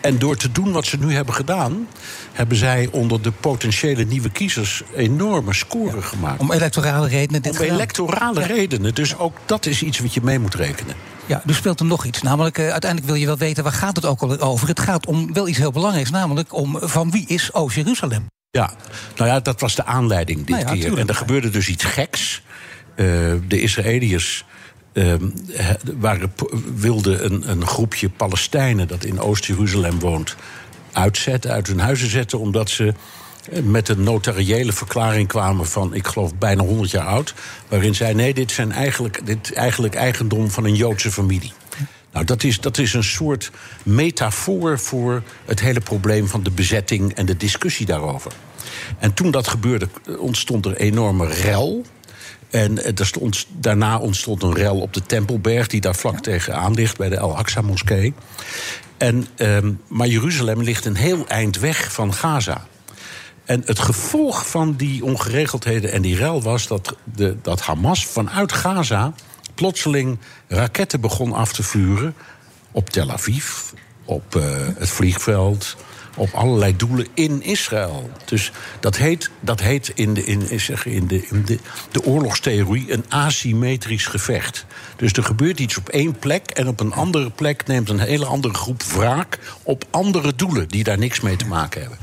[0.00, 1.88] En door te doen wat ze nu hebben gedaan,
[2.32, 6.40] hebben zij onder de potentiële nieuwe kiezers enorme scoren gemaakt.
[6.40, 7.74] Om electorale redenen dit Om gedaan.
[7.74, 8.46] electorale Ja.
[8.46, 8.94] redenen.
[8.94, 10.94] Dus ook dat is iets wat je mee moet rekenen.
[11.26, 12.22] Ja, er speelt er nog iets.
[12.22, 14.68] Namelijk, eh, uiteindelijk wil je wel weten waar gaat het ook al over.
[14.68, 18.26] Het gaat om wel iets heel belangrijks, namelijk om van wie is Oost-Jeruzalem?
[18.50, 18.70] Ja,
[19.16, 20.80] nou ja, dat was de aanleiding dit Nou ja, keer.
[20.80, 21.00] tuurlijk.
[21.00, 22.42] En er gebeurde dus iets geks.
[22.94, 23.06] Eh,
[23.48, 24.44] de Israëliërs
[24.92, 26.32] ehm, he- waren,
[26.74, 30.36] wilden een, een groepje Palestijnen dat in Oost-Jeruzalem woont
[30.92, 32.94] uitzetten, uit hun huizen zetten, omdat ze
[33.50, 37.34] eh, met een notariële verklaring kwamen van, ik geloof, bijna 100 jaar oud.
[37.68, 41.52] Waarin zij: nee, dit zijn eigenlijk, dit eigenlijk eigendom van een Joodse familie.
[42.12, 43.50] Nou, dat is, dat is een soort
[43.82, 48.32] metafoor voor het hele probleem van de bezetting en de discussie daarover.
[48.98, 49.88] En toen dat gebeurde,
[50.18, 51.84] ontstond er enorme rel.
[52.50, 56.74] En eh, er stond, daarna ontstond een rel op de Tempelberg, die daar vlak tegenaan
[56.74, 58.14] ligt bij de El Aqsa-moskee.
[58.96, 62.66] En, ehm, maar Jeruzalem ligt een heel eind weg van Gaza.
[63.44, 68.52] En het gevolg van die ongeregeldheden en die rel was dat, de, dat Hamas vanuit
[68.52, 69.12] Gaza
[69.54, 72.14] plotseling raketten begon af te vuren
[72.70, 73.72] op Tel Aviv,
[74.04, 74.42] op eh,
[74.78, 75.76] het vliegveld,
[76.16, 78.10] op allerlei doelen in Israël.
[78.24, 81.58] Dus dat heet, dat heet in, de, in, zeg, in, de, in de,
[81.90, 84.66] de oorlogstheorie een asymmetrisch gevecht.
[84.96, 88.26] Dus er gebeurt iets op één plek en op een andere plek neemt een hele
[88.26, 91.98] andere groep wraak op andere doelen die daar niks mee te maken hebben.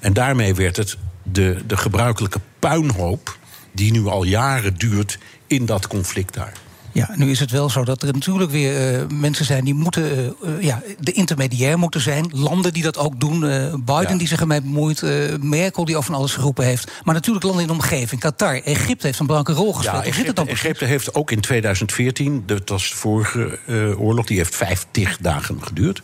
[0.00, 3.36] En daarmee werd het de, de gebruikelijke puinhoop
[3.72, 6.52] die nu al jaren duurt in dat conflict daar.
[6.92, 10.34] Ja, nu is het wel zo dat er natuurlijk weer uh, mensen zijn die moeten,
[10.44, 12.30] uh, ja, de intermediair moeten zijn.
[12.32, 13.44] Landen die dat ook doen.
[13.44, 14.16] Uh, Biden ja.
[14.16, 15.02] die zich ermee bemoeit.
[15.40, 16.90] Merkel die over van alles geroepen heeft.
[17.04, 18.20] Maar natuurlijk landen in de omgeving.
[18.20, 20.04] Qatar, Egypte heeft een belangrijke rol gespeeld.
[20.04, 23.58] Ja, Egypte, het dan Egypte heeft ook in 2014, dat was de vorige
[23.98, 26.02] oorlog, die heeft 50 dagen geduurd.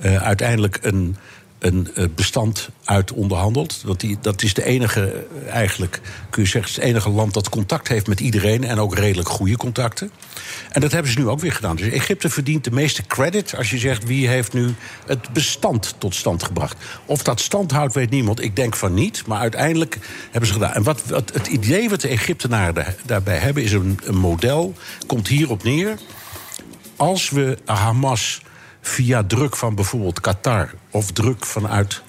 [0.00, 1.16] uiteindelijk een
[1.60, 3.82] een bestand uit onderhandeld.
[3.86, 6.00] Dat, die, dat is de enige, eigenlijk,
[6.30, 9.56] kun je zeggen, het enige land dat contact heeft met iedereen en ook redelijk goede
[9.56, 10.10] contacten.
[10.72, 11.76] En dat hebben ze nu ook weer gedaan.
[11.76, 14.74] Dus Egypte verdient de meeste credit als je zegt wie heeft nu
[15.06, 16.76] het bestand tot stand gebracht.
[17.06, 18.42] Of dat stand houdt, weet niemand.
[18.42, 19.98] Ik denk van niet, maar uiteindelijk
[20.30, 20.72] hebben ze gedaan.
[20.72, 24.74] En wat, wat het idee wat de Egyptenaren daarbij hebben is een, een model,
[25.06, 25.98] komt hierop neer.
[26.96, 28.40] Als we Hamas
[28.80, 32.02] via druk van bijvoorbeeld Qatar of druk vanuit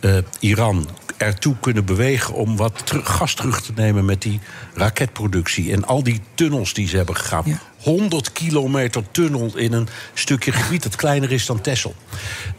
[0.00, 4.40] uh, Iran ertoe kunnen bewegen om wat terug, gas terug te nemen met die
[4.74, 5.72] raketproductie.
[5.72, 7.42] En al die tunnels die ze hebben gegaan.
[7.46, 7.58] Ja.
[7.80, 11.94] 100 kilometer tunnel in een stukje gebied dat kleiner is dan Texel.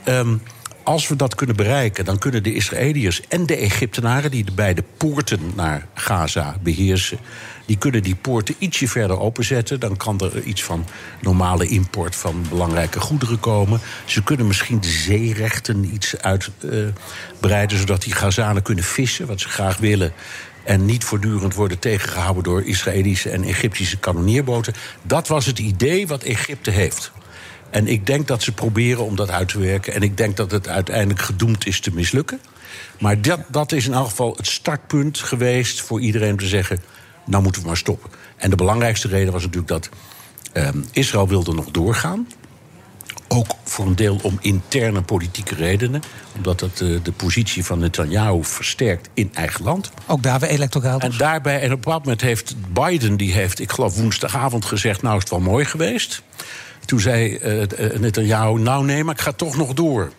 [0.08, 0.42] Um,
[0.84, 4.84] als we dat kunnen bereiken, dan kunnen de Israëliërs en de Egyptenaren, die de beide
[4.98, 7.18] poorten naar Gaza beheersen,
[7.66, 9.80] die kunnen die poorten ietsje verder openzetten.
[9.80, 10.86] Dan kan er iets van
[11.22, 13.80] normale import van belangrijke goederen komen.
[14.06, 19.78] Ze kunnen misschien de zeerechten iets uitbreiden, zodat die Gazanen kunnen vissen, wat ze graag
[19.78, 20.14] willen.
[20.64, 24.74] En niet voortdurend worden tegengehouden door Israëlische en Egyptische kanonneerboten.
[25.02, 27.12] Dat was het idee wat Egypte heeft.
[27.70, 29.94] En ik denk dat ze proberen om dat uit te werken.
[29.94, 32.40] En ik denk dat het uiteindelijk gedoemd is te mislukken.
[33.00, 36.80] Maar dat, dat is in elk geval het startpunt geweest voor iedereen te zeggen:
[37.26, 38.10] nou moeten we maar stoppen.
[38.36, 39.90] En de belangrijkste reden was natuurlijk dat
[40.52, 42.28] ehm, Israël wilde nog doorgaan.
[43.28, 46.02] Ook voor een deel om interne politieke redenen.
[46.36, 49.92] Omdat dat uh, de positie van Netanyahu versterkt in eigen land.
[50.08, 51.00] Ook daar weer electoraal.
[51.00, 55.16] En daarbij, en op dat moment heeft Biden, die heeft, ik geloof woensdagavond gezegd: Nou
[55.16, 56.22] is het wel mooi geweest.
[56.86, 60.12] Toen zei uh, Netanyahu: Nou nee, maar ik ga toch nog door.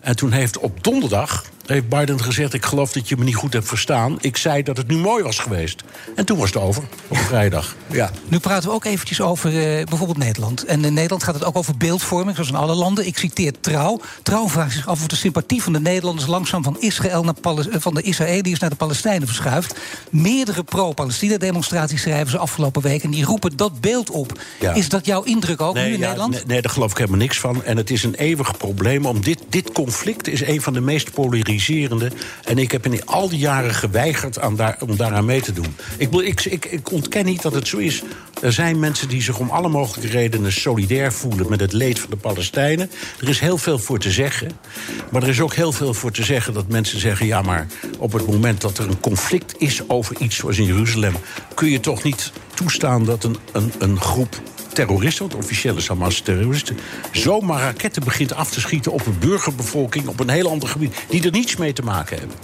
[0.00, 3.52] En toen heeft op donderdag heeft Biden gezegd: Ik geloof dat je me niet goed
[3.52, 4.18] hebt verstaan.
[4.20, 5.82] Ik zei dat het nu mooi was geweest.
[6.16, 7.76] En toen was het over, op vrijdag.
[7.86, 8.10] Ja.
[8.28, 10.64] Nu praten we ook eventjes over uh, bijvoorbeeld Nederland.
[10.64, 13.06] En in Nederland gaat het ook over beeldvorming, zoals in alle landen.
[13.06, 14.00] Ik citeer Trouw.
[14.22, 17.58] Trouw vraagt zich af of de sympathie van de Nederlanders langzaam van, Israël naar Pal
[17.70, 19.74] van de Israëliërs naar de Palestijnen verschuift.
[20.10, 23.02] Meerdere pro-Palestina-demonstraties schrijven ze afgelopen week.
[23.02, 24.40] En die roepen dat beeld op.
[24.60, 24.72] Ja.
[24.72, 26.32] Is dat jouw indruk ook nee, nu in ja, Nederland?
[26.32, 27.64] Nee, nee, daar geloof ik helemaal niks van.
[27.64, 29.06] En het is een eeuwig probleem.
[29.06, 32.10] Om dit, dit conflict is een van de meest polariserende.
[32.44, 35.76] En ik heb in al die jaren geweigerd aan daar, om daaraan mee te doen.
[35.96, 38.02] Ik, ik, ik, ik ontken niet dat het zo is.
[38.42, 42.10] Er zijn mensen die zich om alle mogelijke redenen solidair voelen met het leed van
[42.10, 42.90] de Palestijnen.
[43.20, 44.50] Er is heel veel voor te zeggen.
[45.10, 47.66] Maar er is ook heel veel voor te zeggen dat mensen zeggen: ja, maar
[47.98, 51.14] op het moment dat er een conflict is over iets zoals in Jeruzalem,
[51.54, 54.40] kun je toch niet toestaan dat een, een, een groep
[54.72, 56.78] terroristen, want officieel is Hamas terroristen,
[57.12, 61.24] zomaar raketten begint af te schieten op een burgerbevolking op een heel ander gebied, die
[61.24, 62.36] er niets mee te maken hebben.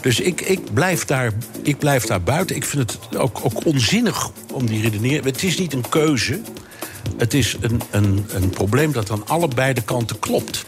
[0.00, 2.56] Dus ik, ik, blijf, daar, ik blijf daar buiten.
[2.56, 5.24] Ik vind het ook, ook onzinnig om die redeneren.
[5.24, 6.40] Het is niet een keuze.
[7.16, 10.64] Het is een, een, een probleem dat aan allebei de kanten klopt.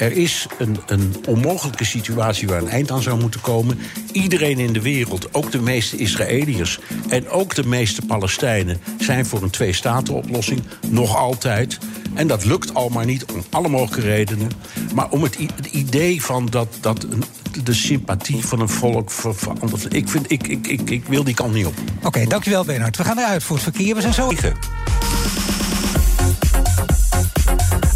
[0.00, 3.78] Er is een, een onmogelijke situatie waar een eind aan zou moeten komen.
[4.12, 6.78] Iedereen in de wereld, ook de meeste Israëliërs
[7.08, 10.62] en ook de meeste Palestijnen, zijn voor een twee-staten-oplossing.
[10.88, 11.78] Nog altijd.
[12.14, 14.50] En dat lukt al maar niet om alle mogelijke redenen.
[14.94, 17.24] Maar om het, het idee van dat, dat een,
[17.64, 19.94] de sympathie van een volk verandert.
[19.94, 21.74] Ik, vind, ik, ik, ik, ik wil die kant niet op.
[21.96, 22.96] Oké, okay, dankjewel Bernhard.
[22.96, 23.94] We gaan eruit voor het verkeer.
[23.94, 24.30] We zijn zo.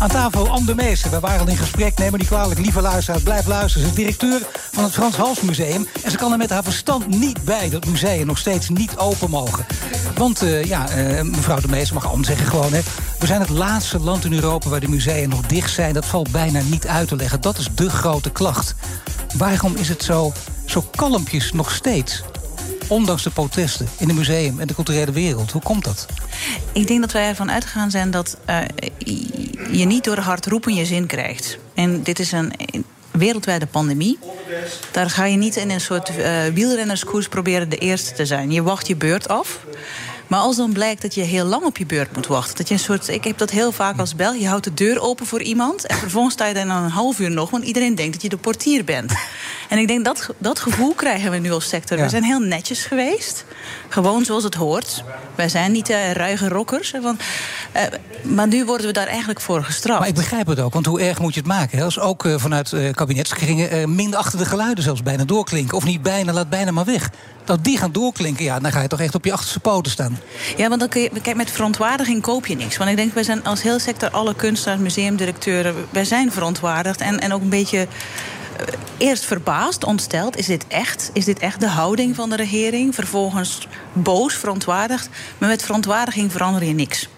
[0.05, 1.11] Aan tafel Anne de Meester.
[1.11, 1.99] We waren in gesprek.
[1.99, 3.21] Neem me niet kwalijk, lieve luisteraar.
[3.21, 3.87] Blijf luisteren.
[3.87, 4.41] Ze is directeur
[4.73, 5.87] van het Frans Hals Museum.
[6.03, 9.31] En ze kan er met haar verstand niet bij dat musea nog steeds niet open
[9.31, 9.67] mogen.
[10.15, 12.73] Want uh, ja, uh, mevrouw de Meester mag Anne zeggen gewoon...
[12.73, 12.81] Hè,
[13.19, 15.95] we zijn het laatste land in Europa waar de musea nog dicht zijn.
[15.95, 17.41] Dat valt bijna niet uit te leggen.
[17.41, 18.75] Dat is de grote klacht.
[19.37, 20.33] Waarom is het zo,
[20.65, 22.23] zo kalmpjes nog steeds?
[22.89, 25.51] Ondanks de protesten in het museum en de culturele wereld.
[25.51, 26.07] Hoe komt dat?
[26.73, 28.59] Ik denk dat wij ervan uitgegaan zijn dat uh,
[29.73, 31.59] je niet door hard roepen je zin krijgt.
[31.75, 32.53] En dit is een
[33.11, 34.19] wereldwijde pandemie.
[34.91, 38.51] Daar ga je niet in een soort uh, wielrennerskoers proberen de eerste te zijn.
[38.51, 39.59] Je wacht je beurt af.
[40.27, 42.57] Maar als dan blijkt dat je heel lang op je beurt moet wachten.
[42.57, 44.33] Dat je een soort, ik heb dat heel vaak als bel.
[44.33, 45.87] Je houdt de deur open voor iemand.
[45.87, 47.51] En vervolgens sta je dan een half uur nog.
[47.51, 49.13] Want iedereen denkt dat je de portier bent.
[49.69, 51.99] En ik denk dat dat gevoel krijgen we nu als sector.
[51.99, 53.45] We zijn heel netjes geweest.
[53.89, 55.05] Gewoon zoals het hoort.
[55.35, 56.95] Wij zijn niet uh, ruige rockers.
[57.03, 57.21] Want,
[57.77, 57.83] uh,
[58.23, 59.99] maar nu worden we daar eigenlijk voor gestraft.
[59.99, 60.73] Maar ik begrijp het ook.
[60.73, 61.83] Want hoe erg moet je het maken?
[61.83, 65.77] Als ook uh, vanuit kabinetskringen minder achter de geluiden zelfs bijna doorklinken.
[65.77, 67.11] Of niet bijna, laat bijna maar weg
[67.45, 70.19] dat die gaan doorklinken, ja, dan ga je toch echt op je achterste poten staan.
[70.57, 72.77] Ja, want dan kun je, kijk, met verontwaardiging koop je niks.
[72.77, 77.19] Want ik denk, wij zijn als heel sector, alle kunstenaars, museumdirecteuren, wij zijn verontwaardigd en,
[77.21, 77.87] en ook een beetje.
[78.99, 80.37] Eerst verbaasd, ontsteld.
[80.37, 81.11] Is dit echt?
[81.13, 82.95] Is dit echt de houding van de regering?
[82.95, 85.09] Vervolgens boos, verontwaardigd.
[85.39, 87.09] Maar met verontwaardiging verander je niks.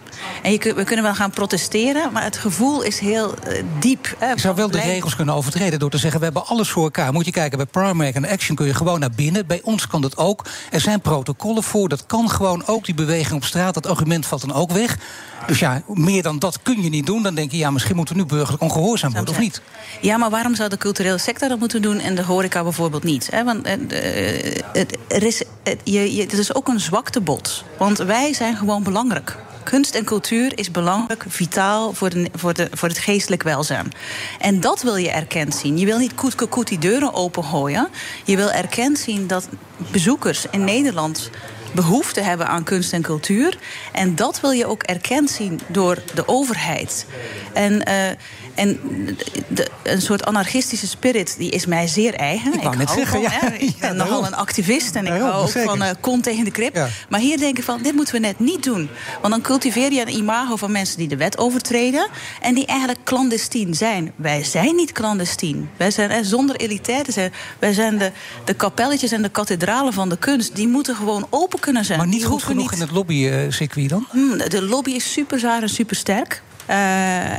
[0.43, 4.17] En je, we kunnen wel gaan protesteren, maar het gevoel is heel uh, diep.
[4.21, 6.19] je zou wel de regels kunnen overtreden door te zeggen...
[6.19, 7.13] we hebben alles voor elkaar.
[7.13, 9.47] Moet je kijken, bij Primark en Action kun je gewoon naar binnen.
[9.47, 10.45] Bij ons kan dat ook.
[10.71, 11.89] Er zijn protocollen voor.
[11.89, 13.75] Dat kan gewoon ook, die beweging op straat.
[13.75, 14.99] Dat argument valt dan ook weg.
[15.47, 17.23] Dus ja, meer dan dat kun je niet doen.
[17.23, 19.61] Dan denk je, ja, misschien moeten we nu burgerlijk ongehoorzaam worden, of niet?
[20.01, 21.99] Ja, maar waarom zou de culturele sector dat moeten doen...
[21.99, 23.29] en de horeca bijvoorbeeld niet?
[23.31, 23.45] Hè?
[23.45, 23.75] Want uh,
[25.09, 25.43] er is,
[25.85, 27.65] je, je, het is ook een zwaktebod.
[27.79, 29.37] Want wij zijn gewoon belangrijk
[29.71, 33.93] kunst en cultuur is belangrijk, vitaal voor, de, voor, de, voor het geestelijk welzijn.
[34.39, 35.79] En dat wil je erkend zien.
[35.79, 37.89] Je wil niet koet, koet die deuren opengooien.
[38.25, 39.49] Je wil erkend zien dat
[39.93, 41.31] bezoekers in Nederland
[41.75, 43.59] behoefte hebben aan kunst en cultuur.
[43.93, 47.07] En dat wil je ook erkend zien door de overheid.
[47.53, 48.09] En, uh,
[48.55, 48.81] en
[49.49, 52.55] de, een soort anarchistische spirit die is mij zeer eigen.
[52.55, 55.49] Ik, ik net zeggen, van, ja, ik ben nogal een activist en ik hou ook
[55.49, 56.89] van uh, kont tegen de krip.
[57.09, 58.89] Maar hier denk ik van, dit moeten we net niet doen.
[59.21, 62.09] Want dan cultiveer je een imago van mensen die de wet overtreden...
[62.41, 64.13] en die eigenlijk clandestien zijn.
[64.17, 65.69] Wij zijn niet clandestien.
[65.77, 67.33] Wij zijn eh, zonder elitair te zijn.
[67.59, 68.13] Wij zijn de,
[68.45, 70.57] de kapelletjes en de kathedralen van de kunst.
[70.57, 71.99] Die moeten gewoon open kunnen zijn.
[71.99, 74.07] Maar niet goed genoeg in het lobbycircuit dan?
[74.11, 76.43] Hmm, de lobby is super zwaar en super sterk.
[76.71, 76.77] Uh,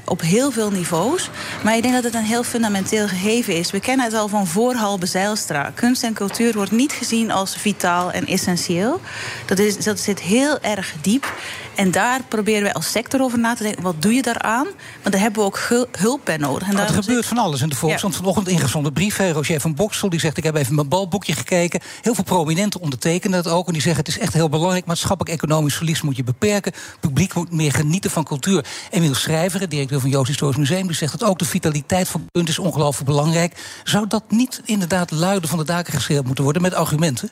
[0.05, 1.29] op heel veel niveaus.
[1.63, 3.71] Maar ik denk dat het een heel fundamenteel gegeven is.
[3.71, 5.71] We kennen het al van voor Halbe Zijlstra.
[5.75, 9.01] Kunst en cultuur wordt niet gezien als vitaal en essentieel.
[9.45, 11.33] Dat, is, dat zit heel erg diep.
[11.75, 13.83] En daar proberen wij als sector over na te denken.
[13.83, 14.67] Wat doe je daaraan?
[15.01, 16.67] Want daar hebben we ook hulp bij nodig.
[16.67, 18.13] En nou, er gebeurt van alles in de Volkskrant.
[18.13, 18.19] Ja.
[18.19, 19.17] Vanochtend ingezonden brief.
[19.17, 20.37] Roger van Boksel die zegt...
[20.37, 21.81] ik heb even mijn balboekje gekeken.
[22.01, 23.67] Heel veel prominenten ondertekenen dat ook.
[23.67, 24.85] En die zeggen het is echt heel belangrijk.
[24.85, 26.73] Maatschappelijk economisch verlies moet je beperken.
[26.73, 28.65] Het publiek moet meer genieten van cultuur.
[28.89, 30.88] Emil Schrijver, directeur van Joost Historisch Museum...
[30.88, 33.81] die zegt dat ook de vitaliteit van punt is ongelooflijk belangrijk.
[33.84, 36.61] Zou dat niet inderdaad luiden van de daken geschreeuwd moeten worden...
[36.61, 37.30] met argumenten?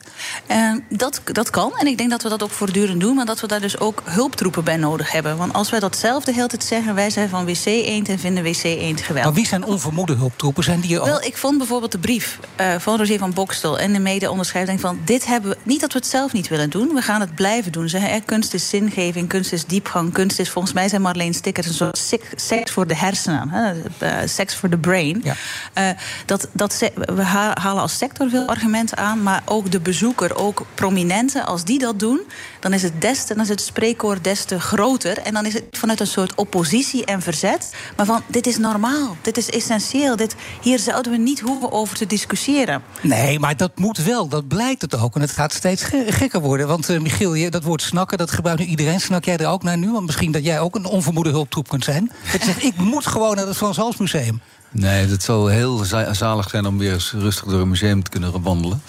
[0.51, 1.77] Uh, dat, dat kan.
[1.77, 3.15] En ik denk dat we dat ook voortdurend doen.
[3.15, 5.37] Maar dat we daar dus ook hulp hulptroepen bij nodig hebben.
[5.37, 6.95] Want als wij datzelfde de hele tijd zeggen...
[6.95, 9.23] wij zijn van wc eend en vinden wc eend geweldig.
[9.23, 10.63] Maar wie zijn onvermoede hulptroepen?
[10.63, 11.05] Zijn die al...
[11.05, 13.79] Wel, ik vond bijvoorbeeld de brief uh, van Roger van Bokstel...
[13.79, 14.99] en de mede-onderschrijving van...
[15.05, 17.71] dit hebben we, niet dat we het zelf niet willen doen, we gaan het blijven
[17.71, 17.89] doen.
[17.89, 20.13] Zeggen, eh, kunst is zingeving, kunst is diepgang...
[20.13, 23.49] kunst is volgens mij zijn Marleen Stickers soort seks voor de hersenen.
[23.49, 25.21] Hè, uh, seks voor de brain.
[25.23, 25.35] Ja.
[25.77, 29.23] Uh, dat, dat, we halen als sector veel argumenten aan...
[29.23, 32.21] maar ook de bezoeker, ook prominenten, als die dat doen...
[32.65, 35.17] dan is het des, dan is het spreekwoord des te groter.
[35.17, 37.73] En dan is het vanuit een soort oppositie en verzet.
[37.97, 40.15] Maar van, dit is normaal, dit is essentieel.
[40.15, 42.81] Dit, hier zouden we niet hoeven over te discussiëren.
[43.01, 45.15] Nee, maar dat moet wel, dat blijkt het ook.
[45.15, 46.67] En het gaat steeds gekker worden.
[46.67, 48.99] Want uh, Michiel, je, dat woord snakken, dat gebruikt nu iedereen.
[48.99, 49.91] Snak jij er ook naar nu?
[49.91, 52.11] Want misschien dat jij ook een onvermoede hulptroep kunt zijn.
[52.31, 54.41] Dat zegt, ik moet gewoon naar het Frans Hals Museum.
[54.71, 58.41] Nee, dat zal heel zalig zijn om weer eens rustig door een museum te kunnen
[58.41, 58.81] wandelen.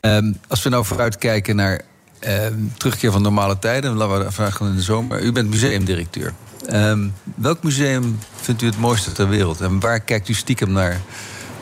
[0.00, 1.80] Um, als we nou vooruitkijken naar
[2.76, 5.22] terugkeer van normale tijden, laten we vragen in de zomer.
[5.22, 6.32] U bent museumdirecteur.
[6.72, 9.60] Um, welk museum vindt u het mooiste ter wereld?
[9.60, 11.00] En waar kijkt u stiekem naar?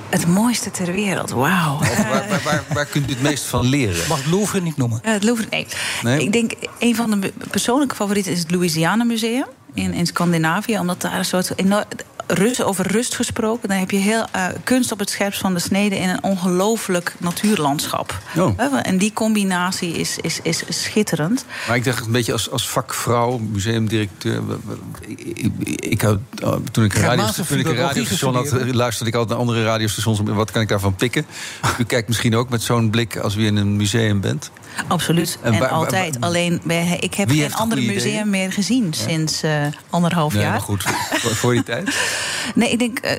[0.09, 1.79] Het mooiste ter wereld, wauw.
[1.79, 4.09] Waar, waar, waar, waar, kunt u het meest van leren?
[4.09, 5.01] Mag het Louvre niet noemen?
[5.05, 5.67] Uh, het Louvre, nee.
[6.03, 6.21] nee.
[6.21, 10.78] Ik denk, een van de persoonlijke favorieten is het Louisiana Museum in, in Scandinavië.
[10.78, 11.85] Omdat daar een soort enorm,
[12.27, 13.69] rust, over rust gesproken.
[13.69, 17.15] Dan heb je heel uh, kunst op het scherpst van de snede in een ongelooflijk
[17.19, 18.19] natuurlandschap.
[18.36, 18.61] Oh.
[18.82, 21.44] En die combinatie is, is, is schitterend.
[21.66, 24.43] Maar ik dacht een beetje als, als vakvrouw, museumdirecteur.
[25.07, 26.19] Ik, ik had,
[26.70, 30.20] toen ik een radiostation had, luisterde ik altijd naar andere radiostations.
[30.24, 31.27] Wat kan ik daarvan pikken?
[31.78, 34.51] U kijkt misschien ook met zo'n blik als u in een museum bent.
[34.89, 35.39] Absoluut.
[35.43, 36.16] En, altijd.
[36.20, 36.61] Alleen,
[37.01, 39.09] ik heb geen ander museum meer gezien ja.
[39.09, 39.51] sinds uh,
[39.90, 40.51] anderhalf nee, jaar.
[40.51, 41.90] Maar goed, voor, die tijd.
[42.55, 43.19] Nee, ik denk, eh,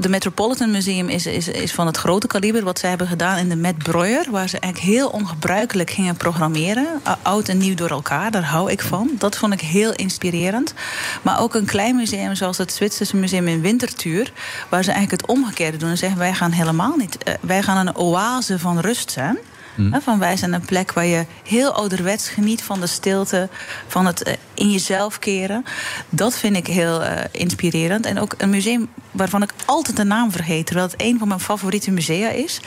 [0.00, 2.64] de Metropolitan Museum is, is, is van het grote kaliber.
[2.64, 6.86] Wat zij hebben gedaan in de Met Breuer, waar ze eigenlijk heel ongebruikelijk gingen programmeren.
[7.22, 9.10] Oud en nieuw door elkaar, daar hou ik van.
[9.18, 10.74] Dat vond ik heel inspirerend.
[11.22, 14.32] Maar ook een klein museum zoals het Zwitserse Museum in Winterthur,
[14.68, 17.86] waar ze eigenlijk het omgekeerde doen en zeggen: wij gaan helemaal niet, eh, wij gaan
[17.86, 19.38] een oase van rust zijn.
[19.82, 23.48] Hè, Van wij zijn een plek waar je heel ouderwets geniet van de stilte,
[23.86, 25.64] van het eh, in jezelf keren.
[26.08, 28.06] Dat vind ik heel eh, inspirerend.
[28.06, 31.40] En ook een museum waarvan ik altijd de naam vergeet, terwijl het een van mijn
[31.40, 32.60] favoriete musea is.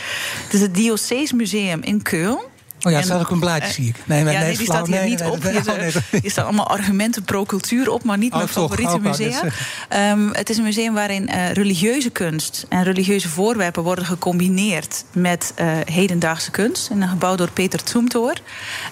[0.44, 2.50] Het is het Diocees Museum in Keulen.
[2.84, 3.96] Oh ja, er staat ook een blaadje, zie ik.
[4.06, 4.86] Nee, nee, ja, nee, nee, die flauw.
[4.86, 5.44] staat hier niet op.
[5.44, 5.92] Hier, oh, nee.
[6.22, 8.64] hier staan allemaal argumenten pro-cultuur op, maar niet Oh, mijn toch?
[8.64, 9.32] favoriete Oh, musea.
[9.32, 9.52] zeggen.
[9.90, 15.52] Ehm, het is een museum waarin eh, religieuze kunst en religieuze voorwerpen worden gecombineerd met
[15.56, 16.90] eh, hedendaagse kunst.
[16.90, 17.82] In een gebouw door Peter.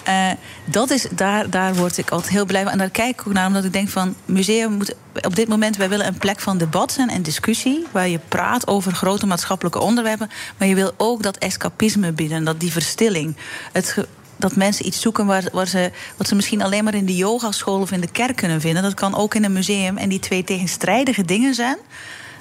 [0.02, 0.30] Eh,
[0.64, 2.72] dat is, daar, daar word ik altijd heel blij van.
[2.72, 5.76] En daar kijk ik ook naar, omdat ik denk van museum moet op dit moment,
[5.76, 7.86] wij willen een plek van debat zijn en discussie.
[7.90, 10.30] Waar je praat over grote maatschappelijke onderwerpen.
[10.56, 13.36] Maar je wil ook dat escapisme bieden, dat die verstilling.
[13.72, 13.96] Het
[14.40, 17.80] dat mensen iets zoeken waar, waar ze, wat ze misschien alleen maar in de yogaschool
[17.80, 18.82] of in de kerk kunnen vinden.
[18.82, 19.96] Dat kan ook in een museum.
[19.96, 21.76] En die twee tegenstrijdige dingen zijn,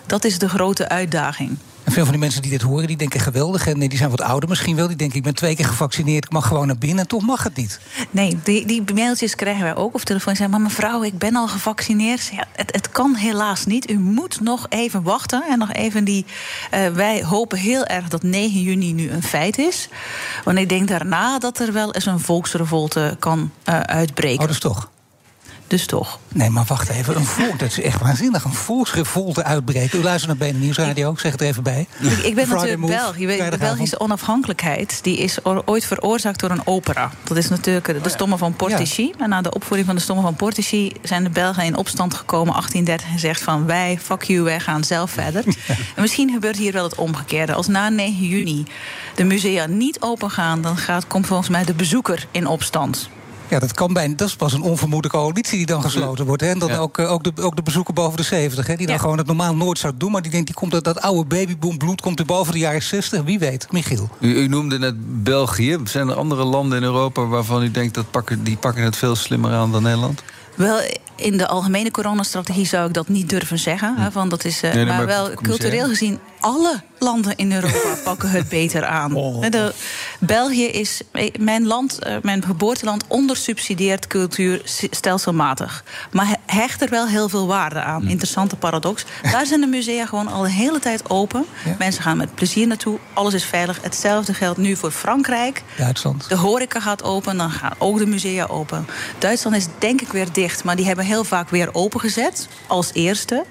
[0.06, 1.58] dat is de grote uitdaging.
[1.90, 3.68] En veel van die mensen die dit horen, die denken geweldig.
[3.68, 4.88] En nee, die zijn wat ouder misschien wel.
[4.88, 6.99] Die denken, ik ben twee keer gevaccineerd, ik mag gewoon naar binnen.
[6.99, 7.80] En toch mag het niet.
[8.11, 10.36] Nee, die, die mailtjes krijgen wij ook of telefoon.
[10.36, 12.30] Zeggen, maar mevrouw, ik ben al gevaccineerd.
[12.34, 13.90] Ja, het, het kan helaas niet.
[13.91, 15.44] U moet nog even wachten.
[15.49, 16.26] En nog even die.
[16.72, 19.90] eh, wij hopen heel erg dat 9 juni nu een feit is.
[20.44, 24.41] Want ik denk daarna dat er wel eens een volksrevolte kan eh, uitbreken.
[24.41, 24.90] Oh, dus toch?
[25.70, 26.20] Dus toch.
[26.28, 27.16] Nee, maar wacht even.
[27.16, 28.44] Een volk, dat is echt waanzinnig.
[28.44, 30.00] Een volksrevolte uitbreken.
[30.00, 31.88] U luistert naar BNN Nieuwsradio, ik zeg het er even bij.
[32.00, 33.18] Ik, ik ben Friday natuurlijk Belg.
[33.18, 33.58] Je weet, de.
[33.58, 37.12] Belgische onafhankelijkheid die is ooit veroorzaakt door een opera.
[37.24, 39.14] Dat is natuurlijk de, de Stomme van Portici.
[39.18, 42.54] En na de opvoering van de Stomme van Portici zijn de Belgen in opstand gekomen
[42.54, 45.44] 1830 en gezegd van wij, fuck you, wij gaan zelf verder.
[45.96, 47.54] En misschien gebeurt hier wel het omgekeerde.
[47.54, 48.66] Als na 9 juni
[49.16, 53.10] de musea niet open gaan, dan gaat, komt volgens mij de bezoeker in opstand.
[53.49, 54.15] Ja, dat kan bijna.
[54.15, 56.41] Dat is pas een onvermoede coalitie die dan gesloten wordt.
[56.41, 56.49] Hè?
[56.49, 58.67] En dan ook, eh, ook, de, ook de bezoeker boven de 70.
[58.67, 58.76] Hè?
[58.76, 60.11] Die dan gewoon het normaal nooit zou doen.
[60.11, 63.23] Maar die denkt, die komt dat, dat oude babyboombloed komt er boven de jaren 60.
[63.23, 64.09] Wie weet, Michiel.
[64.19, 65.77] U, u noemde net België.
[65.84, 69.15] Zijn er andere landen in Europa waarvan u denkt dat pakken, die pakken het veel
[69.15, 70.23] slimmer aan dan Nederland?
[70.55, 70.81] Wel,
[71.20, 73.96] in de algemene coronastrategie zou ik dat niet durven zeggen.
[73.98, 77.96] Hè, van dat is, eh, Nee, maar, maar wel cultureel gezien, alle landen in Europa
[78.04, 79.14] pakken het beter aan.
[79.50, 79.74] De,
[80.20, 85.84] België is eh, mijn land, eh, mijn geboorteland, ondersubsidieert cultuur stelselmatig.
[86.12, 88.08] Maar he- hecht er wel heel veel waarde aan.
[88.08, 89.06] Interessante paradox.
[89.32, 91.46] Daar zijn de musea gewoon al de hele tijd open.
[91.80, 93.00] Mensen gaan met plezier naartoe.
[93.14, 93.80] Alles is veilig.
[93.82, 95.64] Hetzelfde geldt nu voor Frankrijk.
[95.78, 96.30] Duitsland.
[96.30, 98.88] De horeca gaat open, dan gaan ook de musea open.
[99.18, 103.45] Duitsland is denk ik weer dicht, maar die hebben heel vaak weer opengezet als eerste.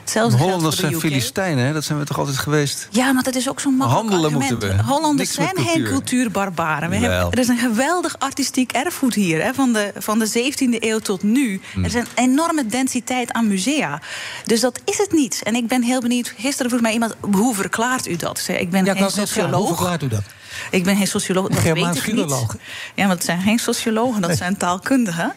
[0.00, 1.00] Hetzelfde Hollanders zijn.
[1.00, 1.72] Filistijnen, hè?
[1.72, 2.88] dat zijn we toch altijd geweest?
[2.90, 4.60] Ja, maar dat is ook zo'n makkelijk Handelen argument.
[4.62, 4.92] moeten we.
[4.92, 5.88] Hollanders Niks zijn geen cultuur.
[5.88, 6.90] cultuurbarbaren.
[6.90, 9.42] We hebben, er is een geweldig artistiek erfgoed hier.
[9.42, 11.60] Hè, van, de, van de 17e eeuw tot nu.
[11.72, 11.84] Hmm.
[11.84, 14.00] Er is een enorme densiteit aan musea.
[14.44, 15.40] Dus dat is het niet.
[15.42, 16.32] En ik ben heel benieuwd.
[16.38, 18.44] Gisteren vroeg mij iemand, hoe verklaart u dat?
[18.48, 19.16] Ik ben Ja, ik geen vragen.
[19.18, 19.66] Hoe socioloog.
[19.66, 20.22] verklaart u dat?
[20.70, 22.56] Ik ben geen socioloog, dat Germaans weet ik niet.
[22.94, 25.32] Ja, maar het zijn geen sociologen, dat zijn taalkundigen.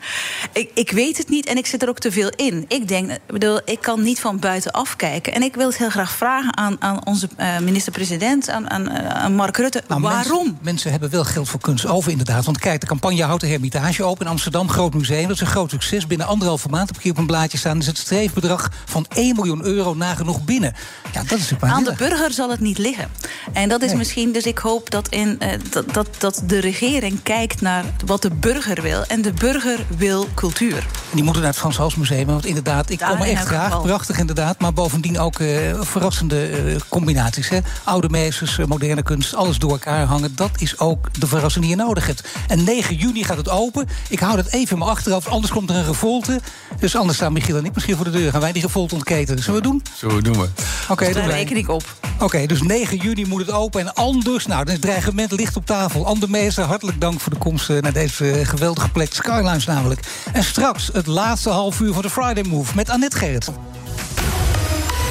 [0.53, 2.65] Ik, ik weet het niet en ik zit er ook te veel in.
[2.67, 5.33] Ik denk, bedoel, ik kan niet van buitenaf kijken.
[5.33, 9.09] En ik wil het heel graag vragen aan, aan onze eh, minister-president, aan, aan, eh,
[9.09, 9.83] aan Mark Rutte.
[9.87, 10.43] Nou, waarom?
[10.43, 12.45] Mensen, mensen hebben wel geld voor kunst over, inderdaad.
[12.45, 14.69] Want kijk, de campagne houdt de Hermitage open in Amsterdam.
[14.69, 16.07] Groot museum, dat is een groot succes.
[16.07, 17.77] Binnen anderhalve maand, heb ik hier op een blaadje staan...
[17.77, 20.75] is het streefbedrag van 1 miljoen euro nagenoeg binnen.
[21.13, 23.09] Ja, dat is natuurlijk Aan de burger zal het niet liggen.
[23.53, 23.97] En dat is Nee.
[23.97, 28.21] misschien, dus ik hoop dat, in, eh, dat, dat, dat de regering kijkt naar wat
[28.21, 29.03] de burger wil.
[29.03, 30.85] En de burger wil cultuur.
[31.11, 32.25] Die moeten naar het Frans Hals Museum.
[32.25, 33.63] Want inderdaad, ik Daar kom er echt graag.
[33.63, 33.81] geval.
[33.81, 34.59] Prachtig inderdaad.
[34.59, 35.47] Maar bovendien ook eh,
[35.81, 37.49] verrassende eh, combinaties.
[37.49, 37.59] Hè.
[37.83, 40.35] Oude meesters, moderne kunst, alles door elkaar hangen.
[40.35, 42.23] Dat is ook de verrassing die je nodig hebt.
[42.47, 43.87] En 9 juni gaat het open.
[44.09, 45.27] Ik hou dat even in mijn achterhoofd.
[45.27, 46.39] Anders komt er een revolte.
[46.79, 48.31] Dus anders staan Michiel en ik misschien voor de deur.
[48.31, 49.43] Gaan wij die revolte ontketenen.
[49.43, 49.83] Zullen we doen?
[49.95, 50.47] Zullen we doen we.
[50.89, 51.83] Oké, Dus doen daar reken ik op.
[52.19, 53.81] Oké, dus 9 juni moet het open.
[53.81, 56.05] En anders, nou, dan is het dreigement ligt op tafel.
[56.05, 59.13] Ander meester, hartelijk dank voor de komst eh, naar deze geweldige plek.
[59.13, 60.01] Skylines namelijk.
[60.33, 63.49] En straks het laatste half uur van de Friday Move met Annette Gerrit.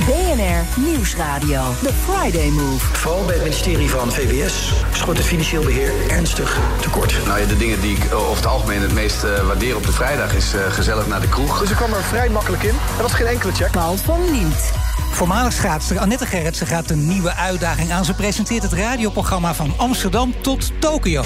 [0.06, 1.62] BNR Nieuwsradio.
[1.82, 2.86] The Friday Move.
[2.86, 7.14] Vooral bij het ministerie van VWS schort het financieel beheer ernstig tekort.
[7.26, 9.86] Nou ja, de dingen die ik eh, over het algemeen het meest eh, waardeer op
[9.86, 11.58] de vrijdag is eh, gezellig naar de kroeg.
[11.60, 12.74] Dus ik kwam er vrij makkelijk in.
[12.96, 13.70] Er was geen enkele check.
[13.70, 14.72] Paul van Liemt.
[15.16, 18.04] Voormalig schaatster Annette Gerritsen gaat een nieuwe uitdaging aan.
[18.04, 21.22] Ze presenteert het radioprogramma van Amsterdam tot Tokio.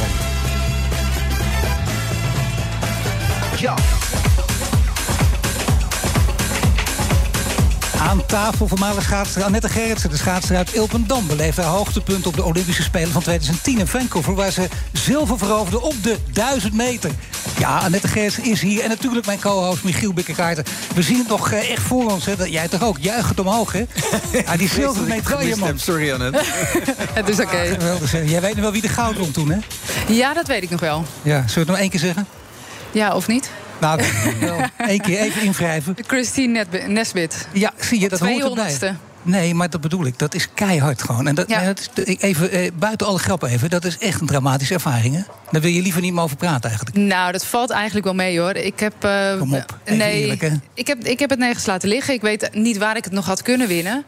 [8.08, 11.26] Aan tafel voormalig schaatser Annette Gerritsen, de schaatser uit Ilpendam...
[11.26, 14.34] beleefde haar hoogtepunt op de Olympische Spelen van 2010 in Vancouver...
[14.34, 17.10] waar ze zilver veroverde op de 1000 meter.
[17.58, 20.64] Ja, Annette Gerritsen is hier en natuurlijk mijn co-host Michiel Bikkekaarten.
[20.94, 22.36] We zien het nog eh, echt voor ons, hè.
[22.36, 23.84] Dat- Jij toch ook, juichend omhoog, hè?
[24.44, 25.78] Ja, die zilveren medaille, man.
[25.78, 26.40] Sorry, Annette.
[27.12, 27.76] Het is oké.
[28.06, 28.30] Zeg.
[28.30, 29.58] Jij weet nog wel wie de goud won toen, hè?
[30.06, 31.04] Ja, dat weet ik nog wel.
[31.22, 32.26] Ja, zullen we het nog één keer zeggen?
[32.92, 33.50] Ja, of niet?
[33.80, 34.00] Nou,
[34.40, 34.60] wel.
[34.86, 35.96] één keer even invrijven.
[36.06, 37.48] Christine Nesbit.
[37.52, 38.76] Ja, zie je, dat hoort erbij.
[38.78, 38.96] 200ste.
[39.22, 40.18] Nee, maar dat bedoel ik.
[40.18, 41.26] Dat is keihard gewoon.
[41.26, 41.56] En dat, Ja.
[41.58, 44.74] nee, dat is, ik- even, eh, buiten alle grappen even, dat is echt een dramatische
[44.74, 45.14] ervaring.
[45.14, 45.20] Hè?
[45.50, 46.98] Daar wil je liever niet meer over praten eigenlijk.
[46.98, 48.54] Nou, dat valt eigenlijk wel mee hoor.
[48.54, 49.04] Ik heb.
[49.04, 52.14] eh, Kom op, nee, eerlijk, ik heb, ik heb het nergens laten liggen.
[52.14, 54.04] Ik weet niet waar ik het nog had kunnen winnen.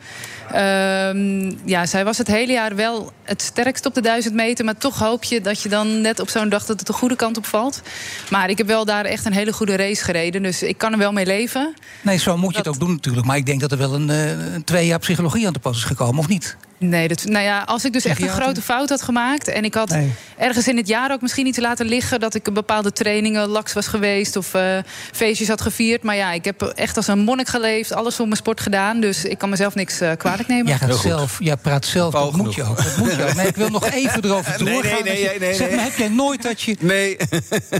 [0.53, 4.65] Ehm, ja, zij was het hele jaar wel het sterkst op de 1000 meter.
[4.65, 7.17] Maar toch hoop je dat je dan net op zo'n dag dat het de goede
[7.17, 7.83] kant op valt.
[8.31, 10.43] Maar ik heb wel daar echt een hele goede race gereden.
[10.43, 11.75] Dus ik kan er wel mee leven.
[12.01, 13.27] Nee, zo moet je het ook doen natuurlijk.
[13.27, 15.77] Maar ik denk dat er wel een, eh, een twee jaar psychologie aan te pas
[15.77, 16.57] is gekomen, of niet?
[16.83, 19.49] Nee, dat, nou ja, als ik dus echt een grote fout had gemaakt...
[19.49, 20.13] en ik had Nee.
[20.37, 22.21] ergens in het jaar ook misschien iets laten liggen...
[22.21, 24.79] dat ik een bepaalde trainingen laks was geweest of eh,
[25.13, 26.03] feestjes had gevierd.
[26.03, 29.01] Maar ja, ik heb echt als een monnik geleefd, alles voor mijn sport gedaan.
[29.01, 30.67] Dus ik kan mezelf niks eh, kwalijk nemen.
[30.67, 32.77] Jij, gaat zelf, jij praat zelf, dat moet je ook.
[32.77, 33.35] Dat moet je ook.
[33.35, 35.05] Nee, ik wil nog even erover doorgaan.
[35.05, 35.77] nee, nee, nee, zeg nee.
[35.77, 36.77] maar, heb jij nooit dat je...
[36.81, 37.17] Nee.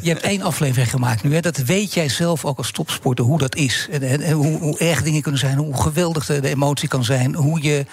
[0.03, 1.35] Je hebt één aflevering gemaakt nu.
[1.35, 1.41] Hè?
[1.41, 3.89] Dat weet jij zelf ook als topsporter hoe dat is.
[3.91, 5.57] En, en, en hoe, hoe erg dingen kunnen zijn.
[5.57, 7.35] Hoe geweldig de, de emotie kan zijn.
[7.35, 7.87] Hoe je,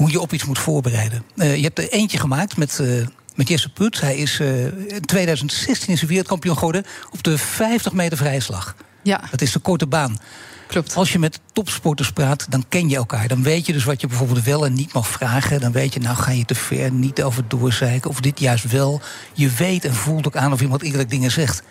[0.00, 1.22] hoe je op iets moet voorbereiden.
[1.36, 2.78] Eh, je hebt er eentje gemaakt met...
[2.78, 4.00] eh, met Jesse Put.
[4.00, 8.76] Hij is eh, in 2016 is hij wereldkampioen geworden op de 50 meter vrije slag.
[9.02, 9.20] Ja.
[9.30, 10.18] Dat is de korte baan.
[10.66, 10.96] Klopt.
[10.96, 13.28] Als je met topsporters praat, dan ken je elkaar.
[13.28, 15.60] Dan weet je dus wat je bijvoorbeeld wel en niet mag vragen.
[15.60, 18.10] Dan weet je, nou ga je te ver, niet over doorzeiken.
[18.10, 19.00] Of dit juist wel.
[19.32, 21.62] Je weet en voelt ook aan of iemand eerlijk dingen zegt.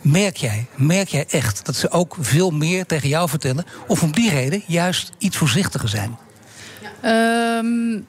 [0.00, 3.64] Merk jij, merk jij echt dat ze ook veel meer tegen jou vertellen?
[3.86, 6.18] Of om die reden juist iets voorzichtiger zijn?
[7.00, 8.00] Ehm,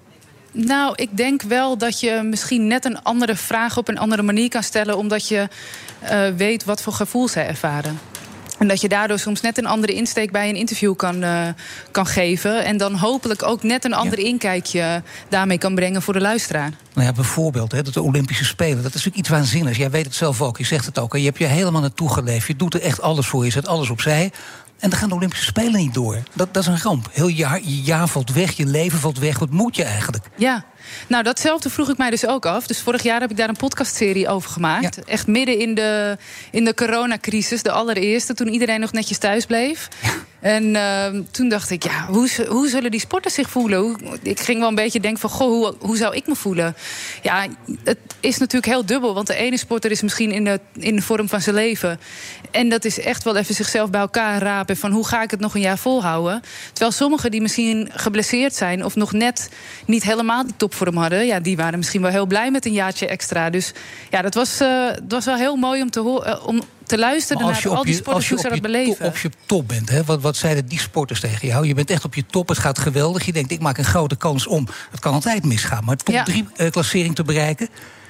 [0.52, 4.50] nou, ik denk wel dat je misschien net een andere vraag op een andere manier
[4.50, 5.48] kan stellen, omdat je
[6.00, 8.00] eh, weet wat voor gevoel zij ervaren.
[8.60, 11.48] En dat je daardoor soms net een andere insteek bij een interview kan, eh,
[11.92, 12.66] kan geven.
[12.66, 16.72] En dan hopelijk ook net een ander inkijkje daarmee kan brengen voor de luisteraar.
[16.94, 18.76] Nou ja, bijvoorbeeld hè, dat de Olympische Spelen.
[18.76, 19.78] Dat is natuurlijk iets waanzinnigs.
[19.78, 21.14] Jij weet het zelf ook, je zegt het ook.
[21.14, 21.20] hè.
[21.20, 22.48] Je hebt je helemaal naartoe geleefd.
[22.48, 23.46] Je doet er echt alles voor.
[23.46, 24.32] Je zet alles opzij.
[24.80, 26.18] En dan gaan de Olympische Spelen niet door.
[26.34, 27.10] Dat, dat is een ramp.
[27.12, 29.40] Heel je jaar, valt weg, je leven valt weg.
[29.40, 30.26] Wat moet je eigenlijk?
[30.36, 30.66] Ja,
[31.08, 32.68] nou datzelfde vroeg ik mij dus ook af.
[32.68, 35.04] Dus vorig jaar heb ik daar een podcastserie over gemaakt.
[35.04, 36.18] Echt midden in de,
[36.52, 39.88] in de coronacrisis, de allereerste, toen iedereen nog netjes thuis bleef.
[40.40, 43.80] En ehm, toen dacht ik, ja, hoe, hoe zullen die sporters zich voelen?
[43.80, 46.76] Hoe- ik ging wel een beetje denken van, goh, hoe, hoe zou ik me voelen?
[47.22, 47.46] Ja,
[47.84, 49.14] het is natuurlijk heel dubbel.
[49.14, 52.00] Want de ene sporter is misschien in de, in de vorm van zijn leven.
[52.52, 54.78] En dat is echt wel even zichzelf bij elkaar rapen.
[54.78, 56.42] Van hoe ga ik het nog een jaar volhouden?
[56.72, 58.86] Terwijl sommigen die misschien geblesseerd zijn...
[58.86, 59.50] of nog net
[59.86, 61.26] niet helemaal die topvorm hadden...
[61.26, 63.50] Ja, die waren misschien wel heel blij met een jaartje extra.
[63.50, 63.74] Dus
[64.10, 66.98] ja, dat was, eh, dat was wel heel mooi om te, ho- eh, om te
[66.98, 67.42] luisteren...
[67.46, 68.98] Naar al die sporters, hoe ze dat je, beleven.
[68.98, 71.68] to- op je top bent, hè, wat, wat zeiden die sporters tegen jou?
[71.68, 73.26] Je bent echt op je top, het gaat geweldig.
[73.26, 74.68] Je denkt, ik maak een grote kans om.
[74.92, 76.24] Het kan altijd misgaan, maar top Ja.
[76.24, 77.70] drie eh, klassering te bereiken.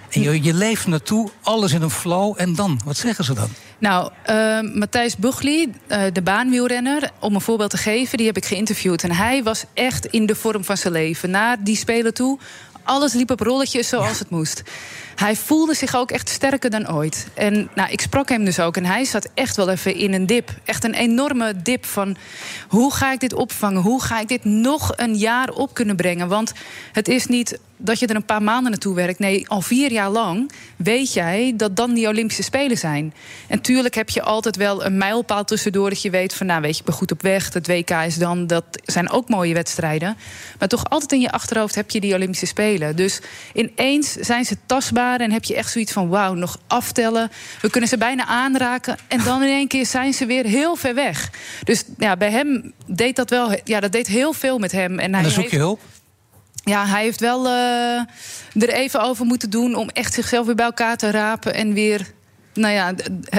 [0.09, 2.33] En je, je leeft naartoe, alles in een flow.
[2.37, 3.49] En dan, wat zeggen ze dan?
[3.77, 8.45] Nou, eh, Matthijs Bugli, eh, de baanwielrenner, om een voorbeeld te geven, die heb ik
[8.45, 9.03] geïnterviewd.
[9.03, 11.29] En hij was echt in de vorm van zijn leven.
[11.29, 12.39] Naar die spelen toe,
[12.83, 14.63] alles liep op rolletjes zoals het moest.
[15.19, 17.27] Hij voelde zich ook echt sterker dan ooit.
[17.33, 18.77] En nou, ik sprak hem dus ook.
[18.77, 20.53] En hij zat echt wel even in een dip.
[20.65, 22.17] Echt een enorme dip van...
[22.67, 23.81] hoe ga ik dit opvangen?
[23.81, 26.27] Hoe ga ik dit nog een jaar op kunnen brengen?
[26.27, 26.53] Want
[26.91, 29.19] het is niet dat je er een paar maanden naartoe werkt.
[29.19, 33.13] Nee, al vier jaar lang weet jij dat dan die Olympische Spelen zijn.
[33.47, 35.89] En tuurlijk heb je altijd wel een mijlpaal tussendoor...
[35.89, 37.53] dat je weet van, nou weet je, ik ben goed op weg.
[37.53, 40.17] Het WK is dan, dat zijn ook mooie wedstrijden.
[40.59, 42.95] Maar toch altijd in je achterhoofd heb je die Olympische Spelen.
[42.95, 43.21] Dus
[43.53, 46.09] ineens zijn ze tastbaar en heb je echt zoiets van...
[46.09, 47.31] wauw, nog aftellen.
[47.61, 48.97] We kunnen ze bijna aanraken.
[49.07, 51.29] En dan in één keer zijn ze weer heel ver weg.
[51.63, 53.55] Dus ja, bij hem deed dat wel...
[53.63, 54.91] Ja, dat deed heel veel met hem.
[54.91, 55.79] En, En hij dan zoek heeft- je hulp?
[56.63, 57.99] ja, hij heeft wel eh,
[58.63, 62.11] er even over moeten doen om echt zichzelf weer bij elkaar te rapen en weer
[62.59, 62.93] nou ja,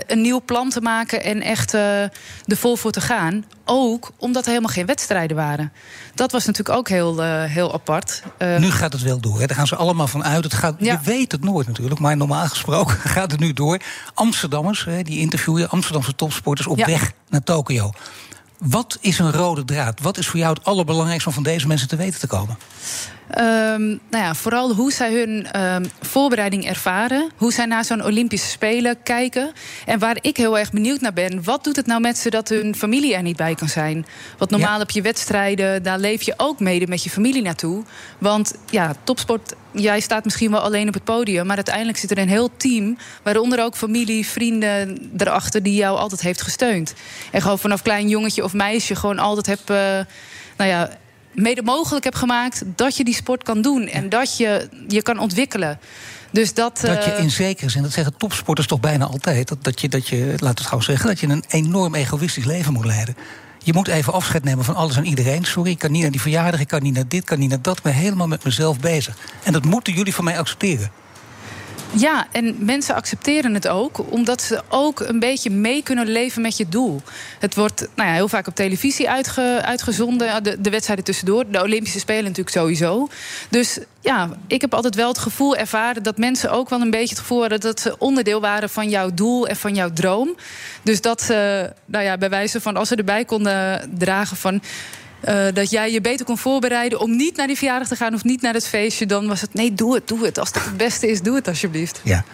[0.07, 3.45] een nieuw plan te maken en echt eh er vol voor te gaan.
[3.65, 5.73] Ook omdat er helemaal geen wedstrijden waren.
[6.15, 8.23] Dat was natuurlijk ook heel, eh, heel apart.
[8.39, 9.41] Eh, Nu gaat het wel door.
[9.41, 9.47] Hè.
[9.47, 10.45] Daar gaan ze allemaal van uit.
[10.45, 13.81] Het gaat, Je weet het nooit natuurlijk, maar normaal gesproken gaat het nu door.
[14.15, 16.87] Amsterdammers, hè, die interviewen, Amsterdamse topsporters op Ja.
[16.87, 17.91] weg naar Tokio.
[18.59, 20.01] Wat is een rode draad?
[20.01, 22.59] Wat is voor jou het allerbelangrijkste om van deze mensen te weten te komen?
[23.31, 27.31] Ehm, nou ja, vooral hoe zij hun ehm, voorbereiding ervaren.
[27.37, 29.53] Hoe zij naar zo'n Olympische Spelen kijken.
[29.87, 31.45] En waar ik heel erg benieuwd naar ben.
[31.45, 34.07] Wat doet het nou met ze dat hun familie er niet bij kan zijn?
[34.39, 37.85] Want normaal op je wedstrijden, daar leef je ook mede met je familie naartoe.
[38.19, 42.19] Want ja, topsport jij staat misschien wel alleen op het podium, maar uiteindelijk zit er
[42.19, 46.95] een heel team, waaronder ook familie, vrienden erachter die jou altijd heeft gesteund.
[47.31, 49.77] En gewoon vanaf klein jongetje of meisje gewoon altijd heb, uh,
[50.57, 50.91] nou ja,
[51.35, 55.19] mede mogelijk heb gemaakt dat je die sport kan doen en dat je je kan
[55.19, 55.79] ontwikkelen.
[56.33, 59.65] Dus dat, dat je uh, in zekere zin, dat zeggen topsporters toch bijna altijd, dat,
[59.65, 62.85] dat, je, dat je, we het gauw zeggen, dat je een enorm egoïstisch leven moet
[62.85, 63.17] leiden.
[63.63, 65.45] Je moet even afscheid nemen van alles en iedereen.
[65.45, 67.49] Sorry, ik kan niet naar die verjaardag, ik kan niet naar dit, ik kan niet
[67.49, 67.77] naar dat.
[67.77, 69.17] Ik ben helemaal met mezelf bezig.
[69.43, 70.91] En dat moeten jullie van mij accepteren.
[71.93, 76.57] Ja, en mensen accepteren het ook, omdat ze ook een beetje mee kunnen leven met
[76.57, 77.03] je doel.
[77.39, 81.51] Het wordt nou ja, heel vaak op televisie uitge, uitgezonden, de, de wedstrijden tussendoor.
[81.51, 83.09] De Olympische Spelen natuurlijk sowieso.
[83.49, 87.15] Dus ja, ik heb altijd wel het gevoel ervaren dat mensen ook wel een beetje
[87.15, 90.37] het gevoel hadden dat ze onderdeel waren van jouw doel en van jouw droom.
[90.83, 94.63] Dus dat ze, nou ja, bij wijze van als ze erbij konden dragen van.
[95.29, 98.25] Uh, dat jij je beter kon voorbereiden om niet naar die verjaardag te gaan of
[98.25, 100.39] niet naar het feestje, dan was het nee, doe het, doe het.
[100.39, 102.01] Als het het beste is, doe het alsjeblieft.
[102.05, 102.25] Ja.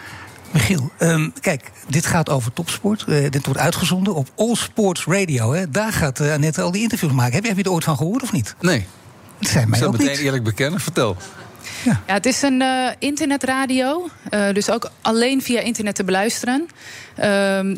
[0.50, 3.04] Michiel, um, kijk, dit gaat over topsport.
[3.08, 5.52] Uh, dit wordt uitgezonden op All Sports Radio.
[5.52, 5.70] Hè.
[5.70, 7.34] Daar gaat uh, Annette al die interviews maken.
[7.34, 8.54] Heb je, heb je er ooit van gehoord of niet?
[8.60, 8.86] Nee.
[9.38, 10.18] Dat zijn mij ook meteen niet.
[10.18, 10.80] eerlijk bekennen.
[10.80, 11.16] Vertel.
[11.84, 12.02] Ja.
[12.06, 16.68] ja, het is een uh, internetradio, uh, dus ook alleen via internet te beluisteren.
[17.18, 17.76] Uh,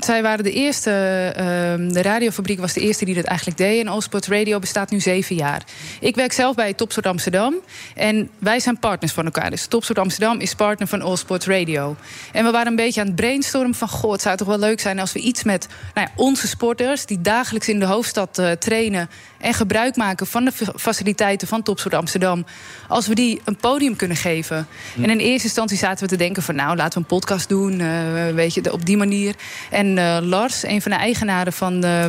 [0.00, 3.80] zij waren de eerste, uh, de radiofabriek was de eerste die dat eigenlijk deed.
[3.80, 5.62] En Allsport Radio bestaat nu zeven jaar.
[6.00, 7.54] Ik werk zelf bij Topsport Amsterdam.
[7.94, 9.50] En wij zijn partners van elkaar.
[9.50, 11.96] Dus Topsport Amsterdam is partner van Allsport Radio.
[12.32, 13.88] En we waren een beetje aan het brainstormen van...
[13.88, 17.06] goh, het zou toch wel leuk zijn als we iets met nou ja, onze sporters...
[17.06, 19.08] die dagelijks in de hoofdstad uh, trainen...
[19.38, 22.44] en gebruik maken van de faciliteiten van Topsport Amsterdam...
[22.88, 24.66] als we die een podium kunnen geven.
[24.94, 25.02] Hm.
[25.02, 26.54] En in eerste instantie zaten we te denken van...
[26.54, 29.34] nou, laten we een podcast doen, uh, weet je, op die manier...
[29.70, 31.84] En en uh, Lars, een van de eigenaren van.
[31.84, 32.04] Uh,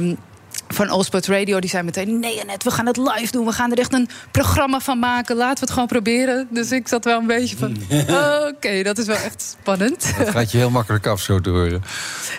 [0.69, 2.19] van Allsport Radio, die zei meteen...
[2.19, 3.45] nee net, we gaan het live doen.
[3.45, 5.35] We gaan er echt een programma van maken.
[5.35, 6.47] Laten we het gewoon proberen.
[6.49, 7.77] Dus ik zat wel een beetje van...
[8.01, 10.11] oké, okay, dat is wel echt spannend.
[10.17, 11.83] Dat gaat je heel makkelijk af, zo te horen.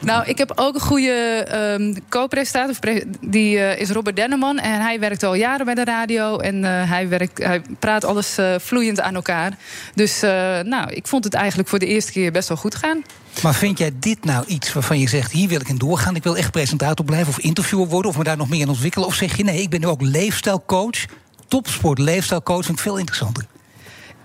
[0.00, 1.46] Nou, ik heb ook een goede
[1.78, 3.02] um, co-presentator.
[3.20, 4.58] Die uh, is Robert Denneman.
[4.58, 6.38] En hij werkt al jaren bij de radio.
[6.38, 9.52] En uh, hij, werkt, hij praat alles uh, vloeiend aan elkaar.
[9.94, 10.20] Dus
[10.62, 13.02] nou, ik vond het eigenlijk voor de eerste keer best wel goed gaan.
[13.42, 15.32] Maar vind jij dit nou iets waarvan je zegt...
[15.32, 17.28] hier wil ik in doorgaan, ik wil echt presentator blijven...
[17.28, 19.06] of interviewer worden, of me daar nog meer in ontwikkelen?
[19.08, 21.04] Of zeg je, nee, ik ben nu ook leefstijlcoach...
[21.48, 23.46] topsport leefstijlcoach, vind ik veel interessanter.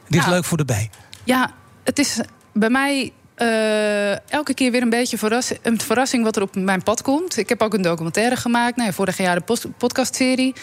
[0.08, 0.90] Dit is nou, leuk voor de bij.
[1.24, 1.52] Ja,
[1.84, 2.20] het is
[2.54, 3.12] bij mij...
[3.38, 7.38] Uh, elke keer weer een beetje verras een verrassing wat er op mijn pad komt.
[7.38, 8.76] Ik heb ook een documentaire gemaakt.
[8.76, 10.54] Nou, vorig jaar de podcastserie.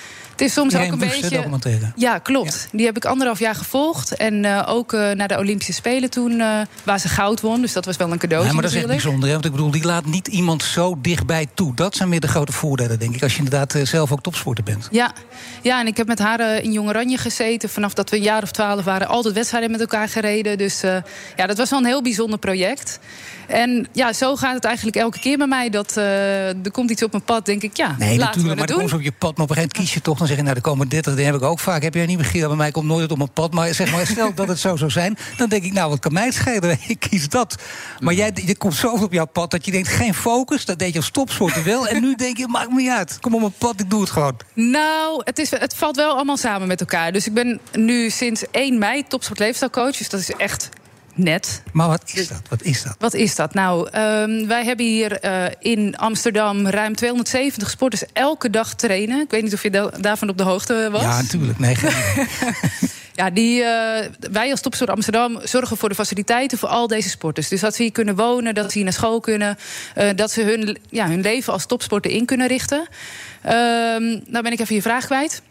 [0.41, 1.37] Het is soms ook een Wust, beetje.
[1.37, 1.93] documentaire.
[1.97, 2.69] Ja, klopt.
[2.71, 2.77] Ja.
[2.77, 4.17] Die heb ik anderhalf jaar gevolgd.
[4.17, 7.61] En uh, ook uh, naar de Olympische Spelen toen, uh, waar ze goud won.
[7.61, 8.49] Dus dat was wel een cadeautje.
[8.49, 9.27] Ja, maar dat is echt bijzonder.
[9.27, 9.33] Hè?
[9.33, 11.75] Want ik bedoel, die laat niet iemand zo dichtbij toe.
[11.75, 13.23] Dat zijn weer de grote voordelen, denk ik.
[13.23, 14.89] Als je inderdaad zelf ook topsporter bent.
[14.91, 15.13] Ja,
[15.63, 17.69] ja en ik heb met haar in Jong Oranje gezeten.
[17.69, 20.59] Vanaf dat we een jaar of twaalf waren, altijd wedstrijden met elkaar gereden.
[20.59, 20.81] Dus
[21.37, 22.99] ja, dat was wel een heel bijzonder project.
[23.51, 25.71] En ja, zo gaat het eigenlijk elke keer bij mij.
[25.71, 28.43] Dat uh, er komt iets op mijn pad, denk ik, ja, nee, laten natuurlijk, we
[28.43, 28.89] maar het dan doen.
[28.89, 29.37] komt op je pad.
[29.37, 31.15] Maar op een gegeven moment kies je toch, dan zeg je, nou, er komen 30,
[31.15, 31.83] die heb ik ook vaak.
[31.83, 32.49] Heb jij niet Michiel?
[32.49, 33.53] Bij mij komt nooit op mijn pad.
[33.53, 36.13] Maar zeg maar, stel dat het zo zou zijn, dan denk ik, nou, wat kan
[36.13, 36.79] mij het schelen?
[36.89, 37.55] Ik kies dat.
[37.99, 40.65] Maar jij, je komt zoveel op jouw pad dat je denkt, geen focus.
[40.65, 41.87] Dat deed je als topsporter wel.
[41.89, 43.19] En nu denk je, maakt me niet uit.
[43.21, 44.37] Kom op mijn pad, ik doe het gewoon.
[44.55, 47.13] Nou, het, is, het valt wel allemaal samen met elkaar.
[47.13, 49.97] Dus ik ben nu sinds 1 mei topsport leefstijlcoach.
[49.97, 50.69] Dus dat is echt
[51.23, 51.63] net.
[51.73, 52.43] Maar wat is dat?
[52.49, 52.97] Wat is dat?
[52.99, 53.55] Wat is dat?
[53.55, 59.21] Nou, um, wij hebben hier uh, in Amsterdam ruim 270 sporters elke dag trainen.
[59.21, 61.03] Ik weet niet of je da daarvan op de hoogte was.
[61.03, 61.59] Ja, natuurlijk.
[61.59, 61.77] Nee,
[63.21, 63.67] Ja, die, uh,
[64.31, 67.49] wij als Topsport Amsterdam zorgen voor de faciliteiten voor al deze sporters.
[67.49, 69.59] Dus dat ze hier kunnen wonen, dat ze hier naar school kunnen.
[69.97, 72.79] Uh, dat ze hun, ja, hun leven als topsporter in kunnen richten.
[72.79, 75.43] Um, nou ben ik even je vraag kwijt.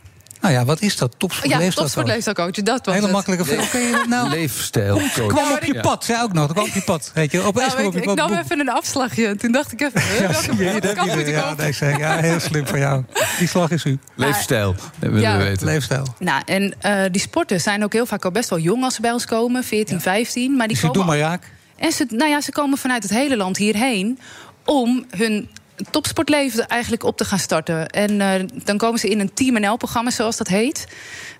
[0.41, 1.14] Nou ja, wat is dat?
[1.18, 2.06] Topsport ja, leefstijlcoach.
[2.06, 3.16] leefstijlcoach, dat was Hele het.
[3.16, 3.72] makkelijke vraag.
[3.72, 4.30] Je dat nou?
[4.30, 5.28] Leefstijlcoach.
[5.28, 6.52] Kwam op je pad, zei ook nog.
[6.52, 7.11] kwam op je pad.
[7.14, 8.30] Weet je, op Nou, Espen op ik, je ik pad.
[8.30, 9.36] nam even een afslagje.
[9.36, 11.72] Toen dacht ik even, Ja, welke, zie je, dat kant is- moet ik ja, nee,
[11.72, 13.03] zeg, ja, heel slim van jou.
[13.40, 13.99] Die slag is u.
[14.16, 15.38] Leefstijl, willen Ja.
[15.38, 15.66] we weten.
[15.66, 16.03] Leefstijl.
[16.20, 19.02] Nou, en uh, die sporters zijn ook heel vaak al best wel jong als ze
[19.02, 19.64] bij ons komen.
[19.64, 20.56] 14, 15.
[20.56, 21.52] Maar die Dus komen doe maar raak.
[21.78, 24.20] En ze, nou ja, ze komen vanuit het hele land hierheen
[24.66, 25.49] om hun
[25.91, 27.88] topsportleven eigenlijk op te gaan starten.
[27.88, 28.34] En uh,
[28.64, 30.88] dan komen ze in een Team NL-programma, zoals dat heet.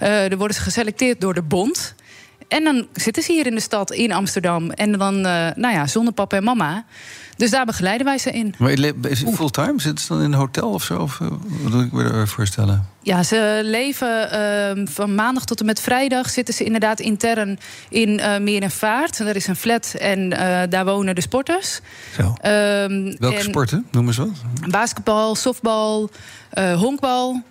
[0.02, 1.96] Uh, dan worden ze geselecteerd door de bond.
[2.48, 4.72] en dan zitten ze hier in de stad, in Amsterdam.
[4.72, 6.86] En dan, eh, nou ja, zonder papa en mama.
[7.40, 8.54] Dus daar begeleiden wij ze in.
[8.58, 9.82] Maar is het fulltime?
[9.82, 10.98] Zitten ze dan in een hotel of zo?
[10.98, 11.28] Of, eh,
[11.62, 12.88] wat moet ik me voorstellen?
[13.02, 17.60] Ja, ze leven ehm, van maandag tot en met vrijdag zitten ze inderdaad intern
[17.90, 19.20] in uh, Meer en Vaart.
[19.20, 21.80] Er is een flat en uh, daar wonen de sporters.
[22.16, 22.22] Zo.
[22.22, 23.86] Um, Welke en sporten?
[23.92, 24.30] Noem eens wat.
[24.70, 26.10] Basketbal, softbal,
[26.54, 27.44] uh, honkbal,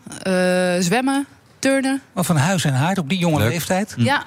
[0.80, 1.26] zwemmen,
[1.58, 2.02] turnen.
[2.14, 3.48] Of van huis en haard op die jonge Leuk.
[3.48, 3.94] leeftijd?
[3.96, 4.22] Ja.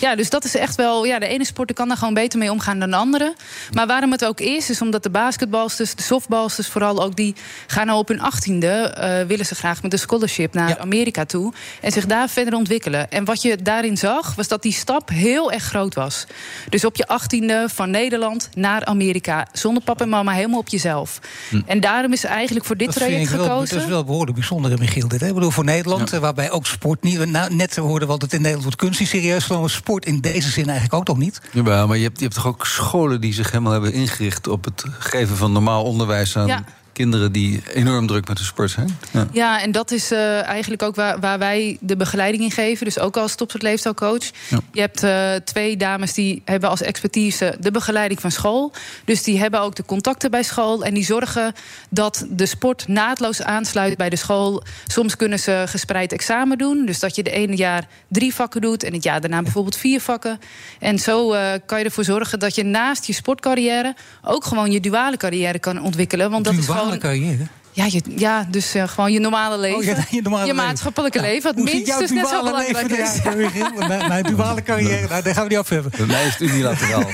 [0.00, 1.04] Ja, dus dat is echt wel.
[1.04, 3.34] Ja, de ene sporter kan daar gewoon beter mee omgaan dan de andere.
[3.72, 7.34] Maar waarom het ook is, is omdat de basketbalsters, de softbalsters vooral ook, die
[7.66, 8.96] gaan nou op hun achttiende.
[8.98, 10.78] Uh, willen ze graag met een scholarship naar ja.
[10.78, 11.52] Amerika toe.
[11.80, 13.10] En zich daar verder ontwikkelen.
[13.10, 16.26] En wat je daarin zag, was dat die stap heel erg groot was.
[16.68, 19.46] Dus op je achttiende van Nederland naar Amerika.
[19.52, 21.18] Zonder papa en mama, helemaal op jezelf.
[21.48, 21.60] Hm.
[21.66, 23.74] En daarom is eigenlijk voor dit dat traject wel, gekozen.
[23.74, 25.08] Dat is wel behoorlijk bijzonder, Michiel.
[25.08, 25.26] Dit, hè?
[25.26, 26.18] Ik bedoel, voor Nederland, ja.
[26.18, 27.26] waarbij ook sport niet.
[27.26, 30.50] Nou, net hoorden we altijd in Nederland wordt kunst niet serieus genomen sport in deze
[30.50, 31.40] zin eigenlijk ook toch niet?
[31.52, 34.64] Ja, maar je hebt, je hebt toch ook scholen die zich helemaal hebben ingericht op
[34.64, 36.64] het geven van normaal onderwijs aan ja.
[36.98, 38.98] Kinderen die enorm druk met de sport zijn.
[39.10, 42.84] Ja, ja en dat is uh, eigenlijk ook waar, waar, wij de begeleiding in geven.
[42.84, 44.30] Dus ook als stopsoort leefstijlcoach.
[44.48, 44.60] Ja.
[44.72, 48.72] Je hebt uh, twee dames die hebben als expertise de begeleiding van school.
[49.04, 50.84] Dus die hebben ook de contacten bij school.
[50.84, 51.52] En die zorgen
[51.90, 54.62] dat de sport naadloos aansluit bij de school.
[54.86, 56.86] Soms kunnen ze gespreid examen doen.
[56.86, 60.00] Dus dat je de ene jaar drie vakken doet en het jaar daarna bijvoorbeeld vier
[60.00, 60.40] vakken.
[60.78, 64.80] En zo uh, kan je ervoor zorgen dat je naast je sportcarrière ook gewoon je
[64.80, 66.30] duale carrière kan ontwikkelen.
[66.30, 67.46] Want dat duale is gewoon carrière?
[67.72, 69.78] Ja, je, ja dus uh, gewoon je normale leven.
[69.78, 70.66] Oh, ja, je normale je leven.
[70.66, 71.24] maatschappelijke Ja.
[71.24, 71.42] leven.
[71.42, 73.18] Wat Hoe ziet jouw minstens net zo belangrijk leven is.
[73.18, 73.88] eruit, Michiel?
[73.88, 75.92] mijn, mijn duale carrière, nou, daar gaan we niet af hebben.
[75.96, 77.10] Bij mij is het unilateraal.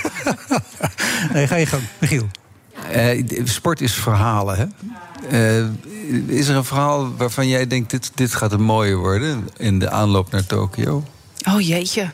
[1.33, 2.27] nee, ga je gang, Michiel.
[2.97, 4.67] Uh, sport is verhalen, hè?
[5.63, 5.69] Uh,
[6.27, 7.91] is er een verhaal waarvan jij denkt...
[7.91, 11.05] Dit, dit gaat een mooie worden in de aanloop naar Tokio?
[11.49, 12.11] Oh jeetje.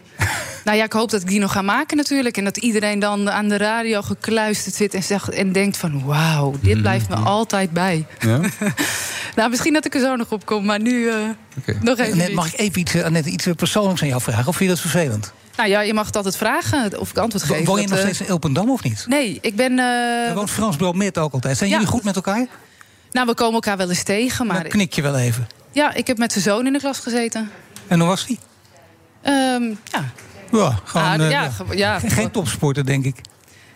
[0.70, 2.36] Nou ja, ik hoop dat ik die nog ga maken natuurlijk.
[2.36, 6.04] En dat iedereen dan aan de radio gekluisterd zit en, zegt, en denkt van...
[6.04, 8.06] wauw, dit blijft me altijd bij.
[8.20, 8.40] Ja?
[9.36, 11.14] nou, misschien dat ik er zo nog op kom, maar nu uh,
[11.58, 11.78] okay.
[11.82, 14.46] nog even Net, mag ik even iets, Annette, iets persoonlijks aan jou vragen?
[14.46, 15.32] Of vind je dat vervelend?
[15.56, 17.66] Nou ja, je mag het altijd vragen of ik antwoord geef.
[17.66, 19.04] Woon je dat, nog steeds in Ilpendam of niet?
[19.08, 19.72] Nee, ik ben...
[19.72, 21.56] Uh, er woont Frans Brood ook altijd.
[21.56, 22.46] Zijn ja, jullie goed met elkaar?
[23.10, 24.60] Nou, we komen elkaar wel eens tegen, maar...
[24.60, 25.48] Dan knik je wel even.
[25.72, 27.50] Ja, ik heb met zijn zoon in de klas gezeten.
[27.86, 28.38] En hoe was die?
[29.26, 30.04] Um, ja.
[30.52, 33.16] Ja, gewoon, ah, uh, ja, ja, geen topsporter, denk ik.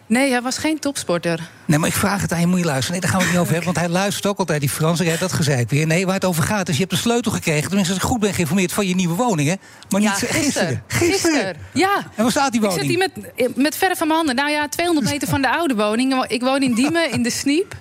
[0.07, 1.49] Nee, hij was geen topsporter.
[1.65, 2.93] Nee, maar ik vraag het aan je, moet je luisteren.
[2.93, 5.01] Nee, daar gaan we het niet over hebben, want hij luistert ook altijd, die Frans.
[5.01, 5.87] En hij dat gezegd weer.
[5.87, 7.67] Nee, waar het over gaat is, je hebt de sleutel gekregen...
[7.67, 9.55] tenminste, als ik goed ben geïnformeerd, van je nieuwe woning, hè?
[9.89, 10.83] Maar niet ja, gisteren.
[10.87, 11.13] Gisteren.
[11.13, 11.57] gisteren.
[11.73, 11.97] Ja.
[12.15, 12.81] En waar staat die woning?
[12.81, 14.37] Ik zit hier met, met verf van mijn handen.
[14.37, 16.25] Nou ja, 200 meter van de oude woning.
[16.27, 17.75] Ik woon in Diemen, in de Sniep.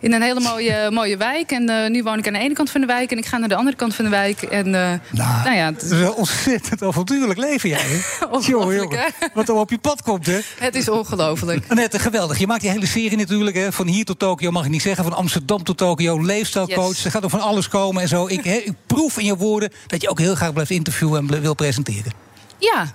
[0.00, 1.50] In een hele mooie, mooie wijk.
[1.50, 3.10] En uh, nu woon ik aan de ene kant van de wijk.
[3.10, 4.42] En ik ga naar de andere kant van de wijk.
[4.42, 4.98] En, uh, nou,
[5.44, 8.02] nou ja, het is een ontzettend avontuurlijk leven, jij.
[8.30, 9.28] ongelooflijk, hè?
[9.34, 10.38] Wat er op je pad komt, hè?
[10.58, 11.64] Het is ongelooflijk.
[11.70, 12.38] Annette, geweldig.
[12.38, 13.56] Je maakt die hele serie natuurlijk.
[13.56, 13.72] Hè?
[13.72, 15.04] Van hier tot Tokio mag ik niet zeggen.
[15.04, 16.24] Van Amsterdam tot Tokio.
[16.24, 16.88] Leefstijlcoach.
[16.88, 17.04] Yes.
[17.04, 18.26] Er gaat er van alles komen en zo.
[18.26, 21.54] Ik, ik proef in je woorden dat je ook heel graag blijft interviewen en wil
[21.54, 22.12] presenteren.
[22.58, 22.94] Ja,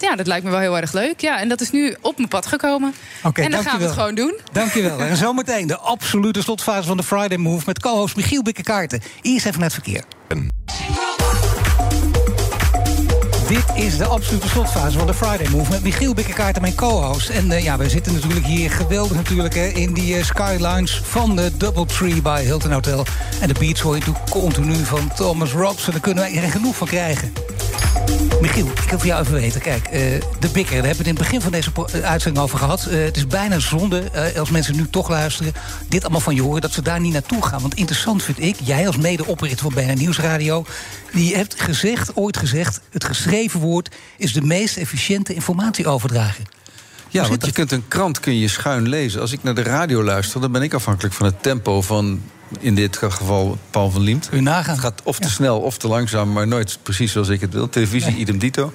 [0.00, 1.20] ja, dat lijkt me wel heel erg leuk.
[1.20, 2.94] Ja, en dat is nu op mijn pad gekomen.
[3.22, 4.38] Okay, en dan gaan we het gewoon doen.
[4.52, 4.98] Dankjewel.
[4.98, 7.62] En zometeen de absolute slotfase van de Friday Move...
[7.66, 9.00] met co-host Michiel Bikkekaarten.
[9.22, 10.04] Eerst even naar het verkeer.
[13.50, 17.28] Dit is de absolute slotfase van de Friday Move met Michiel Bikkekaart en mijn co-host.
[17.28, 21.36] En uh, ja, we zitten natuurlijk hier geweldig natuurlijk hè, in die uh, skylines van
[21.36, 23.04] de Doubletree bij Hilton Hotel.
[23.40, 25.92] En de beats hoor je continu van Thomas Robson.
[25.92, 27.32] Daar kunnen wij er genoeg van krijgen.
[28.40, 29.60] Michiel, ik wil voor jou even weten.
[29.60, 29.92] Kijk, uh,
[30.38, 31.70] de Bikker, daar hebben het in het begin van deze
[32.02, 32.84] uitzending over gehad.
[32.84, 35.52] Het is bijna zonde, als mensen nu toch luisteren...
[35.88, 37.60] dit allemaal van je horen, dat ze daar niet naartoe gaan.
[37.60, 40.64] Want interessant vind ik, jij als mede-oprichter van BNN Nieuwsradio...
[41.12, 42.80] die hebt gezegd, ooit gezegd...
[42.90, 46.44] het geschreven woord is de meest efficiënte informatieoverdrager.
[47.08, 49.20] Ja, want je kunt een krant kun je schuin lezen.
[49.20, 52.22] Als ik naar de radio luister, dan ben ik afhankelijk van het tempo van
[52.58, 54.28] in dit geval Paul van Liemt.
[54.32, 54.74] U nagaan.
[54.74, 55.32] Het gaat of te ja.
[55.32, 57.68] snel of te langzaam, maar nooit precies zoals ik het wil.
[57.68, 58.20] Televisie, nee.
[58.20, 58.72] idem dito.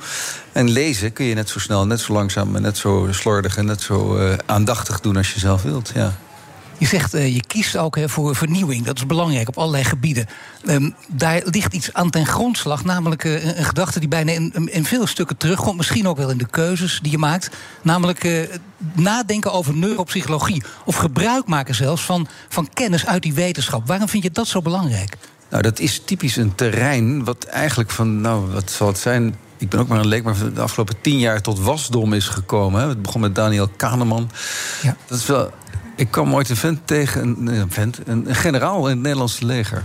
[0.51, 2.55] En lezen kun je net zo snel, net zo langzaam...
[2.55, 6.17] en net zo slordig en net zo uh, aandachtig doen als je zelf wilt, ja.
[6.77, 8.85] Je zegt, uh, je kiest ook hè, voor vernieuwing.
[8.85, 10.27] Dat is belangrijk op allerlei gebieden.
[10.65, 12.83] Um, daar ligt iets aan ten grondslag.
[12.83, 15.77] Namelijk uh, een, een, gedachte die bijna in, in, veel stukken terugkomt.
[15.77, 17.49] Misschien ook wel in de keuzes die je maakt.
[17.81, 18.43] Namelijk uh,
[18.93, 20.63] nadenken over neuropsychologie.
[20.85, 23.87] Of gebruik maken zelfs van, van kennis uit die wetenschap.
[23.87, 25.17] Waarom vind je dat zo belangrijk?
[25.49, 28.21] Nou, dat is typisch een terrein wat eigenlijk van...
[28.21, 29.35] nou, wat zal het zijn...
[29.57, 32.87] Ik ben ook maar een leek, maar de afgelopen tien jaar tot wasdom is gekomen.
[32.87, 34.29] Het begon met Daniel Kahneman.
[34.81, 34.95] Ja.
[35.07, 35.51] Dat is wel
[35.95, 39.83] ik kwam ooit een vent tegen, een, vent, een generaal in het Nederlandse leger.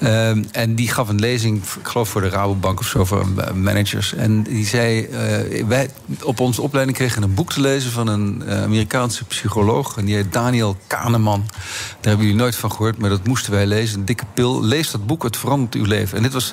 [0.00, 3.52] Ehm, en die gaf een lezing, ik geloof voor de Rabobank of zo, voor eh,
[3.52, 4.14] managers.
[4.14, 5.90] En die zei, eh, wij
[6.22, 7.90] op onze opleiding kregen een boek te lezen...
[7.90, 11.44] van een eh, Amerikaanse psycholoog, en die heet Daniel Kahneman.
[11.48, 13.98] Daar hebben jullie nooit van gehoord, maar dat moesten wij lezen.
[13.98, 14.64] Een dikke pil.
[14.64, 16.16] Lees dat boek, het verandert uw leven.
[16.16, 16.52] En dit was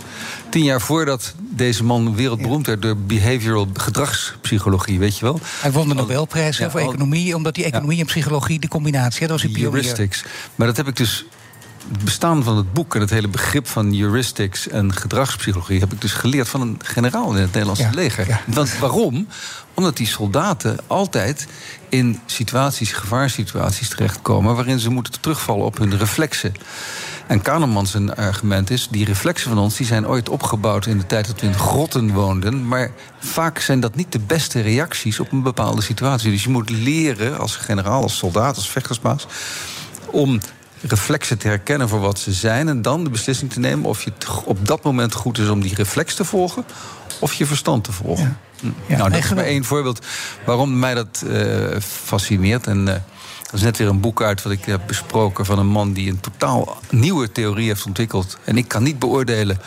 [0.50, 2.82] tien jaar voordat deze man wereldberoemd werd...
[2.82, 5.40] door behavioral gedragspsychologie, weet je wel?
[5.62, 9.20] Hij won de Nobelprijs Ja, voor al- economie, omdat die economie en psychologie, die combinatie,
[9.20, 9.72] dat was een pionier.
[9.72, 10.24] Heuristics.
[10.56, 11.26] Maar dat heb ik dus.
[11.92, 16.02] Het bestaan van het boek en het hele begrip van heuristics en gedragspsychologie heb ik
[16.02, 18.42] dus geleerd van een generaal in het Nederlandse Ja, leger.
[18.46, 19.28] Want waarom?
[19.74, 21.48] Omdat die soldaten altijd
[21.90, 26.54] in situaties, gevaarsituaties terechtkomen waarin ze moeten terugvallen op hun reflexen.
[27.28, 31.06] En Kahneman zijn argument is: die reflexen van ons die zijn ooit opgebouwd in de
[31.06, 32.68] tijd dat we in grotten woonden.
[32.68, 36.32] Maar vaak zijn dat niet de beste reacties op een bepaalde situatie.
[36.32, 39.28] Dus je moet leren als generaal, als soldaat, als vechtersbaas
[40.12, 40.40] om
[40.82, 42.68] reflexen te herkennen voor wat ze zijn...
[42.68, 45.62] en dan de beslissing te nemen of je het op dat moment goed is om
[45.62, 46.66] die reflex te volgen...
[47.20, 48.38] of je verstand te volgen.
[48.60, 48.68] Hm.
[48.88, 50.06] nou, dat is maar één voorbeeld
[50.46, 52.68] waarom mij dat eh, fascineert.
[52.68, 55.46] En eh, er is net weer een boek uit wat ik heb besproken...
[55.46, 58.38] van een man die een totaal nieuwe theorie heeft ontwikkeld.
[58.44, 59.60] En ik kan niet beoordelen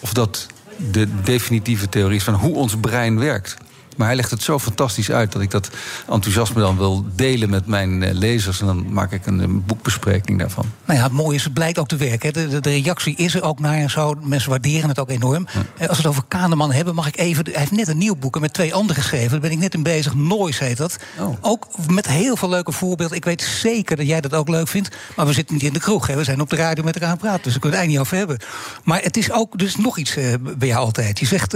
[0.00, 0.46] of dat
[0.92, 2.24] de definitieve theorie is...
[2.24, 3.56] van hoe ons brein werkt.
[3.96, 5.70] Maar hij legt het zo fantastisch uit dat ik dat
[6.10, 8.60] enthousiasme dan wil delen met mijn eh, lezers.
[8.60, 10.64] En dan maak ik een, een boekbespreking daarvan.
[10.84, 12.32] Nou ja, het mooie is, het blijkt ook te werken.
[12.32, 14.14] De, de, de reactie is er ook naar en zo.
[14.22, 15.46] Mensen waarderen het ook enorm.
[15.46, 17.44] Eh, Als we het over Kahneman hebben, mag ik even...
[17.44, 19.30] Hij heeft net een nieuw boek en met twee anderen geschreven.
[19.30, 20.14] Daar ben ik net in bezig.
[20.14, 20.96] Noise heet dat.
[21.40, 23.16] Ook met heel veel leuke voorbeelden.
[23.16, 24.96] Ik weet zeker dat jij dat ook leuk vindt.
[25.16, 26.06] Maar we zitten niet in de kroeg.
[26.06, 26.16] Hè.
[26.16, 27.42] We zijn op de radio met elkaar aan het praten.
[27.42, 28.84] Dus daar kunnen we het eigenlijk niet over hebben.
[28.84, 31.18] Maar het is ook dus nog iets eh, bij jou altijd.
[31.18, 31.54] Je zegt,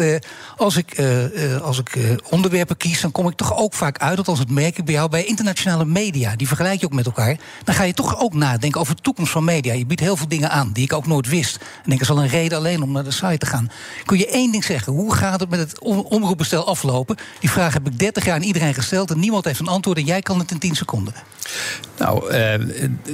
[0.57, 1.03] als ik,
[1.63, 1.97] als ik
[2.31, 3.01] onderwerpen kies...
[3.01, 5.09] dan kom ik toch ook vaak uit, althans het merk ik bij jou...
[5.09, 6.37] bij internationale media.
[6.37, 7.37] Die vergelijk je ook met elkaar.
[7.65, 9.73] Dan ga je toch ook nadenken over de toekomst van media.
[9.73, 11.57] Je biedt heel veel dingen aan die ik ook nooit wist.
[11.57, 13.71] En ik denk, dat is al een reden alleen om naar de site te gaan.
[14.05, 14.93] Kun je één ding zeggen?
[14.93, 17.17] Hoe gaat het met het om- omroepbestel aflopen?
[17.41, 19.11] Die vraag heb ik 30 jaar aan iedereen gesteld...
[19.11, 21.15] en niemand heeft een antwoord en jij kan het in 10 seconden.
[21.99, 22.55] Nou, eh,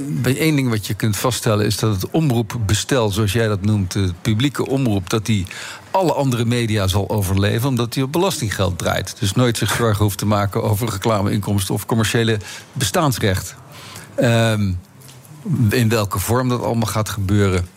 [0.07, 3.91] bij één ding wat je kunt vaststellen is dat het omroepbestel, zoals jij dat noemt,
[3.91, 5.47] de publieke omroep, dat die
[5.91, 9.15] alle andere media zal overleven, omdat die op belastinggeld draait.
[9.19, 12.37] Dus nooit zich zorgen hoeft te maken over reclameinkomsten of commerciële
[12.73, 13.55] bestaansrecht.
[14.15, 14.71] Ehm,
[15.69, 17.67] in welke vorm dat allemaal gaat gebeuren,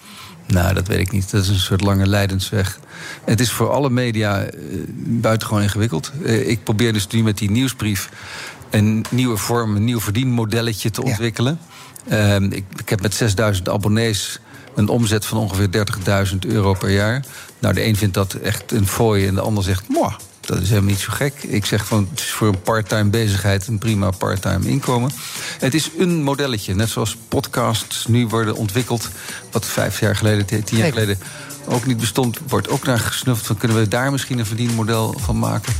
[0.49, 1.31] nou, dat weet ik niet.
[1.31, 2.79] Dat is een soort lange leidensweg.
[3.25, 4.51] Het is voor alle media eh,
[4.97, 6.13] buitengewoon ingewikkeld.
[6.25, 8.09] Eh, ik probeer dus nu met die nieuwsbrief
[8.71, 11.59] een nieuwe vorm, een nieuw verdienmodelletje te ontwikkelen.
[12.09, 14.41] Ehm, ik, ik heb met 6000 abonnees
[14.75, 15.87] een omzet van ongeveer
[16.33, 17.25] 30.000 euro per jaar.
[17.59, 19.89] Nou, de een vindt dat echt een fooi en de ander zegt...
[19.89, 21.43] Mwah, dat is helemaal niet zo gek.
[21.43, 25.11] Ik zeg van, het is voor een part-time bezigheid een prima part-time inkomen.
[25.59, 29.09] Het is een modelletje, net zoals podcasts nu worden ontwikkeld...
[29.51, 31.19] wat vijf jaar geleden, tien jaar geleden
[31.67, 32.39] ook niet bestond...
[32.49, 35.73] wordt ook naar gesnuffeld van, kunnen we daar misschien een verdienmodel van maken...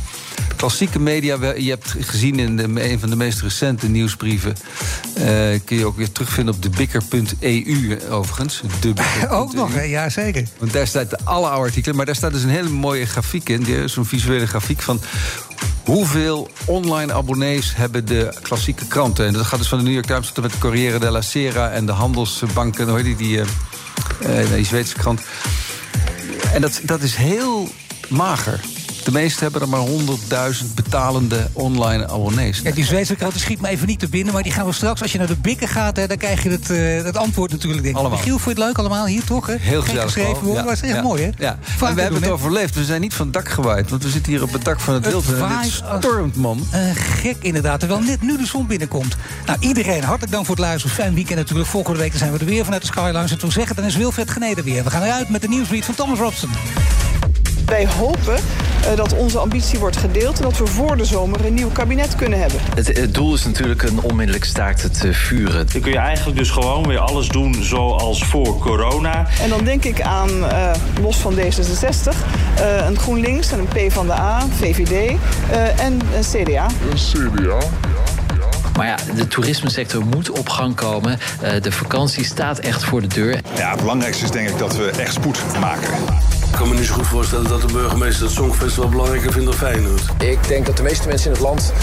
[0.55, 4.55] Klassieke media, je hebt gezien in de, een van de meest recente nieuwsbrieven...
[5.13, 5.23] eh,
[5.65, 8.61] kun je ook weer terugvinden op debikker.eu overigens.
[9.29, 9.81] Ook nog, hè?
[9.81, 10.47] ja zeker.
[10.57, 11.95] Want daar staat alle oude artikelen.
[11.95, 13.89] Maar daar staat dus een hele mooie grafiek in.
[13.89, 15.01] Zo'n visuele grafiek van
[15.83, 19.25] hoeveel online abonnees hebben de klassieke kranten.
[19.25, 21.21] En dat gaat dus van de New York Times tot en met de Corriere della
[21.21, 21.69] Sera...
[21.69, 23.41] en de handelsbanken, hoe heet die, die,
[24.19, 25.21] eh, eh, die Zweedse krant.
[26.53, 27.69] En dat, dat is heel
[28.07, 28.59] mager.
[29.03, 29.87] De meesten hebben er maar
[30.59, 32.59] 100.000 betalende online abonnees.
[32.63, 34.33] Ja, die Zweedse krant schiet me even niet te binnen.
[34.33, 36.49] Maar die gaan we straks, als je naar de bikken gaat, hè, dan krijg je
[36.49, 37.83] het, eh, het antwoord natuurlijk.
[37.83, 37.99] Denk ik.
[38.01, 38.17] Allemaal.
[38.17, 39.47] Michiel, vond je het leuk allemaal hier toch?
[39.47, 39.55] Hè?
[39.59, 40.13] Heel Geen gezellig.
[40.13, 41.29] geschreven het is echt mooi hè?
[41.37, 41.57] Ja.
[41.61, 42.45] Vaker En we hebben doen, het hè?
[42.45, 42.75] overleefd.
[42.75, 43.89] We zijn niet van het dak gewaaid.
[43.89, 45.25] Want we zitten hier op het dak van het, Het wild.
[45.27, 46.67] En stormt, man.
[46.71, 49.15] Eh, gek inderdaad, terwijl net nu de zon binnenkomt.
[49.45, 50.95] Nou, iedereen hartelijk dank voor het luisteren.
[50.95, 51.69] Fijn weekend natuurlijk.
[51.69, 53.31] Volgende week zijn we er weer vanuit de Skylines.
[53.31, 54.83] En toen zeggen, dan is Wilfred Geneden weer.
[54.83, 56.49] We gaan eruit met de nieuwsbrief van Thomas Robson.
[57.65, 58.39] Wij hopen
[58.95, 62.39] dat onze ambitie wordt gedeeld en dat we voor de zomer een nieuw kabinet kunnen
[62.39, 62.59] hebben.
[62.75, 65.67] Het, het doel is natuurlijk een onmiddellijk staakt het eh, vuren.
[65.71, 69.27] Dan kun je eigenlijk dus gewoon weer alles doen zoals voor corona.
[69.41, 72.15] En dan denk ik aan, eh, los van D66,
[72.55, 75.17] eh, een GroenLinks en een PvdA, VVD
[75.49, 76.67] eh, en een CDA.
[76.91, 77.57] Een CDA?
[78.79, 81.19] Maar ja, de toerismesector moet op gang komen.
[81.41, 83.39] Eh, de vakantie staat echt voor de deur.
[83.55, 85.93] Ja, het belangrijkste is denk ik dat we echt spoed maken.
[86.51, 90.01] Kan me niet zo goed voorstellen dat de burgemeester het Songfestival belangrijker vindt dan Feyenoord.
[90.17, 91.73] Ik denk dat de meeste mensen in het land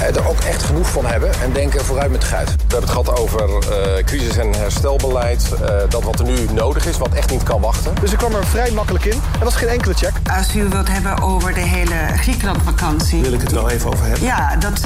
[0.00, 2.48] eh, er ook echt genoeg van hebben en denken vooruit met de guit.
[2.48, 5.52] We hebben het gehad over eh, crisis- en herstelbeleid.
[5.52, 7.94] eh, dat wat er nu nodig is, wat echt niet kan wachten.
[8.00, 9.12] Dus ik kwam er vrij makkelijk in.
[9.12, 10.12] En dat is geen enkele check.
[10.36, 13.20] Als u wilt hebben over de hele Griekenlandvakantie.
[13.20, 14.24] Wil ik het wel even over hebben.
[14.24, 14.80] Ja, dat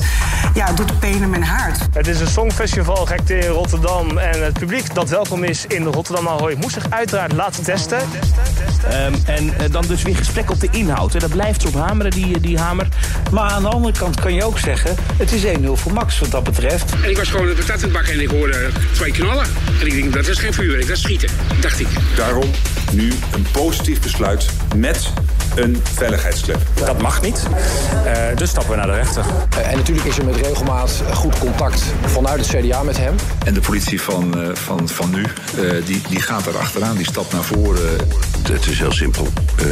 [0.54, 1.78] ja, doet pijn in mijn hart.
[1.92, 4.18] Het is een songfestival gekte in Rotterdam.
[4.18, 7.98] En het publiek dat welkom is in Rotterdam Ahoy moest zich uiteraard laten testen.
[8.88, 11.12] Ehm, en eh, dan dus weer gesprek op de inhoud.
[11.12, 11.18] Hè.
[11.18, 12.88] Daar blijft ze op hameren, die, die hamer.
[13.30, 14.96] Maar aan de andere kant kan je ook zeggen...
[15.16, 16.94] het is 1-0 voor Max wat dat betreft.
[17.02, 19.46] En ik was gewoon de patat aan het bakken en ik hoorde twee knallen.
[19.80, 21.28] En ik denk, dat is geen vuurwerk, dat is schieten,
[21.60, 21.88] dacht ik.
[22.16, 22.50] Daarom
[22.92, 24.46] nu een positief besluit
[24.76, 25.12] met
[25.54, 26.58] een veiligheidsclip.
[26.74, 27.46] Dat mag niet.
[28.04, 29.24] Eh, dus stappen we naar de rechter.
[29.58, 33.14] Eh, en natuurlijk is er met regelmaat goed contact vanuit het CDA met hem.
[33.44, 37.06] En de politie van, eh, van, van nu, eh, die, die gaat er achteraan, die
[37.06, 37.98] stapt naar voren.
[38.50, 39.28] Het is heel simpel.
[39.56, 39.66] Eh,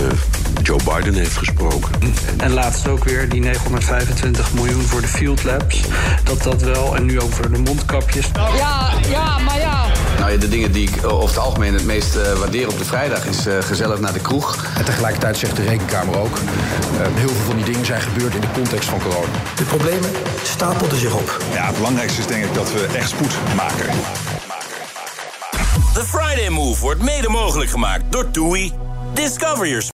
[0.62, 1.90] Joe Biden heeft gesproken.
[2.36, 5.80] En laatst ook weer die 925 miljoen voor de field labs.
[6.24, 8.26] Dat dat wel, en nu ook voor de mondkapjes.
[8.34, 9.86] Ja, ja, maar ja.
[10.18, 13.26] Nou ja, de dingen die ik over het algemeen het meest waardeer op de vrijdag
[13.26, 14.64] is eh, gezellig naar de kroeg.
[14.76, 16.36] En tegelijkertijd zegt de rekenkamer ook...
[16.38, 19.32] eh, heel veel van die dingen zijn gebeurd in de context van corona.
[19.56, 20.10] De problemen
[20.42, 21.44] stapelden zich op.
[21.52, 23.86] Ja, het belangrijkste is denk ik dat we echt spoed maken.
[25.94, 28.72] The Friday Move wordt mede mogelijk gemaakt door TUI.
[29.14, 29.88] Discover your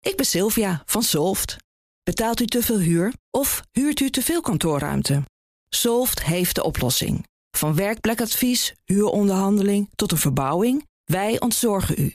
[0.00, 1.56] Ik ben Sylvia van Solft.
[2.02, 5.22] Betaalt u te veel huur of huurt u te veel kantoorruimte?
[5.68, 7.26] Solft heeft de oplossing.
[7.56, 12.14] Van werkplekadvies, huuronderhandeling tot een verbouwing, wij ontzorgen u.